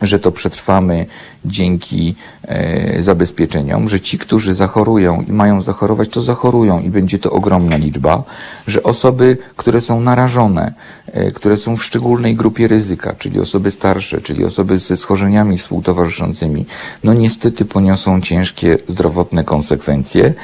[0.02, 1.06] że to przetrwamy
[1.44, 7.30] dzięki e, zabezpieczeniom, że ci, którzy zachorują i mają zachorować, to zachorują i będzie to
[7.30, 8.22] ogromna liczba,
[8.66, 10.72] że osoby, które są narażone,
[11.06, 16.66] e, które są w szczególnej grupie ryzyka, czyli osoby starsze, czyli osoby ze schorzeniami współtowarzyszącymi,
[17.04, 20.34] no niestety poniosą ciężkie zdrowotne konsekwencje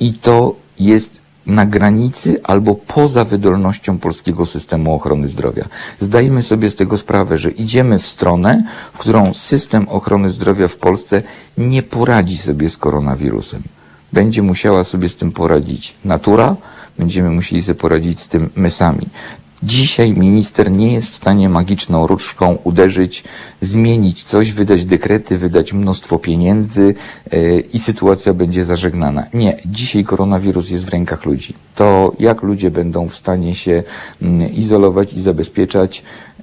[0.00, 5.64] i to jest na granicy albo poza wydolnością polskiego systemu ochrony zdrowia.
[6.00, 10.76] Zdajemy sobie z tego sprawę, że idziemy w stronę, w którą system ochrony zdrowia w
[10.76, 11.22] Polsce
[11.58, 13.62] nie poradzi sobie z koronawirusem.
[14.12, 16.56] Będzie musiała sobie z tym poradzić natura,
[16.98, 19.06] będziemy musieli sobie poradzić z tym my sami.
[19.62, 23.24] Dzisiaj minister nie jest w stanie magiczną różdżką uderzyć,
[23.60, 26.94] zmienić coś, wydać dekrety, wydać mnóstwo pieniędzy
[27.32, 29.26] yy, i sytuacja będzie zażegnana.
[29.34, 31.54] Nie, dzisiaj koronawirus jest w rękach ludzi.
[31.74, 33.82] To jak ludzie będą w stanie się
[34.22, 36.02] mm, izolować i zabezpieczać,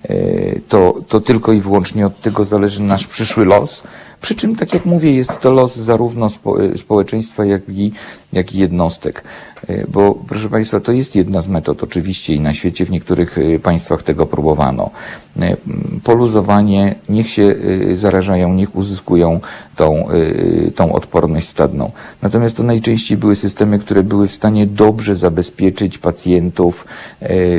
[0.09, 3.83] yy, to, to tylko i wyłącznie od tego zależy nasz przyszły los.
[4.21, 7.91] Przy czym, tak jak mówię, jest to los zarówno spo, społeczeństwa, jak i,
[8.33, 9.23] jak i jednostek.
[9.67, 13.37] E, Bo, proszę Państwa, to jest jedna z metod oczywiście i na świecie w niektórych
[13.37, 14.89] e, państwach tego próbowano.
[15.39, 15.57] E,
[16.03, 17.55] Poluzowanie, niech się
[17.95, 19.39] zarażają, niech uzyskują
[19.75, 20.05] tą,
[20.75, 21.91] tą odporność stadną.
[22.21, 26.85] Natomiast to najczęściej były systemy, które były w stanie dobrze zabezpieczyć pacjentów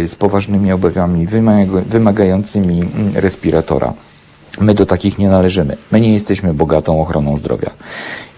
[0.07, 3.95] z poważnymi objawami wymaga- wymagającymi mm, respiratora.
[4.61, 5.77] My do takich nie należymy.
[5.93, 7.71] My nie jesteśmy bogatą ochroną zdrowia.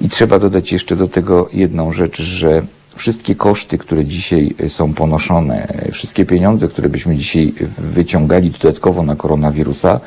[0.01, 2.63] I trzeba dodać jeszcze do tego jedną rzecz, że
[2.97, 9.17] wszystkie koszty, które dzisiaj y, są ponoszone, wszystkie pieniądze, które byśmy dzisiaj wyciągali dodatkowo na
[9.17, 10.01] koronawirusa,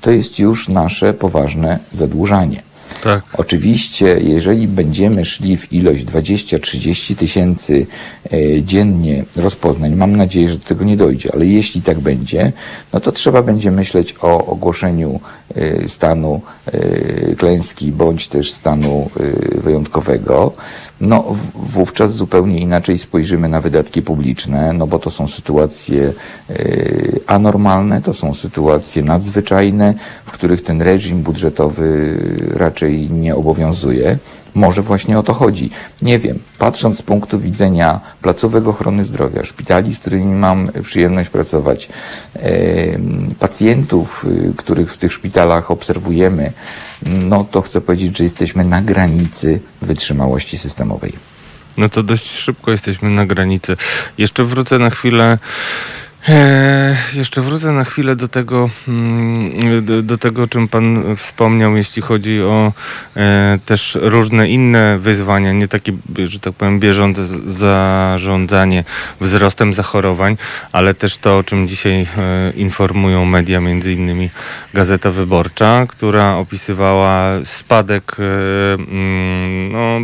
[0.00, 2.62] to jest już nasze poważne zadłużanie.
[3.02, 3.24] Tak.
[3.34, 7.86] Oczywiście, jeżeli będziemy szli w ilość 20-30 tysięcy
[8.32, 12.52] e, dziennie rozpoznań, mam nadzieję, że do tego nie dojdzie, ale jeśli tak będzie,
[12.92, 15.20] no to trzeba będzie myśleć o ogłoszeniu
[15.54, 19.10] e, stanu e, klęski bądź też stanu
[19.54, 20.52] wyjątkowego.
[21.00, 26.12] No wówczas zupełnie inaczej spojrzymy na wydatki publiczne, no bo to są sytuacje
[27.26, 29.94] anormalne, to są sytuacje nadzwyczajne,
[30.24, 32.18] w których ten reżim budżetowy
[32.54, 34.18] raczej nie obowiązuje.
[34.54, 35.70] Może właśnie o to chodzi.
[36.02, 41.88] Nie wiem, patrząc z punktu widzenia placówek ochrony zdrowia, szpitali, z którymi mam przyjemność pracować,
[43.38, 46.52] pacjentów, y, których w tych szpitalach obserwujemy,
[47.06, 51.12] no to chcę powiedzieć, że jesteśmy na granicy wytrzymałości systemowej.
[51.76, 53.76] No to dość szybko jesteśmy na granicy.
[54.18, 55.38] Jeszcze wrócę na chwilę.
[56.28, 62.42] E, jeszcze wrócę na chwilę do tego, mm, do, tego, czym Pan wspomniał, jeśli chodzi
[62.42, 62.72] o
[63.16, 65.92] e, też różne inne wyzwania, nie takie,
[66.26, 68.84] że tak powiem, bieżące zarządzanie
[69.20, 70.36] wzrostem zachorowań,
[70.72, 74.30] ale też to, o czym dzisiaj e, informują media, między innymi
[74.74, 80.00] Gazeta Wyborcza, która opisywała spadek, e, mm, no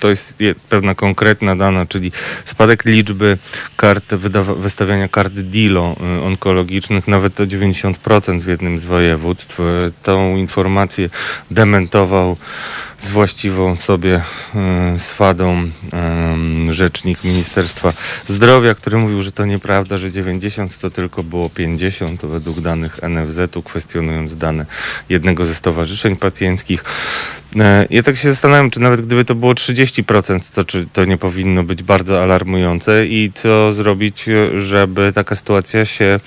[0.00, 2.12] to jest je- pewna konkretna dana, czyli
[2.44, 3.38] spadek liczby
[3.76, 4.14] kart
[4.58, 9.60] wystawiania kart DILO y, onkologicznych nawet o 90% w jednym z województw.
[9.60, 9.62] Y,
[10.02, 11.10] Tą informację
[11.50, 12.36] dementował
[13.04, 14.20] z właściwą sobie
[14.96, 15.62] y, swadą
[16.68, 17.92] y, rzecznik Ministerstwa
[18.28, 23.02] Zdrowia, który mówił, że to nieprawda, że 90 to tylko było 50 to według danych
[23.02, 24.66] NFZ-u, kwestionując dane
[25.08, 26.84] jednego ze stowarzyszeń pacjenckich.
[27.56, 31.18] E, Ja tak się zastanawiam, czy nawet gdyby to było 30%, to czy to nie
[31.18, 34.24] powinno być bardzo alarmujące i co zrobić,
[34.58, 36.20] żeby taka sytuacja się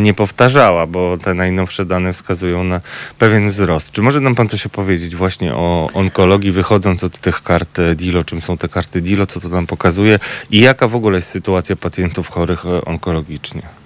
[0.00, 2.80] nie powtarzała, bo te najnowsze dane wskazują na
[3.18, 3.90] pewien wzrost.
[3.92, 8.24] Czy może nam pan coś opowiedzieć właśnie o onkologii, wychodząc od tych kart e, DILO,
[8.24, 10.18] czym są te karty DILO, co to nam pokazuje
[10.50, 13.81] i jaka w ogóle jest sytuacja pacjentów chorych e, onkologicznie?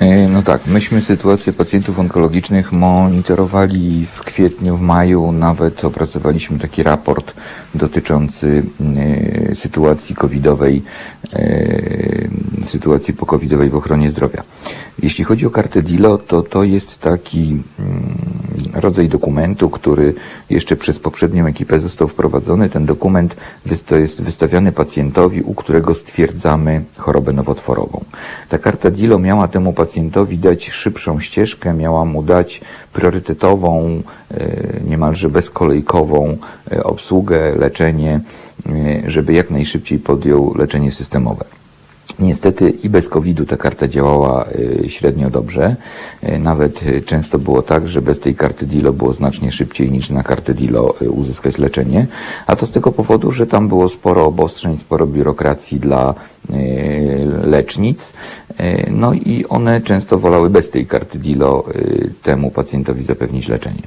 [0.00, 6.82] E, No tak, myśmy sytuację pacjentów onkologicznych monitorowali w kwietniu, w maju, nawet opracowaliśmy taki
[6.82, 7.34] raport
[7.74, 8.62] dotyczący
[9.50, 10.82] e, sytuacji covidowej,
[11.32, 14.42] e, sytuacji pokowidowej w ochronie zdrowia.
[15.02, 18.18] Jeśli chodzi o kartę DILO, to to jest taki mm,
[18.74, 20.14] rodzaj dokumentu, który
[20.50, 22.68] jeszcze przez poprzednią ekipę został wprowadzony.
[22.68, 23.36] Ten dokument
[23.90, 28.04] jest wystawiany pacjentowi, u którego stwierdzamy chorobę nowotworową.
[28.48, 29.87] Ta karta DILO miała temu pacjentowi
[30.38, 32.60] dać szybszą ścieżkę, miała mu dać
[32.92, 36.36] priorytetową, e, niemalże bezkolejkową
[36.72, 38.20] e, obsługę, leczenie,
[38.66, 41.44] e, żeby jak najszybciej podjął leczenie systemowe.
[42.18, 44.44] Niestety i bez COVID-u ta karta działała
[44.88, 45.76] średnio dobrze.
[46.38, 50.54] Nawet często było tak, że bez tej karty DILO było znacznie szybciej niż na kartę
[50.54, 52.06] DILO uzyskać leczenie.
[52.46, 56.14] A to z tego powodu, że tam było sporo obostrzeń, sporo biurokracji dla
[57.44, 58.12] lecznic.
[58.60, 63.82] Y, No i one często wolały bez tej karty DILO y, temu pacjentowi zapewnić leczenie.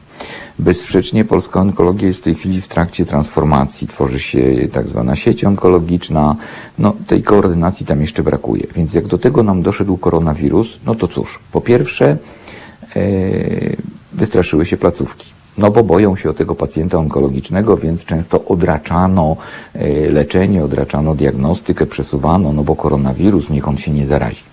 [0.59, 3.87] Bezsprzecznie polska onkologia jest w tej chwili w trakcie transformacji.
[3.87, 6.35] Tworzy się tak zwana sieć onkologiczna.
[6.79, 8.67] No, tej koordynacji tam jeszcze brakuje.
[8.75, 12.17] Więc jak do tego nam doszedł koronawirus, no to cóż, po pierwsze
[12.95, 13.01] e,
[14.13, 15.40] wystraszyły się placówki.
[15.57, 19.37] No bo boją się o tego pacjenta onkologicznego, więc często odraczano
[19.73, 24.43] e, leczenie, odraczano diagnostykę, przesuwano, no bo koronawirus, niech on się nie zarazi.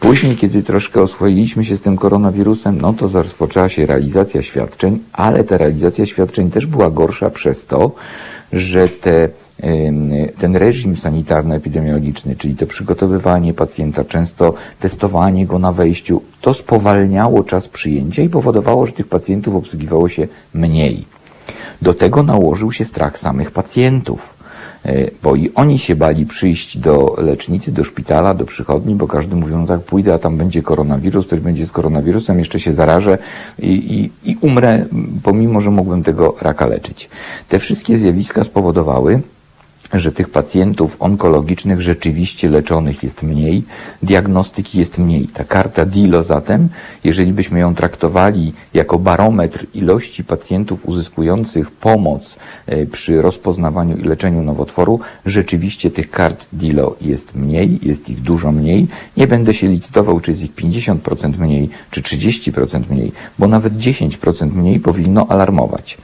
[0.00, 5.44] Później, kiedy troszkę oswoiliśmy się z tym koronawirusem, no to rozpoczęła się realizacja świadczeń, ale
[5.44, 7.92] ta realizacja świadczeń też była gorsza przez to,
[8.52, 9.28] że te,
[10.36, 17.68] ten reżim sanitarno-epidemiologiczny, czyli to przygotowywanie pacjenta, często testowanie go na wejściu, to spowalniało czas
[17.68, 21.04] przyjęcia i powodowało, że tych pacjentów obsługiwało się mniej.
[21.82, 24.40] Do tego nałożył się strach samych pacjentów.
[24.84, 29.36] e, bo i oni się bali przyjść do lecznicy, do szpitala, do przychodni, bo każdy
[29.36, 33.18] mówił, no tak, pójdę, a tam będzie koronawirus, ktoś będzie z koronawirusem, jeszcze się zarażę
[33.58, 34.86] i, i, i umrę,
[35.22, 37.08] pomimo, że mógłbym tego raka leczyć.
[37.48, 39.20] Te wszystkie zjawiska spowodowały,
[39.92, 43.62] że tych pacjentów onkologicznych rzeczywiście leczonych jest mniej,
[44.02, 45.28] diagnostyki jest mniej.
[45.28, 46.68] Ta karta DILO zatem,
[47.04, 52.36] jeżeli byśmy ją traktowali jako barometr ilości pacjentów uzyskujących pomoc
[52.66, 58.52] e, przy rozpoznawaniu i leczeniu nowotworu, rzeczywiście tych kart DILO jest mniej, jest ich dużo
[58.52, 58.88] mniej.
[59.16, 64.52] Nie będę się licytował, czy jest ich 50% mniej, czy 30% mniej, bo nawet 10%
[64.52, 65.98] mniej powinno alarmować.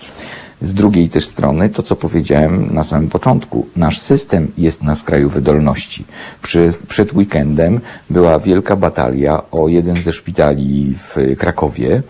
[0.63, 5.29] Z drugiej też strony, to co powiedziałem na samym początku, nasz system jest na skraju
[5.29, 6.05] wydolności.
[6.43, 7.81] Przy, przed weekendem
[8.11, 12.03] była wielka batalia o jeden ze szpitali w Krakowie,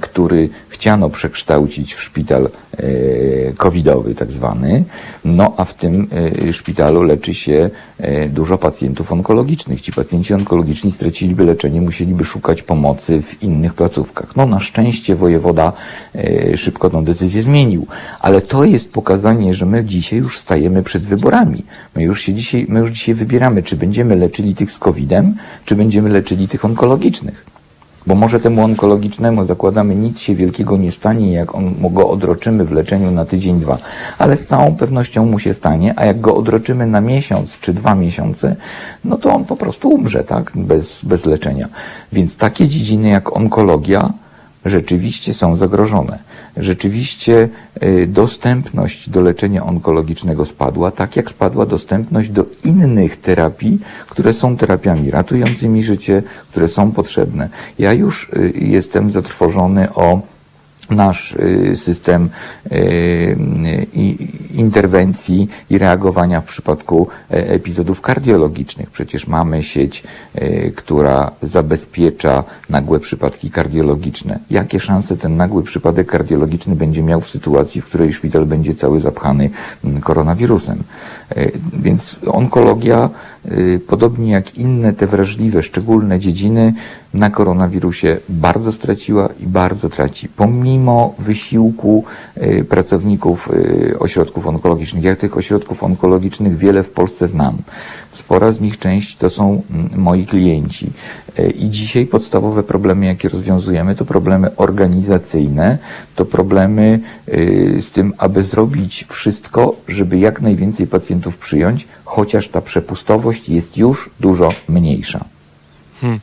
[0.00, 2.80] który chciano przekształcić w szpital e,
[3.56, 4.84] covidowy tak zwany,
[5.24, 6.06] no a w tym
[6.48, 9.80] e, szpitalu leczy się e, dużo pacjentów onkologicznych.
[9.80, 14.36] Ci pacjenci onkologiczni straciliby leczenie, musieliby szukać pomocy w innych placówkach.
[14.36, 15.72] No na szczęście wojewoda
[16.56, 17.86] szybko tę decyzję zmienił,
[18.20, 21.64] ale to jest pokazanie, że my dzisiaj już stajemy przed wyborami.
[21.96, 25.34] My już się dzisiaj, my już dzisiaj wybieramy, czy będziemy leczyli tych z covidem,
[25.64, 27.53] czy będziemy leczyli tych onkologicznych.
[28.06, 32.72] Bo może temu onkologicznemu zakładamy nic się wielkiego nie stanie, jak on, go odroczymy w
[32.72, 33.78] leczeniu na tydzień, dwa.
[34.18, 37.94] Ale z całą pewnością mu się stanie, a jak go odroczymy na miesiąc czy dwa
[37.94, 38.56] miesiące,
[39.04, 40.52] no to on po prostu umrze, tak?
[40.54, 41.68] Bez, bez leczenia.
[42.12, 44.12] Więc takie dziedziny jak onkologia
[44.64, 46.18] rzeczywiście są zagrożone
[46.56, 47.48] rzeczywiście
[47.82, 54.56] y, dostępność do leczenia onkologicznego spadła, tak jak spadła dostępność do innych terapii, które są
[54.56, 57.48] terapiami ratującymi życie, które są potrzebne.
[57.78, 60.33] Ja już y, jestem zatrwożony o
[60.90, 62.30] nasz y, system
[64.54, 68.90] interwencji i reagowania w przypadku e, epizodów kardiologicznych.
[68.90, 70.02] Przecież mamy sieć,
[70.34, 74.38] e, która zabezpiecza nagłe przypadki kardiologiczne.
[74.50, 79.00] Jakie szanse ten nagły przypadek kardiologiczny będzie miał w sytuacji, w której szpital będzie cały
[79.00, 79.50] zapchany
[79.84, 80.82] mm, koronawirusem?
[81.30, 83.10] E, więc onkologia,
[83.86, 86.74] podobnie jak inne te wrażliwe, szczególne dziedziny,
[87.14, 90.28] na koronawirusie bardzo straciła i bardzo traci.
[90.28, 92.04] Pomimo wysiłku
[92.68, 93.48] pracowników
[93.98, 95.04] ośrodków onkologicznych.
[95.04, 97.58] Ja tych ośrodków onkologicznych wiele w Polsce znam.
[98.14, 100.90] Spora z nich część to są mm, moi klienci.
[101.38, 105.78] E, I dzisiaj podstawowe problemy, jakie rozwiązujemy, to problemy organizacyjne,
[106.14, 112.60] to problemy y, z tym, aby zrobić wszystko, żeby jak najwięcej pacjentów przyjąć, chociaż ta
[112.60, 115.24] przepustowość jest już dużo mniejsza.
[116.00, 116.20] Hmm.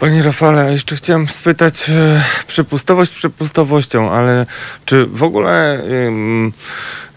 [0.00, 4.46] Panie Rafale, jeszcze chciałem spytać, e, przepustowość przepustowością, ale
[4.84, 5.82] czy w ogóle...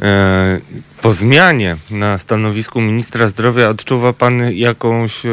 [0.01, 0.59] E,
[1.01, 5.29] po zmianie na stanowisku ministra zdrowia odczuwa Pan jakąś e,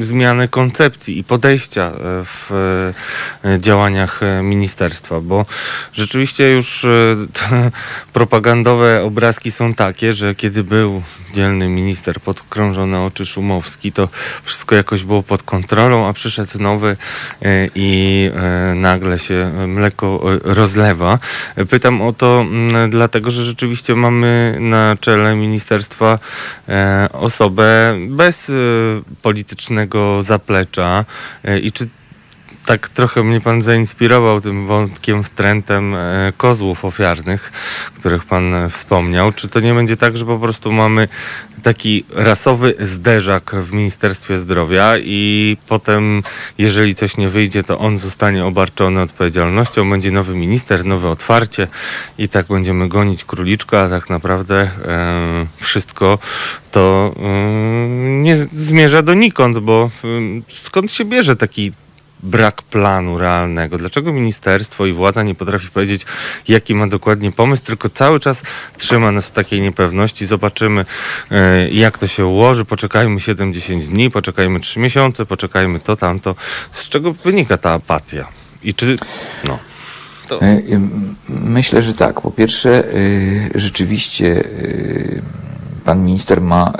[0.00, 1.94] zmianę koncepcji i podejścia e,
[2.24, 2.52] w
[3.44, 5.20] e, działaniach e, ministerstwa?
[5.20, 5.46] Bo
[5.92, 7.16] rzeczywiście już e,
[8.12, 11.02] propagandowe obrazki są takie, że kiedy był
[11.34, 14.08] dzielny minister podkrążony oczy Szumowski, to
[14.42, 16.96] wszystko jakoś było pod kontrolą, a przyszedł nowy
[17.74, 18.30] i
[18.76, 21.18] nagle się mleko rozlewa.
[21.70, 22.46] Pytam o to
[22.88, 26.18] dlatego, że rzeczywiście mamy na czele ministerstwa
[26.68, 28.52] e, osobę bez e,
[29.22, 31.04] politycznego zaplecza.
[31.44, 31.88] E, i czy
[32.68, 37.52] tak trochę mnie pan zainspirował tym wątkiem, wtrętem e, kozłów ofiarnych,
[37.94, 39.32] których pan e, wspomniał.
[39.32, 41.08] Czy to nie będzie tak, że po prostu mamy
[41.62, 46.22] taki rasowy zderzak w Ministerstwie Zdrowia i potem,
[46.58, 51.68] jeżeli coś nie wyjdzie, to on zostanie obarczony odpowiedzialnością, będzie nowy minister, nowe otwarcie
[52.18, 56.18] i tak będziemy gonić króliczka, a tak naprawdę e, wszystko
[56.70, 57.28] to e,
[58.22, 59.90] nie zmierza donikąd, bo
[60.48, 61.72] skąd się bierze taki
[62.22, 63.78] brak planu realnego?
[63.78, 66.06] Dlaczego ministerstwo i władza nie potrafi powiedzieć,
[66.48, 68.42] jaki ma dokładnie pomysł, tylko cały czas
[68.76, 70.26] trzyma nas w takiej niepewności.
[70.26, 70.84] Zobaczymy,
[71.30, 72.64] e, jak to się ułoży.
[72.64, 76.34] Poczekajmy 7-10 dni, poczekajmy 3 miesiące, poczekajmy to, tamto.
[76.70, 78.28] Z czego wynika ta apatia?
[78.62, 78.96] I czy...
[79.44, 79.58] No.
[80.28, 80.40] To...
[80.42, 80.60] E,
[81.28, 82.20] myślę, że tak.
[82.20, 82.92] Po pierwsze, e,
[83.54, 84.44] rzeczywiście
[85.88, 86.72] pan minister ma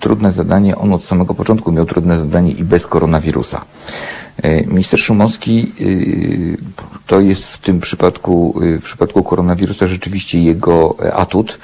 [0.00, 0.76] trudne zadanie.
[0.76, 3.64] On od samego początku miał trudne zadanie i bez koronawirusa.
[4.42, 6.56] E, Minister Szumowski y,
[7.06, 11.58] to jest w tym przypadku, w przypadku koronawirusa rzeczywiście jego atut.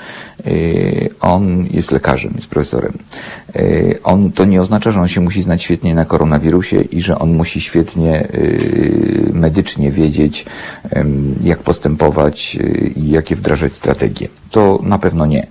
[1.20, 2.92] On jest lekarzem, jest profesorem.
[4.04, 7.34] On, to nie oznacza, że on się musi znać świetnie na koronawirusie i że on
[7.34, 8.28] musi świetnie
[9.32, 10.46] medycznie wiedzieć,
[11.40, 12.58] jak postępować
[12.96, 14.28] i jakie wdrażać strategie.
[14.50, 15.46] To na pewno nie.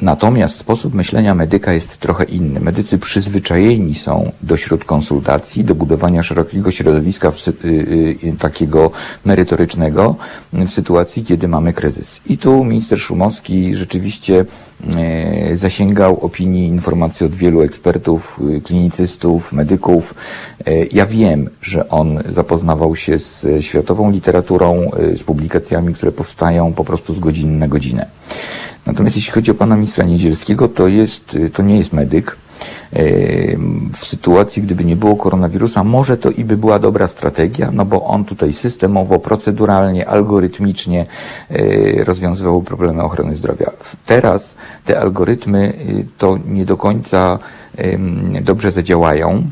[0.00, 2.60] Natomiast sposób myślenia medyka jest trochę inny.
[2.60, 7.68] Medycy przyzwyczajeni są do śród konsultacji, do budowania szerokiego środowiska w, sy- y,
[8.24, 8.90] y, takiego
[9.24, 10.16] merytorycznego
[10.52, 12.20] w sytuacji, kiedy mamy kryzys.
[12.26, 14.44] I tu minister Szumowski rzeczywiście
[14.96, 20.14] e, zasięgał opinii, informacji od wielu ekspertów, y, klinicystów, medyków.
[20.66, 26.72] E, Ja wiem, że on zapoznawał się z światową literaturą, e, z publikacjami, które powstają
[26.72, 28.06] po prostu z godziny na godzinę.
[28.88, 32.36] Natomiast jeśli chodzi o pana ministra Niedzielskiego, to, jest, y, to nie jest medyk.
[32.92, 37.84] Em, W sytuacji, gdyby nie było koronawirusa, może to i by była dobra strategia, no
[37.84, 41.06] bo on tutaj systemowo, proceduralnie, algorytmicznie
[41.50, 43.70] e, rozwiązywał problemy ochrony zdrowia.
[44.06, 47.38] Teraz te algorytmy y, to nie do końca
[48.42, 49.42] dobrze zadziałają.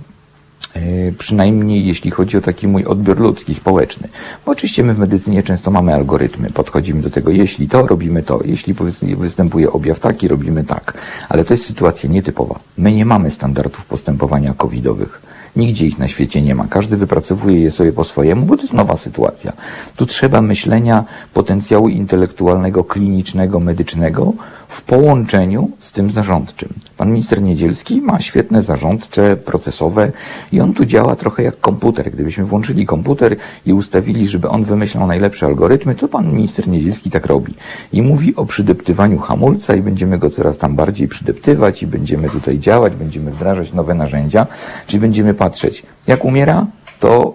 [0.75, 4.09] E, Przynajmniej jeśli chodzi o taki mój odbiór ludzki, społeczny.
[4.47, 6.51] Bo oczywiście my w medycynie często mamy algorytmy.
[6.51, 8.41] Podchodzimy do tego, jeśli to, robimy to.
[8.45, 8.75] Jeśli
[9.17, 10.99] występuje objaw taki, robimy tak.
[11.29, 12.59] Ale to jest sytuacja nietypowa.
[12.79, 15.23] My nie mamy standardów postępowania covidowych.
[15.57, 16.67] Nigdzie ich na świecie nie ma.
[16.67, 19.53] Każdy wypracowuje je sobie po swojemu, bo to jest nowa sytuacja.
[19.97, 21.05] Tu trzeba myślenia
[21.35, 24.33] potencjału intelektualnego, klinicznego, medycznego
[24.69, 26.69] w połączeniu z tym zarządczym.
[26.97, 30.13] Pan minister Niedzielski ma świetne zarządcze, procesowe
[30.53, 32.11] i on tu działa trochę jak komputer.
[32.11, 37.27] Gdybyśmy włączyli komputer i ustawili, żeby on wymyślał najlepsze algorytmy, to pan minister Niedzielski tak
[37.27, 37.55] robi.
[37.93, 42.59] I mówi o przydeptywaniu hamulca i będziemy go coraz tam bardziej przydeptywać i będziemy tutaj
[42.59, 44.47] działać, będziemy wdrażać nowe narzędzia,
[44.87, 46.67] czyli będziemy patrzeć, jak umiera,
[47.01, 47.35] to,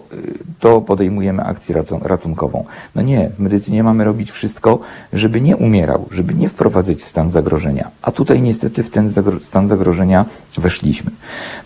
[0.60, 2.66] to podejmujemy akcję ratun- ratunkową.
[2.96, 4.80] No nie, w medycynie mamy robić wszystko,
[5.14, 7.92] żeby nie umierał, żeby nie wprowadzać w stan zagrożenia.
[8.02, 10.26] A tutaj niestety w ten zagro- stan zagrożenia
[10.58, 11.12] weszliśmy.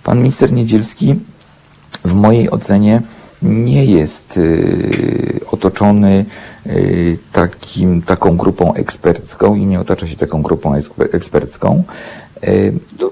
[0.04, 1.16] Pan minister Niedzielski
[2.06, 3.02] w mojej ocenie
[3.42, 6.26] nie jest y, otoczony
[6.68, 11.84] y, takim, taką grupą ekspercką i nie otacza się taką grupą eksper- ekspercką.
[12.44, 13.12] Y, to,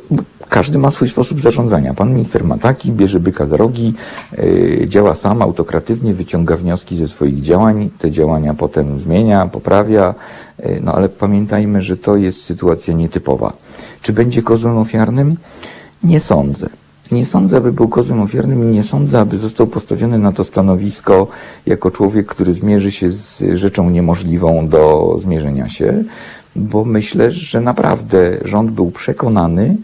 [0.54, 1.94] każdy ma swój sposób zarządzania.
[1.94, 3.94] Pan minister ma taki, bierze byka za rogi,
[4.40, 10.16] y, działa sam autokratywnie, wyciąga wnioski ze swoich działań, te działania potem zmienia, poprawia,
[10.60, 13.54] y, no ale pamiętajmy, że to jest sytuacja nietypowa.
[14.02, 15.36] Czy będzie kozłem ofiarnym?
[16.04, 16.70] Nie sądzę.
[17.12, 21.28] Nie sądzę, aby był kozłem ofiarnym i nie sądzę, aby został postawiony na to stanowisko
[21.66, 26.04] jako człowiek, który zmierzy się z rzeczą niemożliwą do zmierzenia się,
[26.56, 29.78] bo myślę, że naprawdę rząd był przekonany,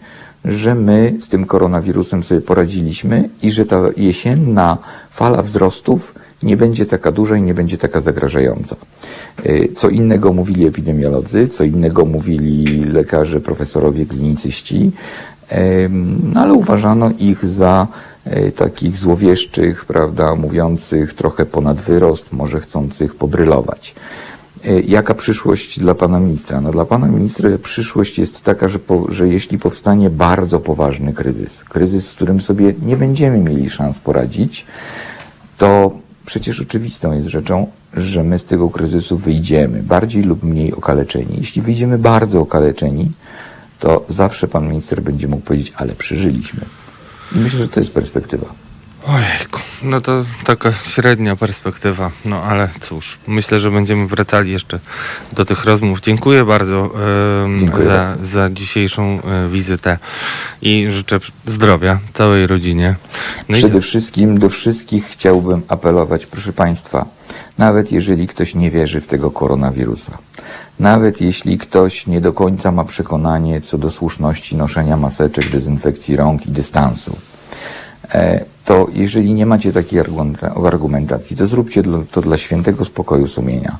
[0.44, 4.78] że my z tym koronawirusem sobie poradziliśmy i że ta jesienna
[5.10, 8.76] fala wzrostów nie będzie taka duża i nie będzie taka zagrażająca.
[9.46, 14.92] Y, Co innego mówili epidemiolodzy, co innego mówili lekarze, profesorowie, klinicyści,
[16.34, 17.86] no ale uważano ich za
[18.24, 23.94] e, takich złowieszczych, prawda, mówiących trochę ponad wyrost, może chcących pobrylować.
[24.64, 26.60] E, Jaka przyszłość dla pana ministra?
[26.60, 31.64] No dla pana ministra przyszłość jest taka, że, po, że jeśli powstanie bardzo poważny kryzys,
[31.64, 34.66] kryzys, z którym sobie nie będziemy mieli szans poradzić,
[35.58, 35.92] to
[36.26, 41.36] przecież oczywistą jest rzeczą, że my z tego kryzysu wyjdziemy bardziej lub mniej okaleczeni.
[41.38, 43.10] Jeśli wyjdziemy bardzo okaleczeni,
[43.78, 46.60] to zawsze pan minister będzie mógł powiedzieć, ale przeżyliśmy.
[47.36, 48.46] I myślę, że to jest perspektywa.
[49.06, 54.78] Ojejku, no to taka średnia perspektywa, no ale cóż, myślę, że będziemy wracali jeszcze
[55.32, 56.00] do tych rozmów.
[56.00, 56.90] Dziękuję bardzo
[57.44, 58.24] em, Dziękuję za, bardzo.
[58.24, 59.98] za dzisiejszą e, wizytę
[60.62, 62.94] i życzę zdrowia całej rodzinie.
[63.48, 67.06] No i Przede za- wszystkim do wszystkich chciałbym apelować, proszę Państwa,
[67.58, 70.18] nawet jeżeli ktoś nie wierzy w tego koronawirusa,
[70.80, 76.46] nawet jeśli ktoś nie do końca ma przekonanie co do słuszności noszenia maseczek, dezynfekcji rąk
[76.46, 77.29] i dystansu, e,
[78.64, 83.76] to jeżeli nie macie takiej argumenta- argumentacji, to zróbcie to dla świętego spokoju sumienia.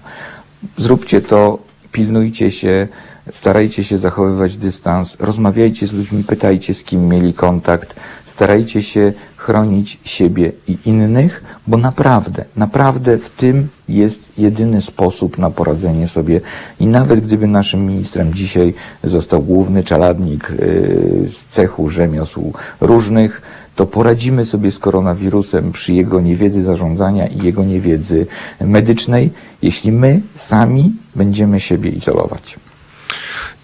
[0.76, 1.58] Zróbcie to,
[1.92, 2.88] pilnujcie się,
[3.32, 7.94] starajcie się zachowywać dystans, rozmawiajcie z ludźmi, pytajcie z kim mieli kontakt,
[8.26, 15.50] starajcie się chronić siebie i innych, bo naprawdę, naprawdę w tym jest jedyny sposób na
[15.50, 16.40] poradzenie sobie
[16.80, 18.74] i nawet gdyby naszym ministrem dzisiaj
[19.04, 23.42] został główny czeladnik yy, z cechu rzemiosł różnych,
[23.80, 28.26] to poradzimy sobie z koronawirusem przy jego niewiedzy zarządzania i jego niewiedzy
[28.60, 29.30] medycznej,
[29.62, 32.56] jeśli my sami będziemy siebie izolować.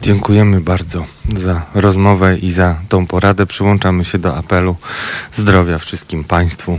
[0.03, 1.05] Dziękujemy bardzo
[1.37, 3.47] za rozmowę i za tą poradę.
[3.47, 4.77] Przyłączamy się do apelu
[5.35, 6.79] zdrowia wszystkim Państwu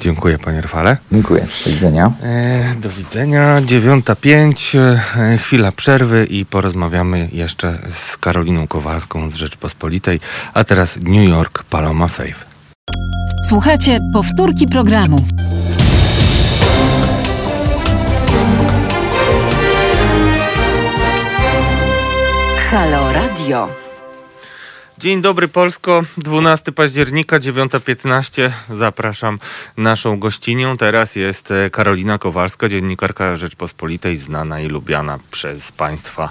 [0.00, 0.96] Dziękuję panie Rafale.
[1.12, 1.46] Dziękuję.
[1.66, 2.12] Do widzenia.
[2.22, 3.60] E, do widzenia.
[3.60, 4.78] 9.05.
[5.16, 10.20] E, chwila przerwy i porozmawiamy jeszcze z Karoliną Kowalską z Rzeczpospolitej.
[10.54, 12.53] A teraz New York Paloma Faith.
[13.48, 15.16] Słuchajcie powtórki programu.
[22.70, 23.68] Halo Radio.
[24.98, 28.50] Dzień dobry Polsko, 12 października, 9.15.
[28.74, 29.38] Zapraszam
[29.76, 30.76] naszą gościnią.
[30.76, 36.28] Teraz jest e, Karolina Kowalska, dziennikarka Rzeczpospolitej, znana i lubiana przez Państwa.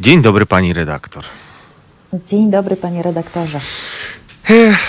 [0.00, 1.24] Dzień dobry Pani redaktor.
[2.26, 3.60] Dzień dobry, panie redaktorze.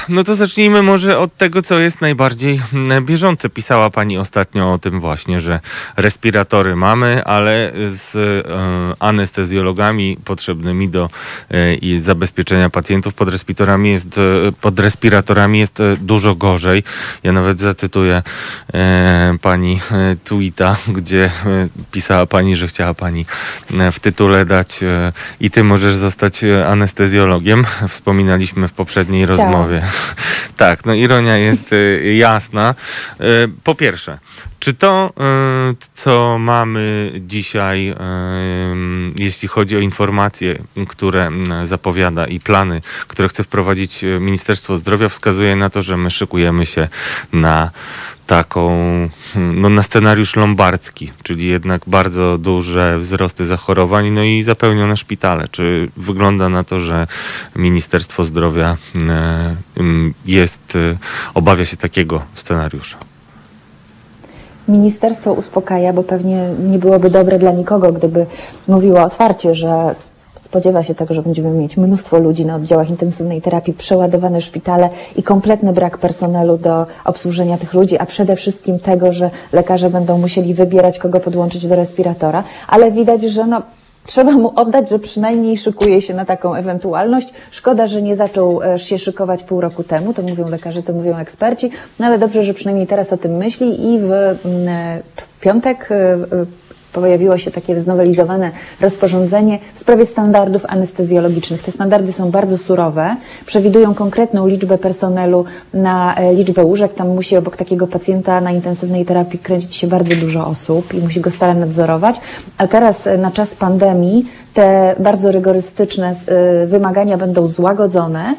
[0.10, 3.50] No to zacznijmy może od tego, co jest najbardziej mm, bieżące.
[3.50, 5.60] Pisała Pani ostatnio o tym właśnie, że
[5.98, 11.10] respiratory mamy, ale z e, anestezjologami potrzebnymi do
[11.52, 16.84] e, zabezpieczenia pacjentów pod respiratorami jest, e, pod respiratorami jest dużo gorzej.
[17.24, 18.22] Ja nawet zacytuję
[19.42, 19.80] Pani
[20.24, 21.32] tweeta, gdzie
[21.92, 23.26] pisała Pani, że chciała Pani
[23.92, 24.80] w tytule dać
[25.40, 27.66] i Ty możesz zostać anestezjologiem.
[27.90, 29.53] Wspominaliśmy w poprzedniej Chciałam.
[29.54, 29.82] Rozmowie.
[30.58, 32.76] Tak, no ironia jest y, jasna.
[33.22, 34.18] Y, Po pierwsze,
[34.60, 35.14] czy to,
[35.72, 37.96] y, co mamy dzisiaj, y,
[39.16, 45.56] jeśli chodzi o informacje, które mm, zapowiada i plany, które chce wprowadzić Ministerstwo Zdrowia, wskazuje
[45.56, 46.88] na to, że my szykujemy się
[47.34, 47.72] na
[48.28, 48.70] taką,
[49.34, 55.48] hmm, no na scenariusz lombardzki, czyli jednak bardzo duże wzrosty zachorowań, no i zapełnione szpitale.
[55.52, 57.08] Czy wygląda na to, że
[57.56, 58.78] Ministerstwo Zdrowia
[59.08, 59.56] e,
[60.26, 60.98] jest, e,
[61.34, 62.98] obawia się takiego scenariusza?
[64.68, 68.26] Ministerstwo uspokaja, bo pewnie nie byłoby dobre dla nikogo, gdyby
[68.68, 69.96] mówiło otwarcie, że
[70.54, 75.24] spodziewa się tego, że będziemy mieć mnóstwo ludzi na oddziałach intensywnej terapii, przeładowane szpitale i
[75.24, 80.54] kompletny brak personelu do obsłużenia tych ludzi, a przede wszystkim tego, że lekarze będą musieli
[80.54, 83.62] wybierać, kogo podłączyć do respiratora, ale widać, że no,
[84.06, 87.34] Trzeba mu oddać, że przynajmniej szykuje się na taką ewentualność.
[87.52, 91.18] Szkoda, że nie zaczął e, się szykować pół roku temu, to mówią lekarze, to mówią
[91.18, 95.02] eksperci, no ale dobrze, że przynajmniej teraz o tym myśli i w, mm, e,
[95.42, 96.18] piątek e,
[96.94, 98.52] pojawiło się takie znowelizowane
[98.82, 101.64] rozporządzenie w sprawie standardów anestezjologicznych.
[101.64, 103.16] Te standardy są bardzo surowe,
[103.46, 106.94] przewidują konkretną liczbę personelu na e, liczbę łóżek.
[106.94, 111.22] Tam musi obok takiego pacjenta na intensywnej terapii kręcić się bardzo dużo osób i musi
[111.22, 112.22] go stale nadzorować.
[112.58, 118.36] A teraz e, na czas pandemii te bardzo rygorystyczne e, wymagania będą złagodzone.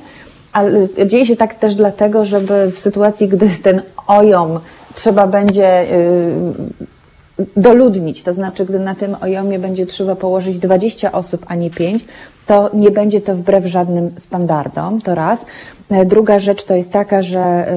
[0.53, 4.61] Ale dzieje się tak też dlatego, żeby w sytuacji, gdy ten OJOM
[4.95, 6.35] trzeba będzie y,
[7.57, 12.05] doludnić, to znaczy, gdy na tym ojomie będzie trzeba położyć 20 osób, a nie 5,
[12.47, 15.45] to nie będzie to wbrew żadnym standardom, to raz.
[15.91, 17.73] E, Druga rzecz to jest taka, że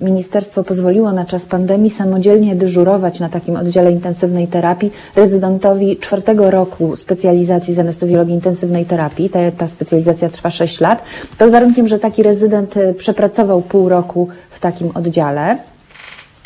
[0.00, 6.50] y, ministerstwo pozwoliło na czas pandemii samodzielnie dyżurować na takim oddziale intensywnej terapii rezydentowi czwartego
[6.50, 9.30] roku specjalizacji z anestezjologii intensywnej terapii.
[9.30, 11.02] Ta, ta specjalizacja trwa 6 lat,
[11.38, 15.58] pod warunkiem, że taki rezydent y, przepracował pół roku w takim oddziale.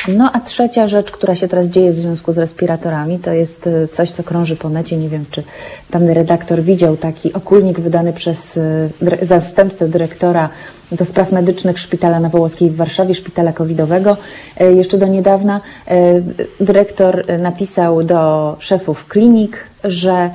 [0.09, 3.89] No a trzecia rzecz, która się teraz dzieje w związku z respiratorami, to jest y,
[3.93, 4.97] coś, co krąży po necie.
[4.97, 5.43] Nie wiem, czy
[5.90, 8.59] pan redaktor widział taki okulnik wydany przez
[9.02, 10.48] dyre- zastępcę dyrektora
[10.93, 14.16] do spraw medycznych Szpitala Nowołoskiej w Warszawie, szpitala covidowego.
[14.60, 15.60] Y, Jeszcze do niedawna
[16.60, 20.31] dyrektor napisał do szefów klinik, że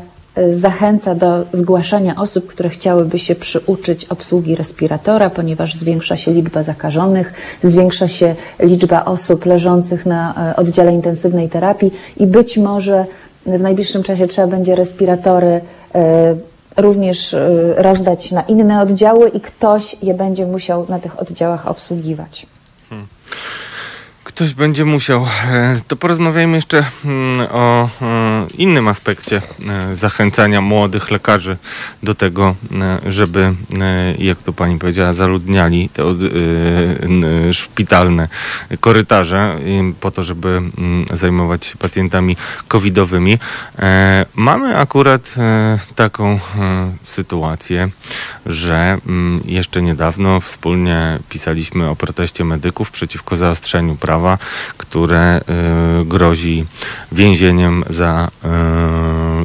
[0.54, 7.34] zachęca do zgłaszania osób, które chciałyby się przyuczyć obsługi respiratora, ponieważ zwiększa się liczba zakażonych,
[7.64, 13.06] zwiększa się liczba osób leżących na e, oddziale intensywnej terapii i być może
[13.46, 15.62] w najbliższym czasie trzeba będzie respiratory
[15.96, 16.36] e,
[16.78, 22.46] również e, rozdać na inne oddziały i ktoś je będzie musiał na tych oddziałach obsługiwać.
[24.40, 25.28] Ktoś będzie musiał.
[25.52, 31.58] E, To porozmawiajmy jeszcze mm, o e, innym aspekcie e, zachęcania młodych lekarzy
[32.04, 32.56] do tego,
[33.06, 33.54] e, żeby,
[34.20, 36.04] jak to pani powiedziała, zaludniali te
[37.54, 38.28] szpitalne
[38.80, 39.56] korytarze
[40.00, 42.38] po to, żeby mm, zajmować się pacjentami
[42.68, 43.40] covidowymi.
[44.36, 45.36] Mamy akurat
[45.96, 46.40] taką
[47.04, 47.90] sytuację,
[48.46, 54.29] że mm, jeszcze niedawno wspólnie pisaliśmy o proteście medyków przeciwko zaostrzeniu prawa,
[54.78, 55.42] które
[56.02, 56.66] y, grozi
[57.12, 58.30] więzieniem za,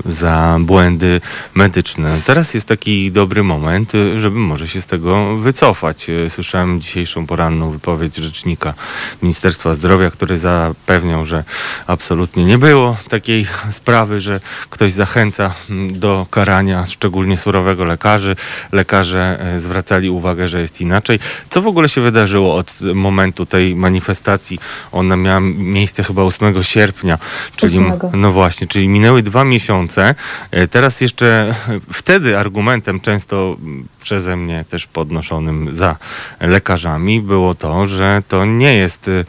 [0.06, 1.20] y, za błędy
[1.54, 2.20] medyczne.
[2.26, 6.06] Teraz jest taki dobry moment, y, żeby może się z tego wycofać.
[6.28, 8.74] Słyszałem dzisiejszą poranną wypowiedź rzecznika
[9.22, 11.44] Ministerstwa Zdrowia, który zapewniał, że
[11.86, 14.40] absolutnie nie było takiej sprawy, że
[14.70, 15.54] ktoś zachęca
[15.90, 18.36] do karania szczególnie surowego lekarzy.
[18.72, 21.18] Lekarze e, zwracali uwagę, że jest inaczej.
[21.50, 24.58] Co w ogóle się wydarzyło od momentu tej manifestacji
[24.92, 27.18] ona miała miejsce chyba 8 sierpnia,
[27.56, 27.98] czyli 8.
[28.12, 30.14] no właśnie, czyli minęły dwa miesiące.
[30.50, 31.54] E, Teraz jeszcze
[31.92, 33.56] wtedy argumentem często
[34.02, 35.96] przeze mnie też podnoszonym za
[36.40, 39.24] lekarzami było to, że to nie jest e,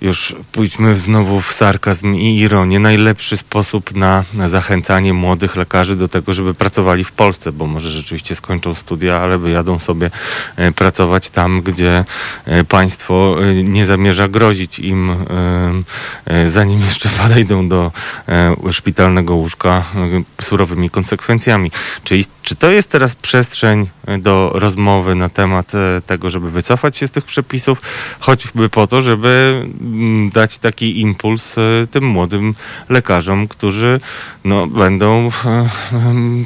[0.00, 6.34] już pójdźmy znowu w sarkazm i ironię, najlepszy sposób na zachęcanie młodych lekarzy do tego,
[6.34, 10.10] żeby pracowali w Polsce, bo może rzeczywiście skończą studia, ale wyjadą sobie
[10.56, 12.04] e, pracować tam, gdzie
[12.44, 15.16] e, państwo e, nie zamierza grozić im,
[16.46, 17.92] zanim jeszcze podejdą do
[18.70, 19.84] szpitalnego łóżka
[20.42, 21.70] surowymi konsekwencjami.
[22.04, 25.72] Czyli czy to jest teraz przestrzeń do rozmowy na temat
[26.06, 27.82] tego, żeby wycofać się z tych przepisów,
[28.20, 29.66] choćby po to, żeby
[30.32, 32.54] dać taki impuls e, tym młodym
[32.88, 34.00] lekarzom, którzy
[34.44, 35.68] no, będą e,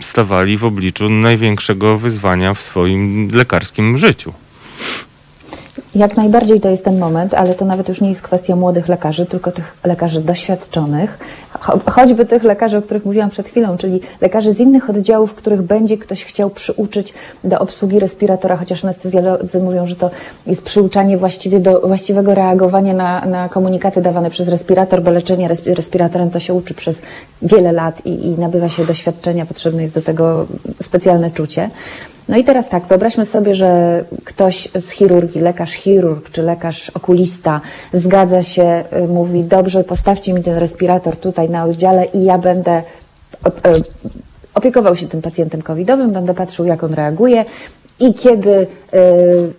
[0.02, 4.32] stawali w obliczu największego wyzwania w swoim lekarskim życiu.
[5.94, 9.26] Jak najbardziej to jest ten moment, ale to nawet już nie jest kwestia młodych lekarzy,
[9.26, 11.18] tylko tych lekarzy doświadczonych,
[11.60, 15.62] cho choćby tych lekarzy, o których mówiłam przed chwilą, czyli lekarzy z innych oddziałów, których
[15.62, 17.14] będzie ktoś chciał przyuczyć
[17.44, 20.10] do obsługi respiratora, chociaż anestezjolodzy mówią, że to
[20.46, 25.74] jest przyuczanie właściwie do właściwego reagowania na, na komunikaty dawane przez respirator, bo leczenie respi
[25.74, 27.02] respiratorem to się uczy przez
[27.42, 30.46] wiele lat i, i nabywa się doświadczenia, potrzebne jest do tego
[30.82, 31.70] specjalne czucie.
[32.30, 37.60] No i teraz tak, wyobraźmy sobie, że ktoś z chirurgii, lekarz chirurg czy lekarz okulista
[37.92, 42.72] zgadza się, y, mówi, dobrze, postawcie mi ten respirator tutaj na oddziale i ja będę
[42.72, 42.82] e,
[44.54, 47.44] opiekował się tym pacjentem covidowym, będę patrzył, jak on reaguje.
[48.00, 48.66] I kiedy y,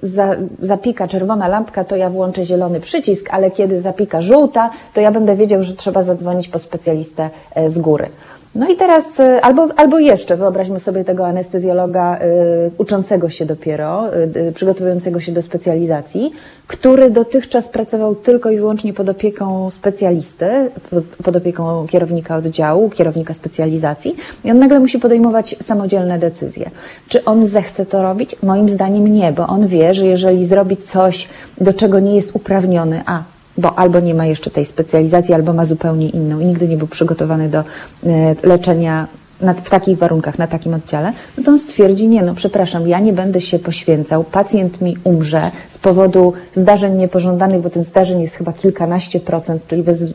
[0.01, 5.11] za, zapika czerwona lampka, to ja włączę zielony przycisk, ale kiedy zapika żółta, to ja
[5.11, 8.09] będę wiedział, że trzeba zadzwonić po specjalistę e, z góry.
[8.55, 14.15] No i teraz, y, albo, albo jeszcze, wyobraźmy sobie tego anestezjologa y, uczącego się dopiero,
[14.15, 16.31] y, y, przygotowującego się do specjalizacji,
[16.67, 20.45] który dotychczas pracował tylko i wyłącznie pod opieką specjalisty,
[20.89, 26.69] pod, pod opieką kierownika oddziału, kierownika specjalizacji i on nagle musi podejmować samodzielne decyzje.
[27.07, 28.35] Czy on zechce to robić?
[28.43, 31.27] Moim zdaniem nie, bo on wie, że jeżeli zrobi coś,
[31.61, 33.23] do czego nie jest uprawniony, a
[33.57, 36.87] bo albo nie ma jeszcze tej specjalizacji, albo ma zupełnie inną i nigdy nie był
[36.87, 39.07] przygotowany do e, leczenia
[39.41, 42.99] na, w takich warunkach, na takim oddziale, no to on stwierdzi, nie no, przepraszam, ja
[42.99, 48.35] nie będę się poświęcał, pacjent mi umrze z powodu zdarzeń niepożądanych, bo ten zdarzeń jest
[48.35, 50.05] chyba kilkanaście procent, czyli bez,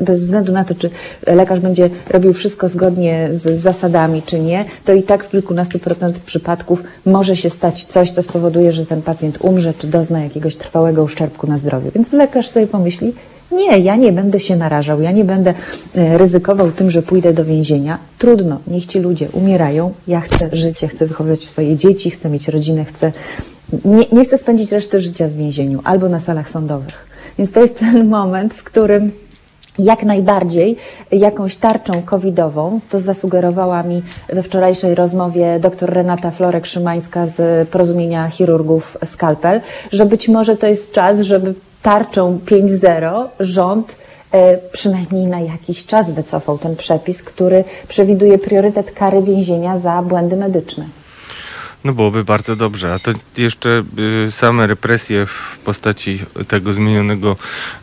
[0.00, 0.90] bez względu na to, czy
[1.26, 6.20] lekarz będzie robił wszystko zgodnie z zasadami, czy nie, to i tak w kilkunastu procent
[6.20, 11.02] przypadków może się stać coś, co spowoduje, że ten pacjent umrze, czy dozna jakiegoś trwałego
[11.02, 11.90] uszczerbku na zdrowiu.
[11.94, 13.14] Więc lekarz sobie pomyśli,
[13.54, 15.54] nie, ja nie będę się narażał, ja nie będę
[15.94, 17.98] e, ryzykował tym, że pójdę do więzienia.
[18.18, 19.92] Trudno, niech ci ludzie umierają.
[20.08, 23.12] Ja chcę żyć, ja chcę wychowywać swoje dzieci, chcę mieć rodzinę, chcę.
[23.84, 27.06] Nie, nie chcę spędzić reszty życia w więzieniu albo na salach sądowych.
[27.38, 29.12] Więc to jest ten moment, w którym
[29.78, 30.76] jak najbardziej
[31.12, 38.98] jakąś tarczą covidową, to zasugerowała mi we wczorajszej rozmowie dr Renata Florek-Szymańska z Porozumienia Chirurgów
[39.04, 39.60] Skalpel,
[39.92, 41.54] że być może to jest czas, żeby
[41.84, 43.96] tarczą 5.0 rząd
[44.32, 50.36] e, przynajmniej na jakiś czas wycofał ten przepis, który przewiduje priorytet kary więzienia za błędy
[50.36, 50.84] medyczne.
[51.84, 53.82] No byłoby bardzo dobrze, a to jeszcze
[54.26, 57.36] y, same represje w postaci tego zmienionego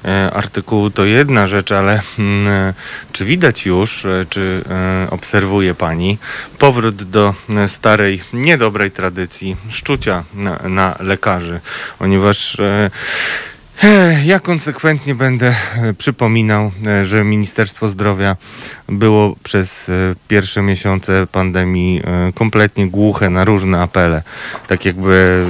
[0.06, 2.74] e, artykułu to jedna rzecz, ale mm, e,
[3.12, 4.62] czy widać już, czy
[5.10, 6.18] obserwuje Pani
[6.60, 7.34] powrót do
[7.68, 11.60] starej, niedobrej tradycji szczucia na, na lekarzy,
[12.00, 12.58] ponieważ
[14.26, 18.36] Ja konsekwentnie będę e, przypominał, e, że Ministerstwo Zdrowia
[18.90, 19.94] było przez e,
[20.28, 22.02] pierwsze miesiące pandemii
[22.36, 24.24] kompletnie głuche na różne apele.
[24.68, 25.46] Tak jakby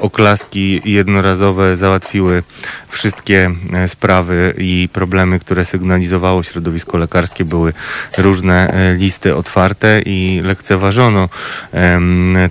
[0.00, 2.42] oklaski jednorazowe załatwiły
[2.88, 3.50] wszystkie
[3.86, 7.44] sprawy i problemy, które sygnalizowało środowisko lekarskie.
[7.44, 7.72] Były
[8.18, 11.28] różne listy otwarte i lekceważono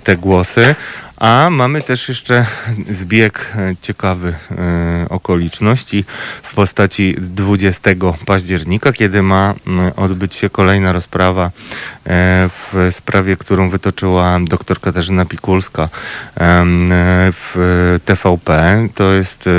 [0.04, 0.74] te głosy.
[1.18, 2.46] A mamy też jeszcze
[2.90, 6.04] zbieg e, ciekawy e, okoliczności
[6.42, 7.90] w postaci 20
[8.26, 9.54] października, kiedy ma
[9.96, 11.50] odbyć się kolejna rozprawa
[12.48, 15.88] w sprawie, którą wytoczyła dr Katarzyna Pikulska e,
[17.32, 18.88] w TVP.
[18.94, 19.50] To jest e,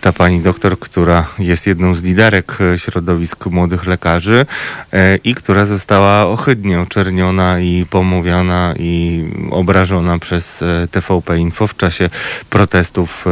[0.00, 4.46] ta pani doktor, która jest jedną z liderek e, środowisk młodych lekarzy
[4.92, 11.76] e, i która została ohydnie oczerniona i pomówiona i obrażona przez e, TVP Info w
[11.76, 12.10] czasie
[12.50, 13.24] protestów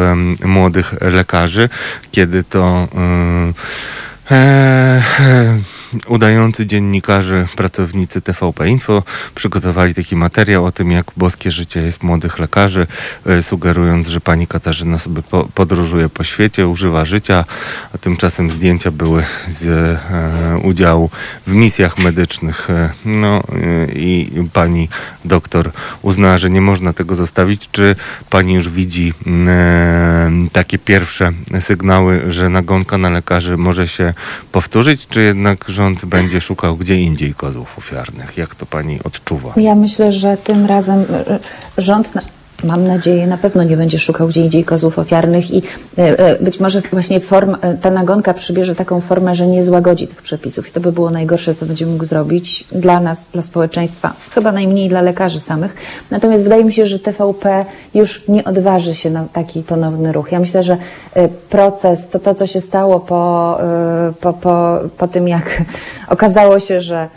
[0.45, 1.69] młodych lekarzy,
[2.13, 2.89] kiedy to
[4.31, 5.59] e, e,
[6.07, 9.03] udający dziennikarze, pracownicy TVP Info
[9.35, 12.87] przygotowali taki materiał o tym, jak boskie życie jest młodych lekarzy,
[13.27, 17.45] e, sugerując, że pani Katarzyna sobie po, podróżuje po świecie, używa życia,
[17.95, 21.11] a tymczasem zdjęcia były z e, udziału
[21.47, 22.71] w misjach medycznych.
[22.71, 23.43] E, no
[23.93, 24.89] i pani
[25.25, 25.71] doktor
[26.03, 27.69] uznała, że nie można tego zostawić.
[27.73, 27.97] Czy
[28.31, 34.15] pani już widzi mm, takie pierwsze sygnały, że nagonka na lekarzy może się
[34.53, 38.37] powtórzyć, czy jednak rząd będzie szukał gdzie indziej kozłów ofiarnych?
[38.37, 39.53] Jak to pani odczuwa?
[39.57, 41.39] Ja myślę, że tym razem e,
[41.79, 42.13] rząd,
[42.65, 45.63] mam nadzieję, na pewno nie będzie szukał gdzie indziej kozłów ofiarnych i
[45.99, 50.09] e, e, być może właśnie form, e, ta nagonka przybierze taką formę, że nie złagodzi
[50.09, 50.69] tych przepisów.
[50.69, 54.89] I to by było najgorsze, co będzie mógł zrobić dla nas, dla społeczeństwa, chyba najmniej
[54.89, 55.75] dla lekarzy samych.
[56.11, 57.65] Natomiast wydaje mi się, że TVP
[57.95, 60.33] już nie odważy się na taki ponowny ruch.
[60.33, 60.77] Ja myślę, że
[61.51, 63.59] proces, to to, co się stało po,
[64.21, 65.63] po, po, po tym, jak
[66.09, 67.09] okazało się, że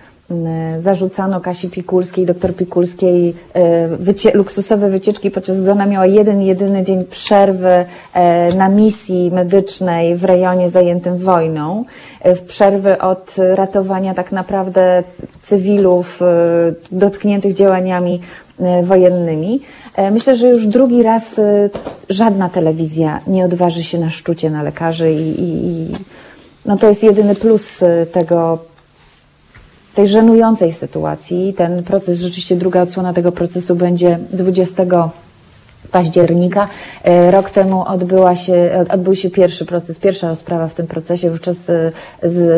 [0.79, 6.83] zarzucano Kasi Pikulskiej, doktor Pikulskiej e, wycie, luksusowe wycieczki, podczas gdy ona miała jeden, jedyny
[6.83, 11.85] dzień przerwy e, na misji medycznej w rejonie zajętym wojną,
[12.25, 15.03] w przerwy od ratowania tak naprawdę
[15.41, 16.19] cywilów
[16.91, 18.21] dotkniętych działaniami
[18.83, 19.59] wojennymi.
[20.11, 21.41] Myślę, że już drugi raz
[22.09, 25.87] żadna telewizja nie odważy się na szczucie na lekarzy i, i, i
[26.65, 27.81] no to jest jedyny plus
[28.11, 28.59] tego
[29.95, 31.53] tej żenującej sytuacji.
[31.53, 34.85] Ten proces, rzeczywiście druga odsłona tego procesu będzie 20
[35.91, 36.67] października.
[37.03, 41.29] E, Rok temu odbyła się, odbył się pierwszy proces, pierwsza rozprawa w tym procesie.
[41.29, 41.91] Wówczas e,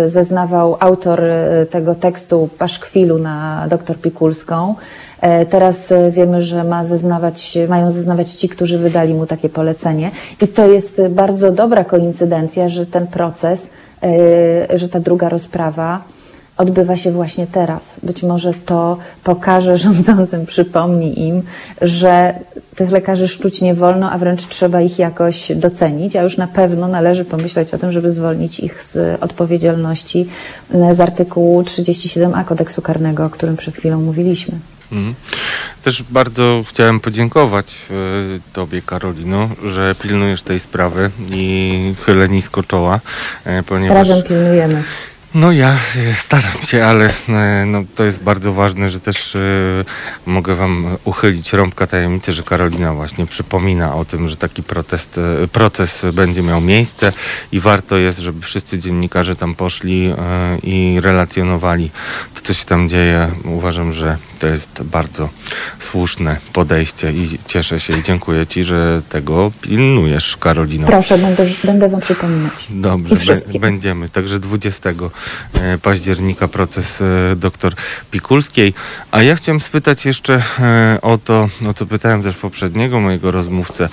[0.10, 4.76] zeznawał autor e, tego tekstu paszkwilu na doktor Pikulską.
[5.22, 10.12] E, Teraz e, wiemy, że ma zeznawać, mają zeznawać ci, którzy wydali mu takie polecenie.
[10.42, 13.70] I to jest e, bardzo dobra koincydencja, że ten proces,
[14.04, 16.02] e, że ta druga rozprawa
[16.62, 17.96] odbywa się właśnie teraz.
[18.04, 21.44] Być może to pokaże rządzącym, przypomni im,
[21.82, 22.34] że
[22.76, 26.88] tych lekarzy szczuć nie wolno, a wręcz trzeba ich jakoś docenić, a już na pewno
[26.88, 30.30] należy pomyśleć o tym, żeby zwolnić ich z odpowiedzialności
[30.74, 34.60] m, z artykułu 37a kodeksu karnego, o którym przed chwilą mówiliśmy.
[34.92, 35.16] Mhm.
[35.84, 37.94] Też bardzo chciałem podziękować e,
[38.54, 43.00] Tobie, Karolino, że pilnujesz tej sprawy i chylę nisko czoła,
[43.46, 43.98] e, ponieważ...
[43.98, 44.84] Razem pilnujemy.
[45.36, 45.78] No ja
[46.14, 49.40] staram się, ale e, no, to jest bardzo ważne, że też e,
[50.26, 55.48] mogę Wam uchylić rąbka tajemnicy, że Karolina właśnie przypomina o tym, że taki protest, e,
[55.48, 57.12] proces będzie miał miejsce
[57.52, 61.92] i warto jest, żeby wszyscy dziennikarze tam poszli e, i relacjonowali
[62.36, 63.32] to, co się tam dzieje.
[63.44, 65.30] Uważam, że to jest bardzo
[65.80, 70.88] słuszne podejście i cieszę się i dziękuję Ci, że tego pilnujesz, Karolino.
[70.88, 72.68] Proszę, będę, będę Wam przypominać.
[72.70, 74.10] Dobrze, be- będziemy.
[74.10, 74.94] Także 20 e,
[75.78, 77.74] października proces e, doktor
[78.12, 78.74] Pikulskiej.
[79.12, 83.90] A ja chciałem spytać jeszcze e, o to, o co pytałem też poprzedniego mojego rozmówcę.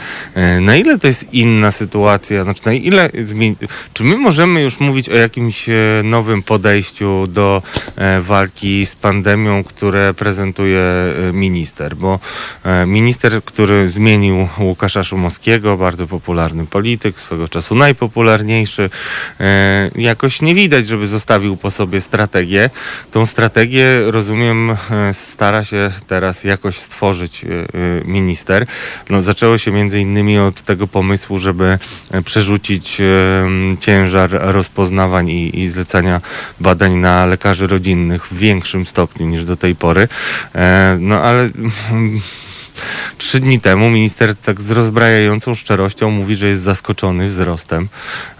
[0.60, 2.44] Na ile to jest inna sytuacja?
[2.44, 5.66] Znaczy, na ile zmieni- czy my możemy już mówić o jakimś
[6.04, 7.62] nowym podejściu do
[8.20, 11.96] walki z pandemią, które prezentuje e, minister?
[11.96, 12.20] Bo
[12.64, 18.90] e, minister, który zmienił Łukasza Szumowskiego, bardzo popularny polityk, swego czasu najpopularniejszy,
[19.40, 22.70] e, jakoś nie widać, żeby zostawił po sobie strategię.
[23.12, 24.76] Tą strategię, rozumiem,
[25.12, 27.44] stara się teraz jakoś stworzyć
[28.04, 28.66] minister.
[29.10, 31.78] No, zaczęło się między innymi od tego pomysłu, żeby
[32.24, 33.02] przerzucić
[33.80, 36.20] ciężar rozpoznawań i, i zlecania
[36.60, 40.08] badań na lekarzy rodzinnych w większym stopniu niż do tej pory.
[40.54, 41.48] E, No ale
[43.18, 47.88] Trzy dni temu minister tak z rozbrajającą szczerością mówi, że jest zaskoczony wzrostem.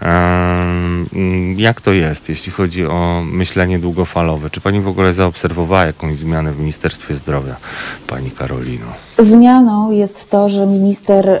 [0.01, 1.05] Ehm,
[1.57, 4.49] Jak to jest, jeśli chodzi o myślenie długofalowe?
[4.49, 7.55] Czy pani w ogóle zaobserwowała jakąś zmianę w Ministerstwie Zdrowia,
[8.07, 9.08] pani Karolino?
[9.19, 11.39] Zmianą jest to, że minister e,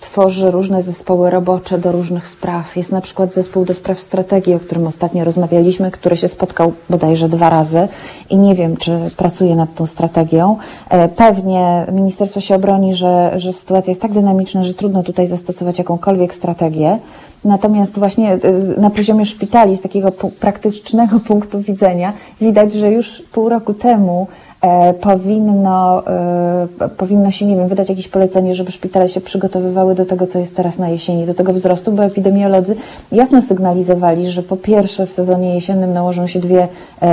[0.00, 2.76] tworzy różne zespoły robocze do różnych spraw.
[2.76, 7.28] Jest na przykład zespół do spraw strategii, o którym ostatnio rozmawialiśmy, który się spotkał bodajże
[7.28, 7.88] dwa razy
[8.30, 10.56] i nie wiem, czy pracuje nad tą strategią.
[10.88, 15.78] E, pewnie ministerstwo się obroni, że, że sytuacja jest tak dynamiczna, że trudno tutaj zastosować
[15.78, 16.98] jakąkolwiek strategię.
[17.44, 23.48] Natomiast właśnie y, na poziomie szpitali, z takiego praktycznego punktu widzenia, widać, że już pół
[23.48, 24.51] roku temu e,
[25.00, 30.26] powinno, e, powinno się, nie wiem, wydać jakieś polecenie, żeby szpitale się przygotowywały do tego,
[30.26, 32.76] co jest teraz na jesieni, do tego wzrostu, bo epidemiolodzy
[33.12, 36.68] jasno sygnalizowali, że po pierwsze w sezonie jesiennym nałożą się dwie
[37.02, 37.06] e,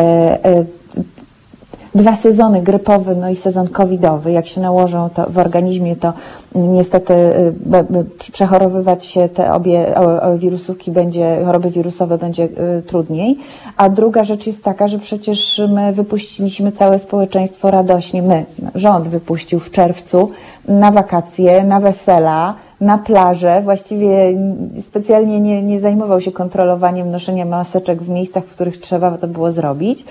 [0.45, 0.65] e,
[1.95, 6.13] dwa sezony, grypowy, no i sezon covidowy, jak się nałożą to w organizmie, to
[6.55, 9.95] niestety y, przechorowywać się te obie
[10.37, 13.37] wirusówki będzie, choroby wirusowe będzie y, trudniej.
[13.77, 18.45] A druga rzecz jest taka, że przecież my wypuściliśmy całe społeczeństwo radośnie, my,
[18.75, 20.31] rząd wypuścił w czerwcu
[20.69, 23.61] na wakacje, na wesela, na plażę.
[23.61, 24.33] Właściwie
[24.81, 29.51] specjalnie nie, nie zajmował się kontrolowaniem noszenia maseczek w miejscach, w których trzeba to było
[29.51, 30.05] zrobić.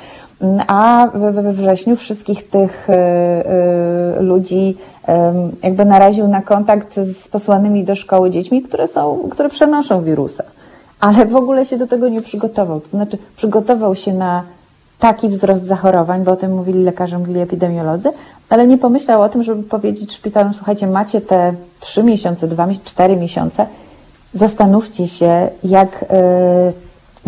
[0.66, 2.93] A we, we wrześniu wszystkich tych y,
[4.18, 4.76] y, ludzi
[5.06, 10.44] em, jakby naraził na kontakt z posłanymi do szkoły dziećmi, które są, które przenoszą wirusa.
[11.01, 12.80] Ale w ogóle się do tego nie przygotował.
[12.80, 14.43] To znaczy przygotował się na
[14.99, 18.11] taki wzrost zachorowań, bo o tym mówili lekarze, mówili epidemiolodzy,
[18.49, 22.85] ale nie pomyślał o tym, żeby powiedzieć szpitalom, słuchajcie, macie te trzy miesiące, dwa, mies-
[22.85, 23.66] cztery miesiące,
[24.35, 26.07] zastanówcie się, jak y,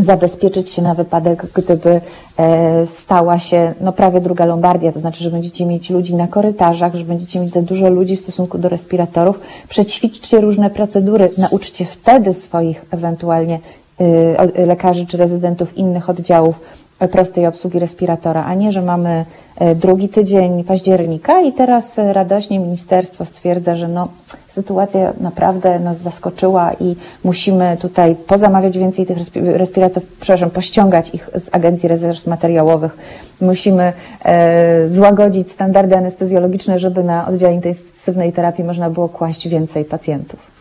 [0.02, 2.00] zabezpieczyć się na wypadek, gdyby
[2.38, 6.94] e, stała się no, prawie druga Lombardia, to znaczy, że będziecie mieć ludzi na korytarzach,
[6.94, 9.40] że będziecie mieć za dużo ludzi w stosunku do respiratorów.
[9.68, 13.58] Przećwiczcie różne procedury, nauczcie wtedy swoich ewentualnie
[14.00, 16.60] y, lekarzy czy rezydentów innych oddziałów
[17.08, 19.24] prostej obsługi respiratora, a nie, że mamy
[19.56, 24.08] e, drugi tydzień października i teraz e, radośnie ministerstwo stwierdza, że no,
[24.48, 31.30] sytuacja naprawdę nas zaskoczyła i musimy tutaj pozamawiać więcej tych respi- respiratorów, przepraszam, pościągać ich
[31.34, 32.96] z Agencji Rezerw Materiałowych.
[33.40, 33.92] Musimy
[34.24, 40.59] e, złagodzić standardy anestezjologiczne, żeby na oddziale intensywnej terapii można było kłaść więcej pacjentów.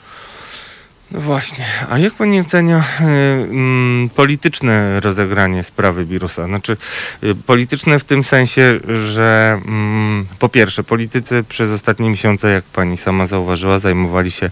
[1.11, 6.45] No właśnie, a jak pani ocenia y, mm, polityczne rozegranie sprawy wirusa?
[6.45, 6.77] Znaczy,
[7.23, 12.97] y, polityczne w tym sensie, że mm, po pierwsze, politycy przez ostatnie miesiące, jak pani
[12.97, 14.51] sama zauważyła, zajmowali się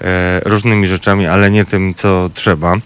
[0.00, 2.76] e, różnymi rzeczami, ale nie tym, co trzeba.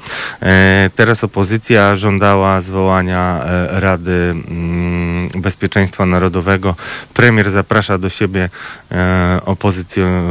[0.42, 6.74] E, teraz opozycja żądała zwołania e, Rady mm, Bezpieczeństwa Narodowego.
[7.14, 8.48] Premier zaprasza do siebie
[9.46, 10.22] opozycję,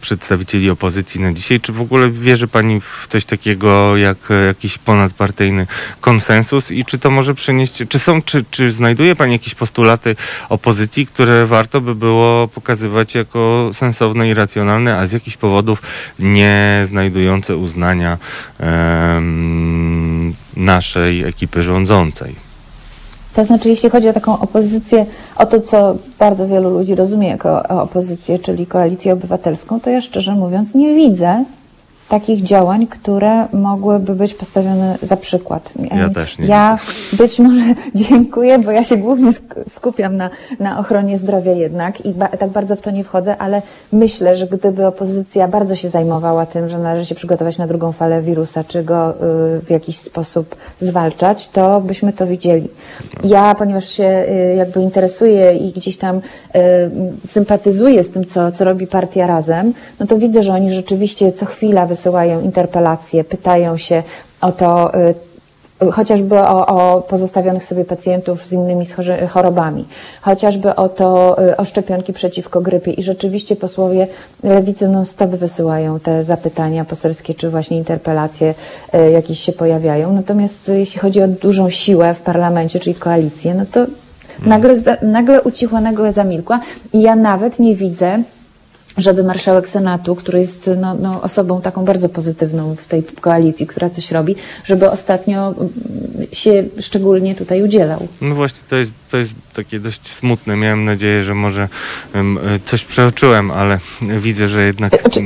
[0.00, 1.60] przedstawicieli opozycji na dzisiaj.
[1.60, 5.66] Czy w ogóle wierzy Pani w coś takiego jak e, jakiś ponadpartyjny
[6.00, 10.16] konsensus i czy to może przynieść, czy są, czy, czy znajduje Pani jakieś postulaty
[10.48, 15.82] opozycji, które warto by było pokazywać jako sensowne i racjonalne, a z jakichś powodów
[16.18, 18.18] nie znajdujące uznania
[18.60, 22.34] em, naszej ekipy rządzącej?
[23.34, 25.06] To znaczy, jeśli chodzi o taką opozycję,
[25.36, 30.34] o to, co bardzo wielu ludzi rozumie jako opozycję, czyli koalicję obywatelską, to ja szczerze
[30.34, 31.44] mówiąc nie widzę
[32.08, 35.74] takich działań, które mogłyby być postawione za przykład.
[35.96, 36.78] Ja też nie Ja
[37.12, 37.64] być może
[38.08, 40.30] dziękuję, bo ja się głównie sk- skupiam na,
[40.60, 43.62] na ochronie zdrowia jednak i ba- tak bardzo w to nie wchodzę, ale
[43.92, 48.22] myślę, że gdyby opozycja bardzo się zajmowała tym, że należy się przygotować na drugą falę
[48.22, 49.14] wirusa, czy go y,
[49.60, 52.68] w jakiś sposób zwalczać, to byśmy to widzieli.
[53.24, 56.20] Ja, ponieważ się y, jakby interesuję i gdzieś tam y,
[57.26, 61.46] sympatyzuję z tym, co, co robi partia Razem, no to widzę, że oni rzeczywiście co
[61.46, 64.02] chwila wysyłają interpelacje, pytają się
[64.40, 65.14] o to, y,
[65.92, 68.84] chociażby o, o pozostawionych sobie pacjentów z innymi
[69.28, 69.84] chorobami,
[70.20, 72.92] chociażby o to, y, o szczepionki przeciwko grypie.
[72.92, 74.06] I rzeczywiście posłowie
[74.42, 78.54] lewicy non-stop wysyłają te zapytania poselskie, czy właśnie interpelacje
[78.94, 80.12] y, jakieś się pojawiają.
[80.12, 83.86] Natomiast jeśli chodzi o dużą siłę w parlamencie, czyli koalicję, no to
[84.46, 86.60] nagle, za, nagle ucichła, nagle zamilkła
[86.92, 88.22] i ja nawet nie widzę
[88.98, 93.90] żeby marszałek Senatu, który jest no, no, osobą taką bardzo pozytywną w tej koalicji, która
[93.90, 95.70] coś robi, żeby ostatnio mm,
[96.32, 98.08] się szczególnie tutaj udzielał.
[98.20, 100.56] No właśnie, to jest, to jest takie dość smutne.
[100.56, 101.68] Miałem nadzieję, że może
[102.14, 102.18] e,
[102.64, 105.00] coś przeoczyłem, ale widzę, że jednak...
[105.00, 105.20] Znaczy,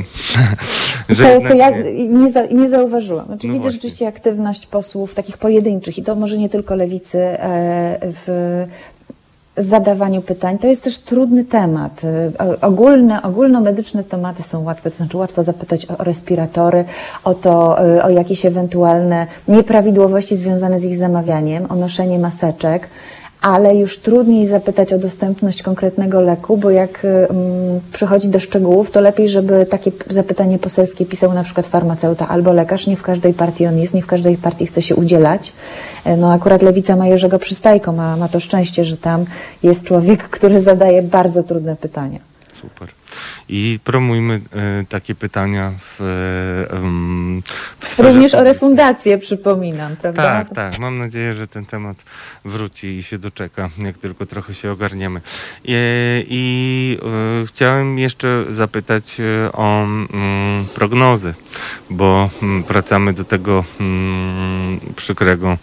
[1.08, 2.08] że To, jednak to ja nie.
[2.08, 3.26] nie, za, nie zauważyłam.
[3.26, 3.76] Znaczy, No widzę właśnie.
[3.76, 8.66] rzeczywiście aktywność posłów takich pojedynczych i to może nie tylko lewicy e, w
[9.56, 10.58] zadawaniu pytań.
[10.58, 12.02] To jest też trudny temat.
[12.04, 16.84] E, Ogólne, ogólnomedyczne tematy są łatwe, to znaczy łatwo zapytać o respiratory,
[17.24, 22.88] o to, e, o jakieś ewentualne nieprawidłowości związane z ich zamawianiem, o noszenie maseczek.
[23.42, 29.00] Ale już trudniej zapytać o dostępność konkretnego leku, bo jak mm, przychodzi do szczegółów, to
[29.00, 32.86] lepiej, żeby takie zapytanie poselskie pisał na przykład farmaceuta albo lekarz.
[32.86, 35.52] Nie w każdej partii on jest, nie w każdej partii chce się udzielać.
[36.04, 39.24] E, No akurat Lewica ma Jerzego Przystajko, ma, ma to szczęście, że tam
[39.62, 42.18] jest człowiek, który zadaje bardzo trudne pytania.
[42.52, 43.01] Super.
[43.48, 46.78] I promujmy e, takie pytania w, e,
[47.78, 48.44] w sferze Również o publicznej.
[48.44, 50.22] refundację przypominam, prawda?
[50.22, 50.78] Tak, tak.
[50.78, 51.96] Mam nadzieję, że ten temat
[52.44, 55.20] wróci i się doczeka, jak tylko trochę się ogarniemy.
[55.64, 55.74] I,
[56.28, 56.98] i
[57.42, 61.34] e, chciałem jeszcze zapytać e, o mm, prognozy,
[61.90, 65.56] bo mm, wracamy do tego mm, przykrego e,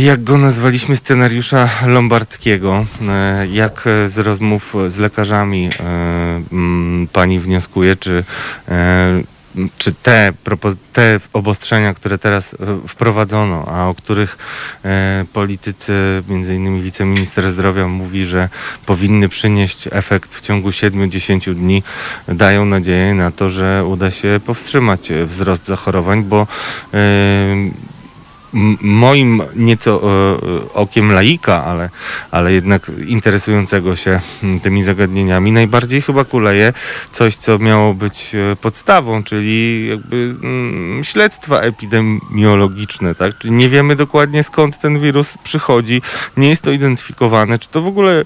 [0.00, 6.40] jak go nazwaliśmy, scenariusza lombardzkiego, e, jak e, z rozmów z lekarzami e,
[7.12, 8.24] pani wnioskuje, czy,
[8.68, 9.22] e,
[9.78, 10.32] czy te,
[10.92, 12.56] te obostrzenia, które teraz e,
[12.88, 14.38] wprowadzono, a o których
[14.84, 18.48] e, politycy, między innymi wiceminister zdrowia mówi, że
[18.86, 21.82] powinny przynieść efekt w ciągu 7-10 dni,
[22.28, 26.46] dają nadzieję na to, że uda się powstrzymać e, wzrost zachorowań, bo
[26.94, 26.96] e,
[28.80, 31.90] moim nieco e, e, okiem laika, ale,
[32.30, 34.20] ale jednak interesującego się
[34.62, 36.72] tymi zagadnieniami, najbardziej chyba kuleje
[37.12, 40.34] coś, co miało być e, podstawą, czyli jakby
[41.02, 43.38] śledztwa epidemiologiczne, tak?
[43.38, 46.02] Czyli nie wiemy dokładnie skąd ten wirus przychodzi,
[46.36, 48.24] nie jest to identyfikowane, czy to w ogóle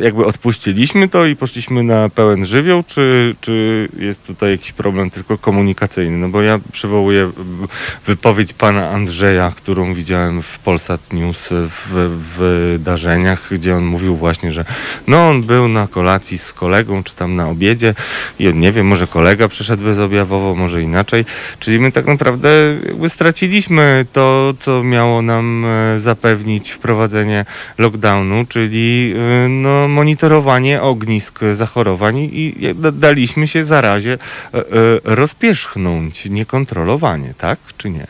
[0.00, 5.38] jakby odpuściliśmy to i poszliśmy na pełen żywioł, czy, czy jest tutaj jakiś problem tylko
[5.38, 6.18] komunikacyjny?
[6.18, 7.30] No bo ja przywołuję
[8.06, 9.07] wypowiedź pana Andrzeja,
[9.56, 11.94] którą widziałem w Polsat News w,
[12.38, 14.64] wydarzeniach, gdzie on mówił właśnie, że
[15.06, 17.94] no on był na kolacji z kolegą, czy tam na obiedzie
[18.38, 21.24] i on nie wiem, może kolega przyszedł bezobjawowo, może inaczej.
[21.58, 22.48] Czyli my tak naprawdę
[23.08, 27.44] straciliśmy to, co miało nam e, zapewnić wprowadzenie
[27.78, 29.14] lockdownu, czyli
[29.44, 34.18] e, no, monitorowanie ognisk zachorowań i i da- daliśmy się zarazie e,
[35.04, 38.06] rozpierzchnąć niekontrolowanie, tak czy nie?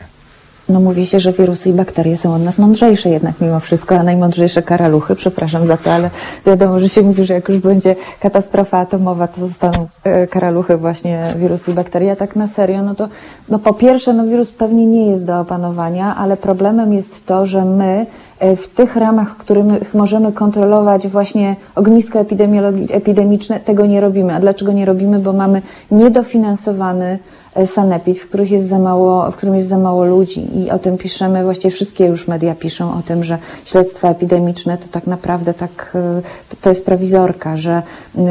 [0.69, 4.03] No mówi się, że wirusy i bakterie są od nas mądrzejsze jednak mimo wszystko, a
[4.03, 6.09] najmądrzejsze karaluchy, przepraszam za to, ale
[6.45, 11.23] wiadomo, że się mówi, że jak już będzie katastrofa atomowa, to zostaną e, karaluchy właśnie
[11.37, 13.09] wirusy i bakterie, a tak na serio, no to
[13.49, 17.65] no po pierwsze, no wirus pewnie nie jest do opanowania, ale problemem jest to, że
[17.65, 18.05] my
[18.39, 24.35] e, w tych ramach, w których możemy kontrolować właśnie ogniska epidemiologi- epidemiczne, tego nie robimy.
[24.35, 25.19] A dlaczego nie robimy?
[25.19, 27.19] Bo mamy niedofinansowany
[27.67, 30.97] sanepid, w, których jest za mało, w którym jest za mało ludzi i o tym
[30.97, 35.91] piszemy, właściwie wszystkie już media piszą o tym, że śledztwa epidemiczne to tak naprawdę tak,
[35.95, 36.21] e,
[36.61, 37.81] to, jest prowizorka, że
[38.15, 38.21] y,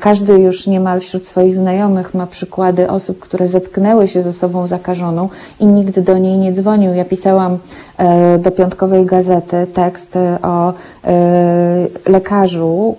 [0.00, 5.28] każdy już niemal wśród swoich znajomych ma przykłady osób, które zetknęły się ze sobą zakażoną
[5.60, 6.94] i nikt do niej nie dzwonił.
[6.94, 7.58] Ja pisałam
[7.98, 10.72] e, do piątkowej gazety tekst e, o
[11.04, 12.96] e, lekarzu,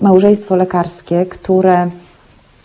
[0.00, 1.88] małżeństwo lekarskie, które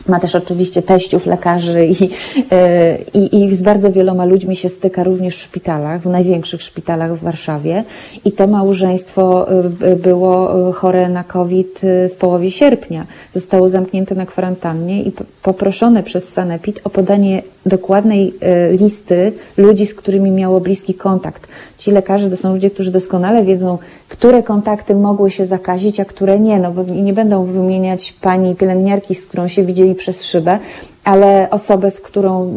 [0.09, 2.09] ma też oczywiście teściów lekarzy i,
[2.51, 7.15] e, i, i z bardzo wieloma ludźmi się styka również w szpitalach, w największych szpitalach
[7.15, 7.83] w Warszawie.
[8.25, 9.47] I to małżeństwo
[9.81, 13.05] e, było e, chore na COVID w połowie sierpnia.
[13.33, 15.11] Zostało zamknięte na kwarantannie i
[15.43, 21.47] poproszone przez Sanepid o podanie dokładnej e, listy ludzi, z którymi miało bliski kontakt.
[21.77, 23.77] Ci lekarze to są ludzie, którzy doskonale wiedzą,
[24.09, 29.15] które kontakty mogły się zakazić, a które nie, no bo nie będą wymieniać pani pielęgniarki,
[29.15, 30.59] z którą się widzieli przez szybę,
[31.03, 32.53] ale osobę, z którą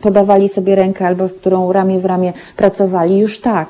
[0.00, 3.68] podawali sobie rękę albo z którą ramię w ramię pracowali, już tak.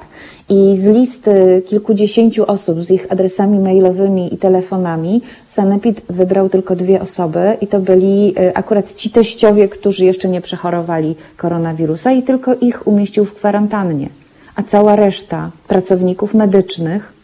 [0.49, 7.01] I z listy kilkudziesięciu osób z ich adresami mailowymi i telefonami Sanepid wybrał tylko dwie
[7.01, 12.55] osoby i to byli y, akurat ci teściowie, którzy jeszcze nie przechorowali koronawirusa i tylko
[12.55, 14.09] ich umieścił w kwarantannie.
[14.55, 17.19] A cała reszta pracowników medycznych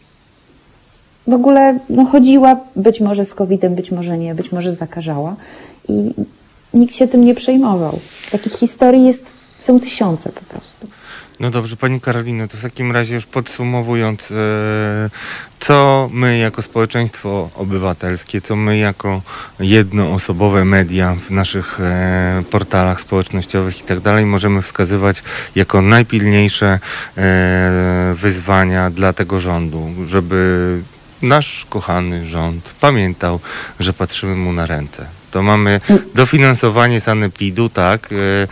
[1.27, 5.37] w ogóle no, chodziła być może z COVID-em, być może nie, być może zakażała
[5.89, 6.15] i
[6.75, 8.01] nikt się tym nie przejmował.
[8.31, 9.27] Takich historii jest,
[9.59, 10.89] są tysiące po prostu.
[11.41, 14.35] No dobrze, Pani Karolino, to w takim razie już podsumowując, e,
[15.61, 19.23] co my jako społeczeństwo obywatelskie, co my jako
[19.61, 25.23] jednoosobowe media w naszych e, portalach społecznościowych i tak dalej możemy wskazywać
[25.55, 26.79] jako najpilniejsze
[27.17, 30.81] e, wyzwania dla tego rządu, żeby
[31.23, 33.41] nasz kochany rząd pamiętał,
[33.81, 35.07] że patrzymy mu na ręce.
[35.35, 35.81] To mamy
[36.15, 38.09] dofinansowanie sanepidu, tak?
[38.13, 38.47] E,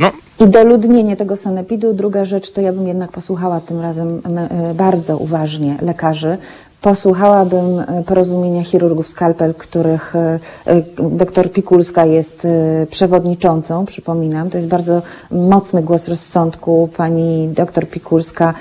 [0.00, 0.10] no,
[0.40, 1.94] I doludnienie tego sanepidu.
[1.94, 6.38] Druga rzecz, to ja bym jednak posłuchała tym razem e, bardzo uważnie lekarzy.
[6.82, 12.46] Posłuchałabym e, porozumienia chirurgów Skalpel, których e, e, doktor Pikulska jest
[12.90, 14.50] przewodniczącą, przypominam.
[14.50, 16.88] To jest bardzo mocny głos rozsądku.
[16.96, 18.54] Pani doktor Pikulska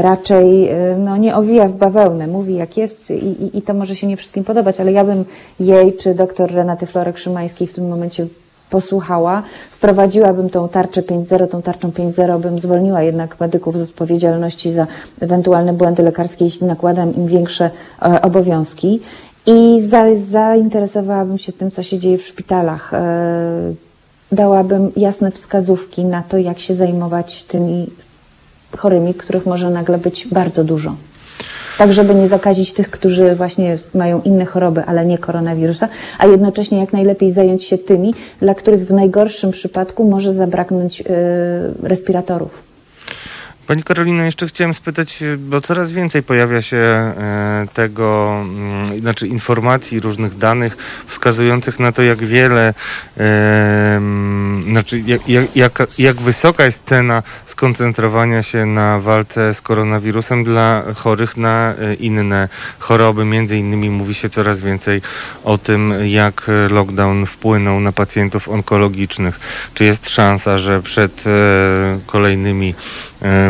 [0.00, 4.06] raczej no, nie owija w bawełnę, mówi jak jest i, i, i to może się
[4.06, 5.24] nie wszystkim podobać, ale ja bym
[5.60, 8.26] jej czy doktor Renaty Florek-Szymańskiej w tym momencie
[8.72, 14.86] posłuchała, wprowadziłabym tą tarczę 5.0, tą tarczą 5.0 bym zwolniła jednak medyków z odpowiedzialności za
[15.20, 17.70] ewentualne błędy lekarskie, jeśli nakładam im większe
[18.02, 19.00] e, obowiązki.
[19.46, 22.94] I za, zainteresowałabym się tym, co się dzieje w szpitalach.
[22.94, 23.74] E,
[24.32, 27.86] dałabym jasne wskazówki na to, jak się zajmować tymi
[28.76, 30.94] chorymi, których może nagle być bardzo dużo.
[31.78, 35.88] Tak, żeby nie zakazić tych, którzy właśnie mają inne choroby, ale nie koronawirusa,
[36.18, 41.04] a jednocześnie jak najlepiej zająć się tymi, dla których w najgorszym przypadku może zabraknąć y,
[41.82, 42.71] respiratorów.
[43.66, 49.26] Pani Karolino, jeszcze chciałem spytać, e, bo coraz więcej pojawia się e, tego, mm, znaczy
[49.26, 50.76] informacji, różnych danych
[51.06, 52.74] wskazujących na to, jak wiele,
[53.18, 53.22] e,
[53.96, 60.82] mm, znaczy jak, jak, jak, wysoka jest cena skoncentrowania się na walce z koronawirusem dla
[60.94, 62.48] chorych na inne
[62.78, 63.24] choroby.
[63.24, 65.00] Między innymi mówi się coraz więcej
[65.44, 69.40] o tym, jak lockdown wpłynął na pacjentów onkologicznych.
[69.74, 71.24] Czy jest szansa, że przed
[72.06, 72.74] kolejnymi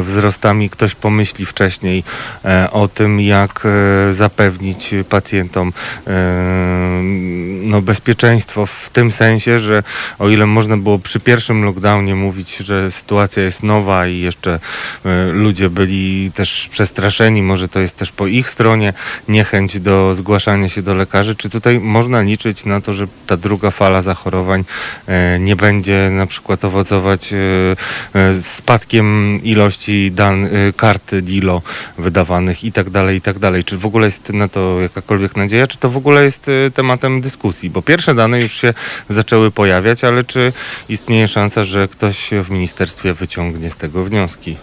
[0.02, 0.70] wzrostami.
[0.70, 2.04] Ktoś pomyśli wcześniej
[2.44, 5.72] e, o tym, jak e, zapewnić pacjentom
[6.06, 6.12] e,
[7.62, 9.82] no, bezpieczeństwo w tym sensie, że
[10.18, 14.58] o ile można było przy pierwszym lockdownie mówić, że sytuacja jest nowa i jeszcze
[15.04, 18.92] e, ludzie byli też przestraszeni, może to jest też po ich stronie
[19.28, 23.70] niechęć do zgłaszania się do lekarzy, czy tutaj można liczyć na to, że ta druga
[23.70, 24.64] fala zachorowań
[25.06, 27.36] e, nie będzie na przykład owocować e,
[28.14, 29.61] e, spadkiem ilości
[30.10, 31.62] dan, e, kart DILO
[31.98, 33.64] wydawanych i tak dalej, i tak dalej.
[33.64, 37.20] Czy w ogóle jest na to jakakolwiek nadzieja, czy to w ogóle jest e, tematem
[37.20, 37.70] dyskusji?
[37.70, 38.74] Bo pierwsze dane już się
[39.10, 40.52] zaczęły pojawiać, ale czy
[40.88, 44.56] istnieje szansa, że ktoś w ministerstwie wyciągnie z tego wnioski?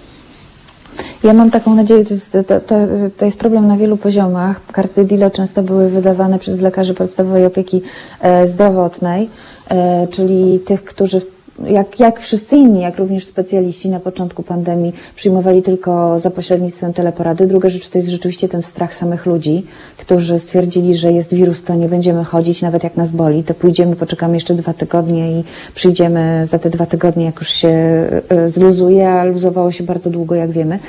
[1.23, 2.75] Ja mam taką nadzieję, to jest, to, to,
[3.17, 4.61] to jest problem na wielu poziomach.
[4.71, 7.81] Karty DILO często były wydawane przez lekarzy podstawowej opieki
[8.19, 9.29] e, zdrowotnej,
[9.69, 11.21] e, czyli tych, którzy
[11.67, 17.47] jak, jak wszyscy inni, jak również specjaliści na początku pandemii przyjmowali tylko za pośrednictwem teleporady.
[17.47, 19.65] Druga rzecz to jest rzeczywiście ten strach samych ludzi,
[19.97, 23.95] którzy stwierdzili, że jest wirus, to nie będziemy chodzić, nawet jak nas boli, to pójdziemy,
[23.95, 25.43] poczekamy jeszcze dwa tygodnie i
[25.75, 30.35] przyjdziemy za te dwa tygodnie, jak już się e, zluzuje, a luzowało się bardzo długo,
[30.35, 30.79] jak wiemy.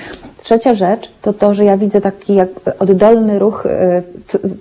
[0.42, 2.48] Trzecia rzecz to to, że ja widzę taki jak
[2.78, 4.02] oddolny ruch, e,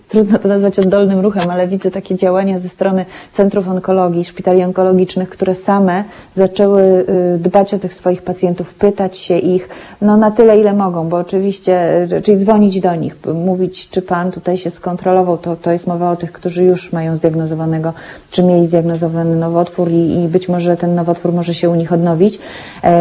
[0.08, 5.30] trudno to nazwać oddolnym ruchem, ale widzę takie działania ze strony centrów onkologii, szpitali onkologicznych,
[5.30, 6.04] które same
[6.34, 9.70] zaczęły e, dbać o tych swoich pacjentów, pytać się ich,
[10.02, 14.32] no na tyle ile mogą, bo oczywiście, e, czyli dzwonić do nich, mówić, czy pan
[14.32, 17.94] tutaj się skontrolował, to, to jest mowa o tych, którzy już mają zdiagnozowanego,
[18.32, 22.40] czy mieli zdiagnozowany nowotwór i, i być może ten nowotwór może się u nich odnowić,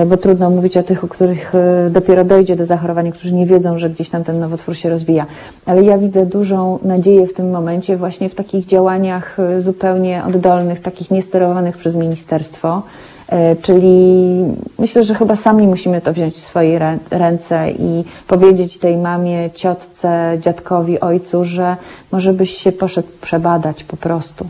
[0.06, 1.52] bo trudno mówić o tych, u których
[1.90, 5.26] dopiero dojdzie do zachorowania, którzy nie wiedzą, że gdzieś tam ten nowotwór się rozwija.
[5.66, 10.80] Ale ja widzę dużą nadzieję w tym momencie właśnie w takich działaniach e, zupełnie oddolnych,
[10.80, 12.82] takich niesterowanych przez ministerstwo.
[13.28, 14.44] E, Czyli
[14.78, 19.50] myślę, że chyba sami musimy to wziąć w swoje rę- ręce i powiedzieć tej mamie,
[19.54, 21.76] ciotce, dziadkowi, ojcu, że
[22.12, 24.46] może byś się poszedł przebadać po prostu.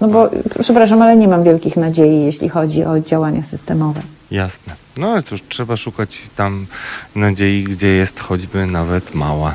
[0.00, 4.00] No bo, przepraszam, ale nie mam wielkich nadziei, jeśli chodzi o działania systemowe.
[4.30, 4.74] Jasne.
[4.96, 6.66] No ale cóż, trzeba szukać tam
[7.14, 9.54] nadziei, gdzie jest choćby nawet mała.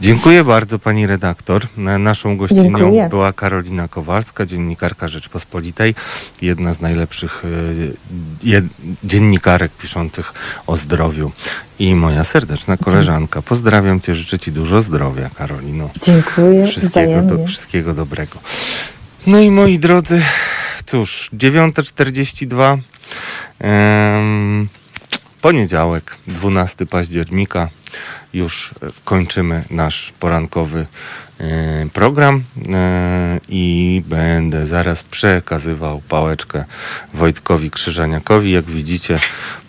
[0.00, 1.66] Dziękuję bardzo pani redaktor.
[1.76, 3.08] Na- Naszą gościnią Dziękuję.
[3.10, 5.94] była Karolina Kowalska, dziennikarka Rzeczpospolitej,
[6.42, 7.94] jedna z najlepszych y,
[8.42, 8.64] jed,
[9.04, 10.32] dziennikarek piszących
[10.66, 11.30] o zdrowiu
[11.78, 13.42] i moja serdeczna koleżanka.
[13.42, 15.90] Pozdrawiam cię, życzę ci dużo zdrowia, Karolino.
[16.02, 18.38] Dziękuję, Wszystkiego, do, wszystkiego dobrego.
[19.26, 20.22] No i moi drodzy,
[20.86, 22.78] cóż, 9.42.
[23.58, 24.68] Em,
[25.40, 27.68] poniedziałek, 12 października.
[28.34, 28.74] Już
[29.04, 30.86] kończymy nasz porankowy
[31.92, 36.64] program e, i będę zaraz przekazywał pałeczkę
[37.14, 38.50] Wojtkowi Krzyżaniakowi.
[38.50, 39.18] Jak widzicie,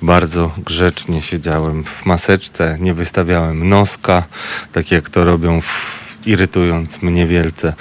[0.01, 4.23] bardzo grzecznie siedziałem w maseczce, nie wystawiałem noska,
[4.73, 7.74] tak jak to robią w irytując mnie wielce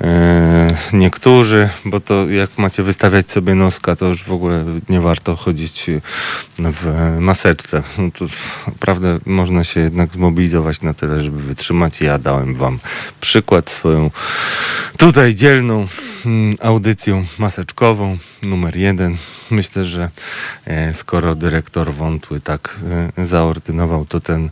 [0.00, 5.36] e, niektórzy, bo to jak macie wystawiać sobie noska, to już w ogóle nie warto
[5.36, 5.86] chodzić
[6.58, 7.82] w maseczce.
[7.98, 8.26] No to
[8.66, 12.00] naprawdę można się jednak zmobilizować na tyle, żeby wytrzymać.
[12.00, 12.78] Ja dałem wam
[13.20, 14.10] przykład swoją
[14.96, 15.86] tutaj dzielną
[16.26, 19.16] mm, audycją maseczkową numer jeden.
[19.50, 20.10] Myślę, że
[20.66, 22.76] e, skoro dyrektor Wątły tak
[23.18, 24.50] e, zaordynował, to ten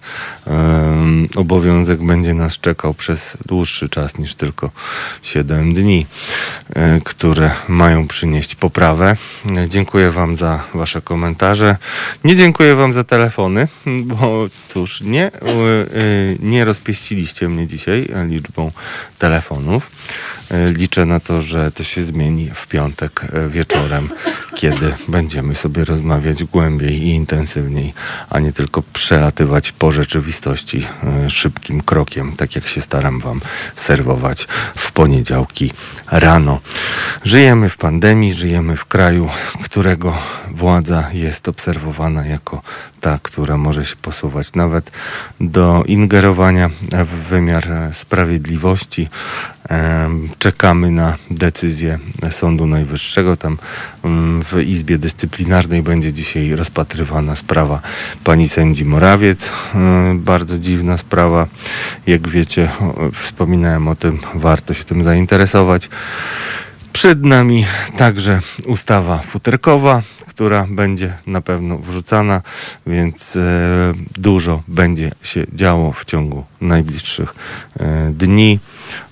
[1.37, 4.71] obowiązek będzie nas czekał przez dłuższy czas niż tylko
[5.23, 6.07] 7 dni,
[6.75, 9.17] e, które mają przynieść poprawę.
[9.69, 11.77] Dziękuję Wam za Wasze komentarze.
[12.25, 15.31] Nie dziękuję Wam za telefony, bo cóż, nie,
[16.41, 18.73] nie rozpieściliście mnie dzisiaj liczbą
[19.19, 19.91] telefonów.
[20.51, 24.09] E, Liczę na to, że to się zmieni w piątek e, wieczorem,
[24.61, 27.95] kiedy będziemy sobie rozmawiać głębiej i intensywniej,
[28.31, 33.41] a nie tylko przelatywać po rzeczywistości e, szybkim krokiem, tak jak się staram Wam
[33.77, 35.73] serwować w poniedziałki
[36.11, 36.61] rano.
[37.25, 39.29] Żyjemy w pandemii, żyjemy w kraju,
[39.65, 40.19] którego
[40.51, 42.63] władza jest obserwowana jako
[43.01, 44.91] ta, która może się posuwać nawet
[45.41, 46.71] do ingerowania
[47.05, 49.09] w wymiar sprawiedliwości.
[50.39, 51.99] Czekamy na decyzję
[52.31, 53.37] Sądu Najwyższego.
[53.37, 53.59] Tam
[54.05, 57.81] mm, w Izbie Dyscyplinarnej będzie dzisiaj rozpatrywana sprawa
[58.25, 59.53] pani sędzi Morawiec.
[59.75, 61.47] E, Bardzo dziwna sprawa.
[62.07, 62.69] Jak wiecie,
[63.13, 65.89] wspominałem o tym, warto się tym zainteresować.
[66.93, 67.67] Przed nami
[67.97, 72.43] także ustawa futerkowa, która będzie na pewno wrzucana,
[72.87, 73.41] więc e,
[74.17, 77.35] dużo będzie się działo w ciągu najbliższych
[77.81, 78.59] e, dni.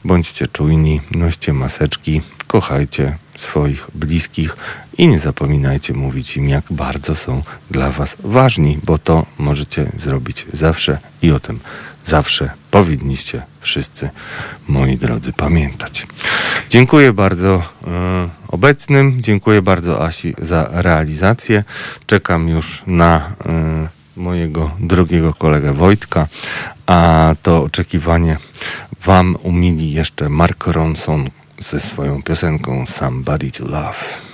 [0.05, 4.57] Bądźcie czujni, noście maseczki, kochajcie swoich bliskich
[4.99, 10.47] i nie zapominajcie mówić im, jak bardzo są dla Was ważni, bo to możecie zrobić
[10.53, 11.61] zawsze i o tym
[12.07, 14.11] zawsze powinniście wszyscy,
[14.69, 16.07] moi drodzy, pamiętać.
[16.69, 21.65] Dziękuję bardzo e, obecnym, dziękuję bardzo Asi za realizację.
[22.07, 23.17] Czekam już na
[23.47, 26.27] e, mojego drugiego kolegę Wojtka,
[26.87, 28.37] a to oczekiwanie
[29.05, 34.26] Wam umili jeszcze Mark Ronson ze swoją piosenką Somebody to Love.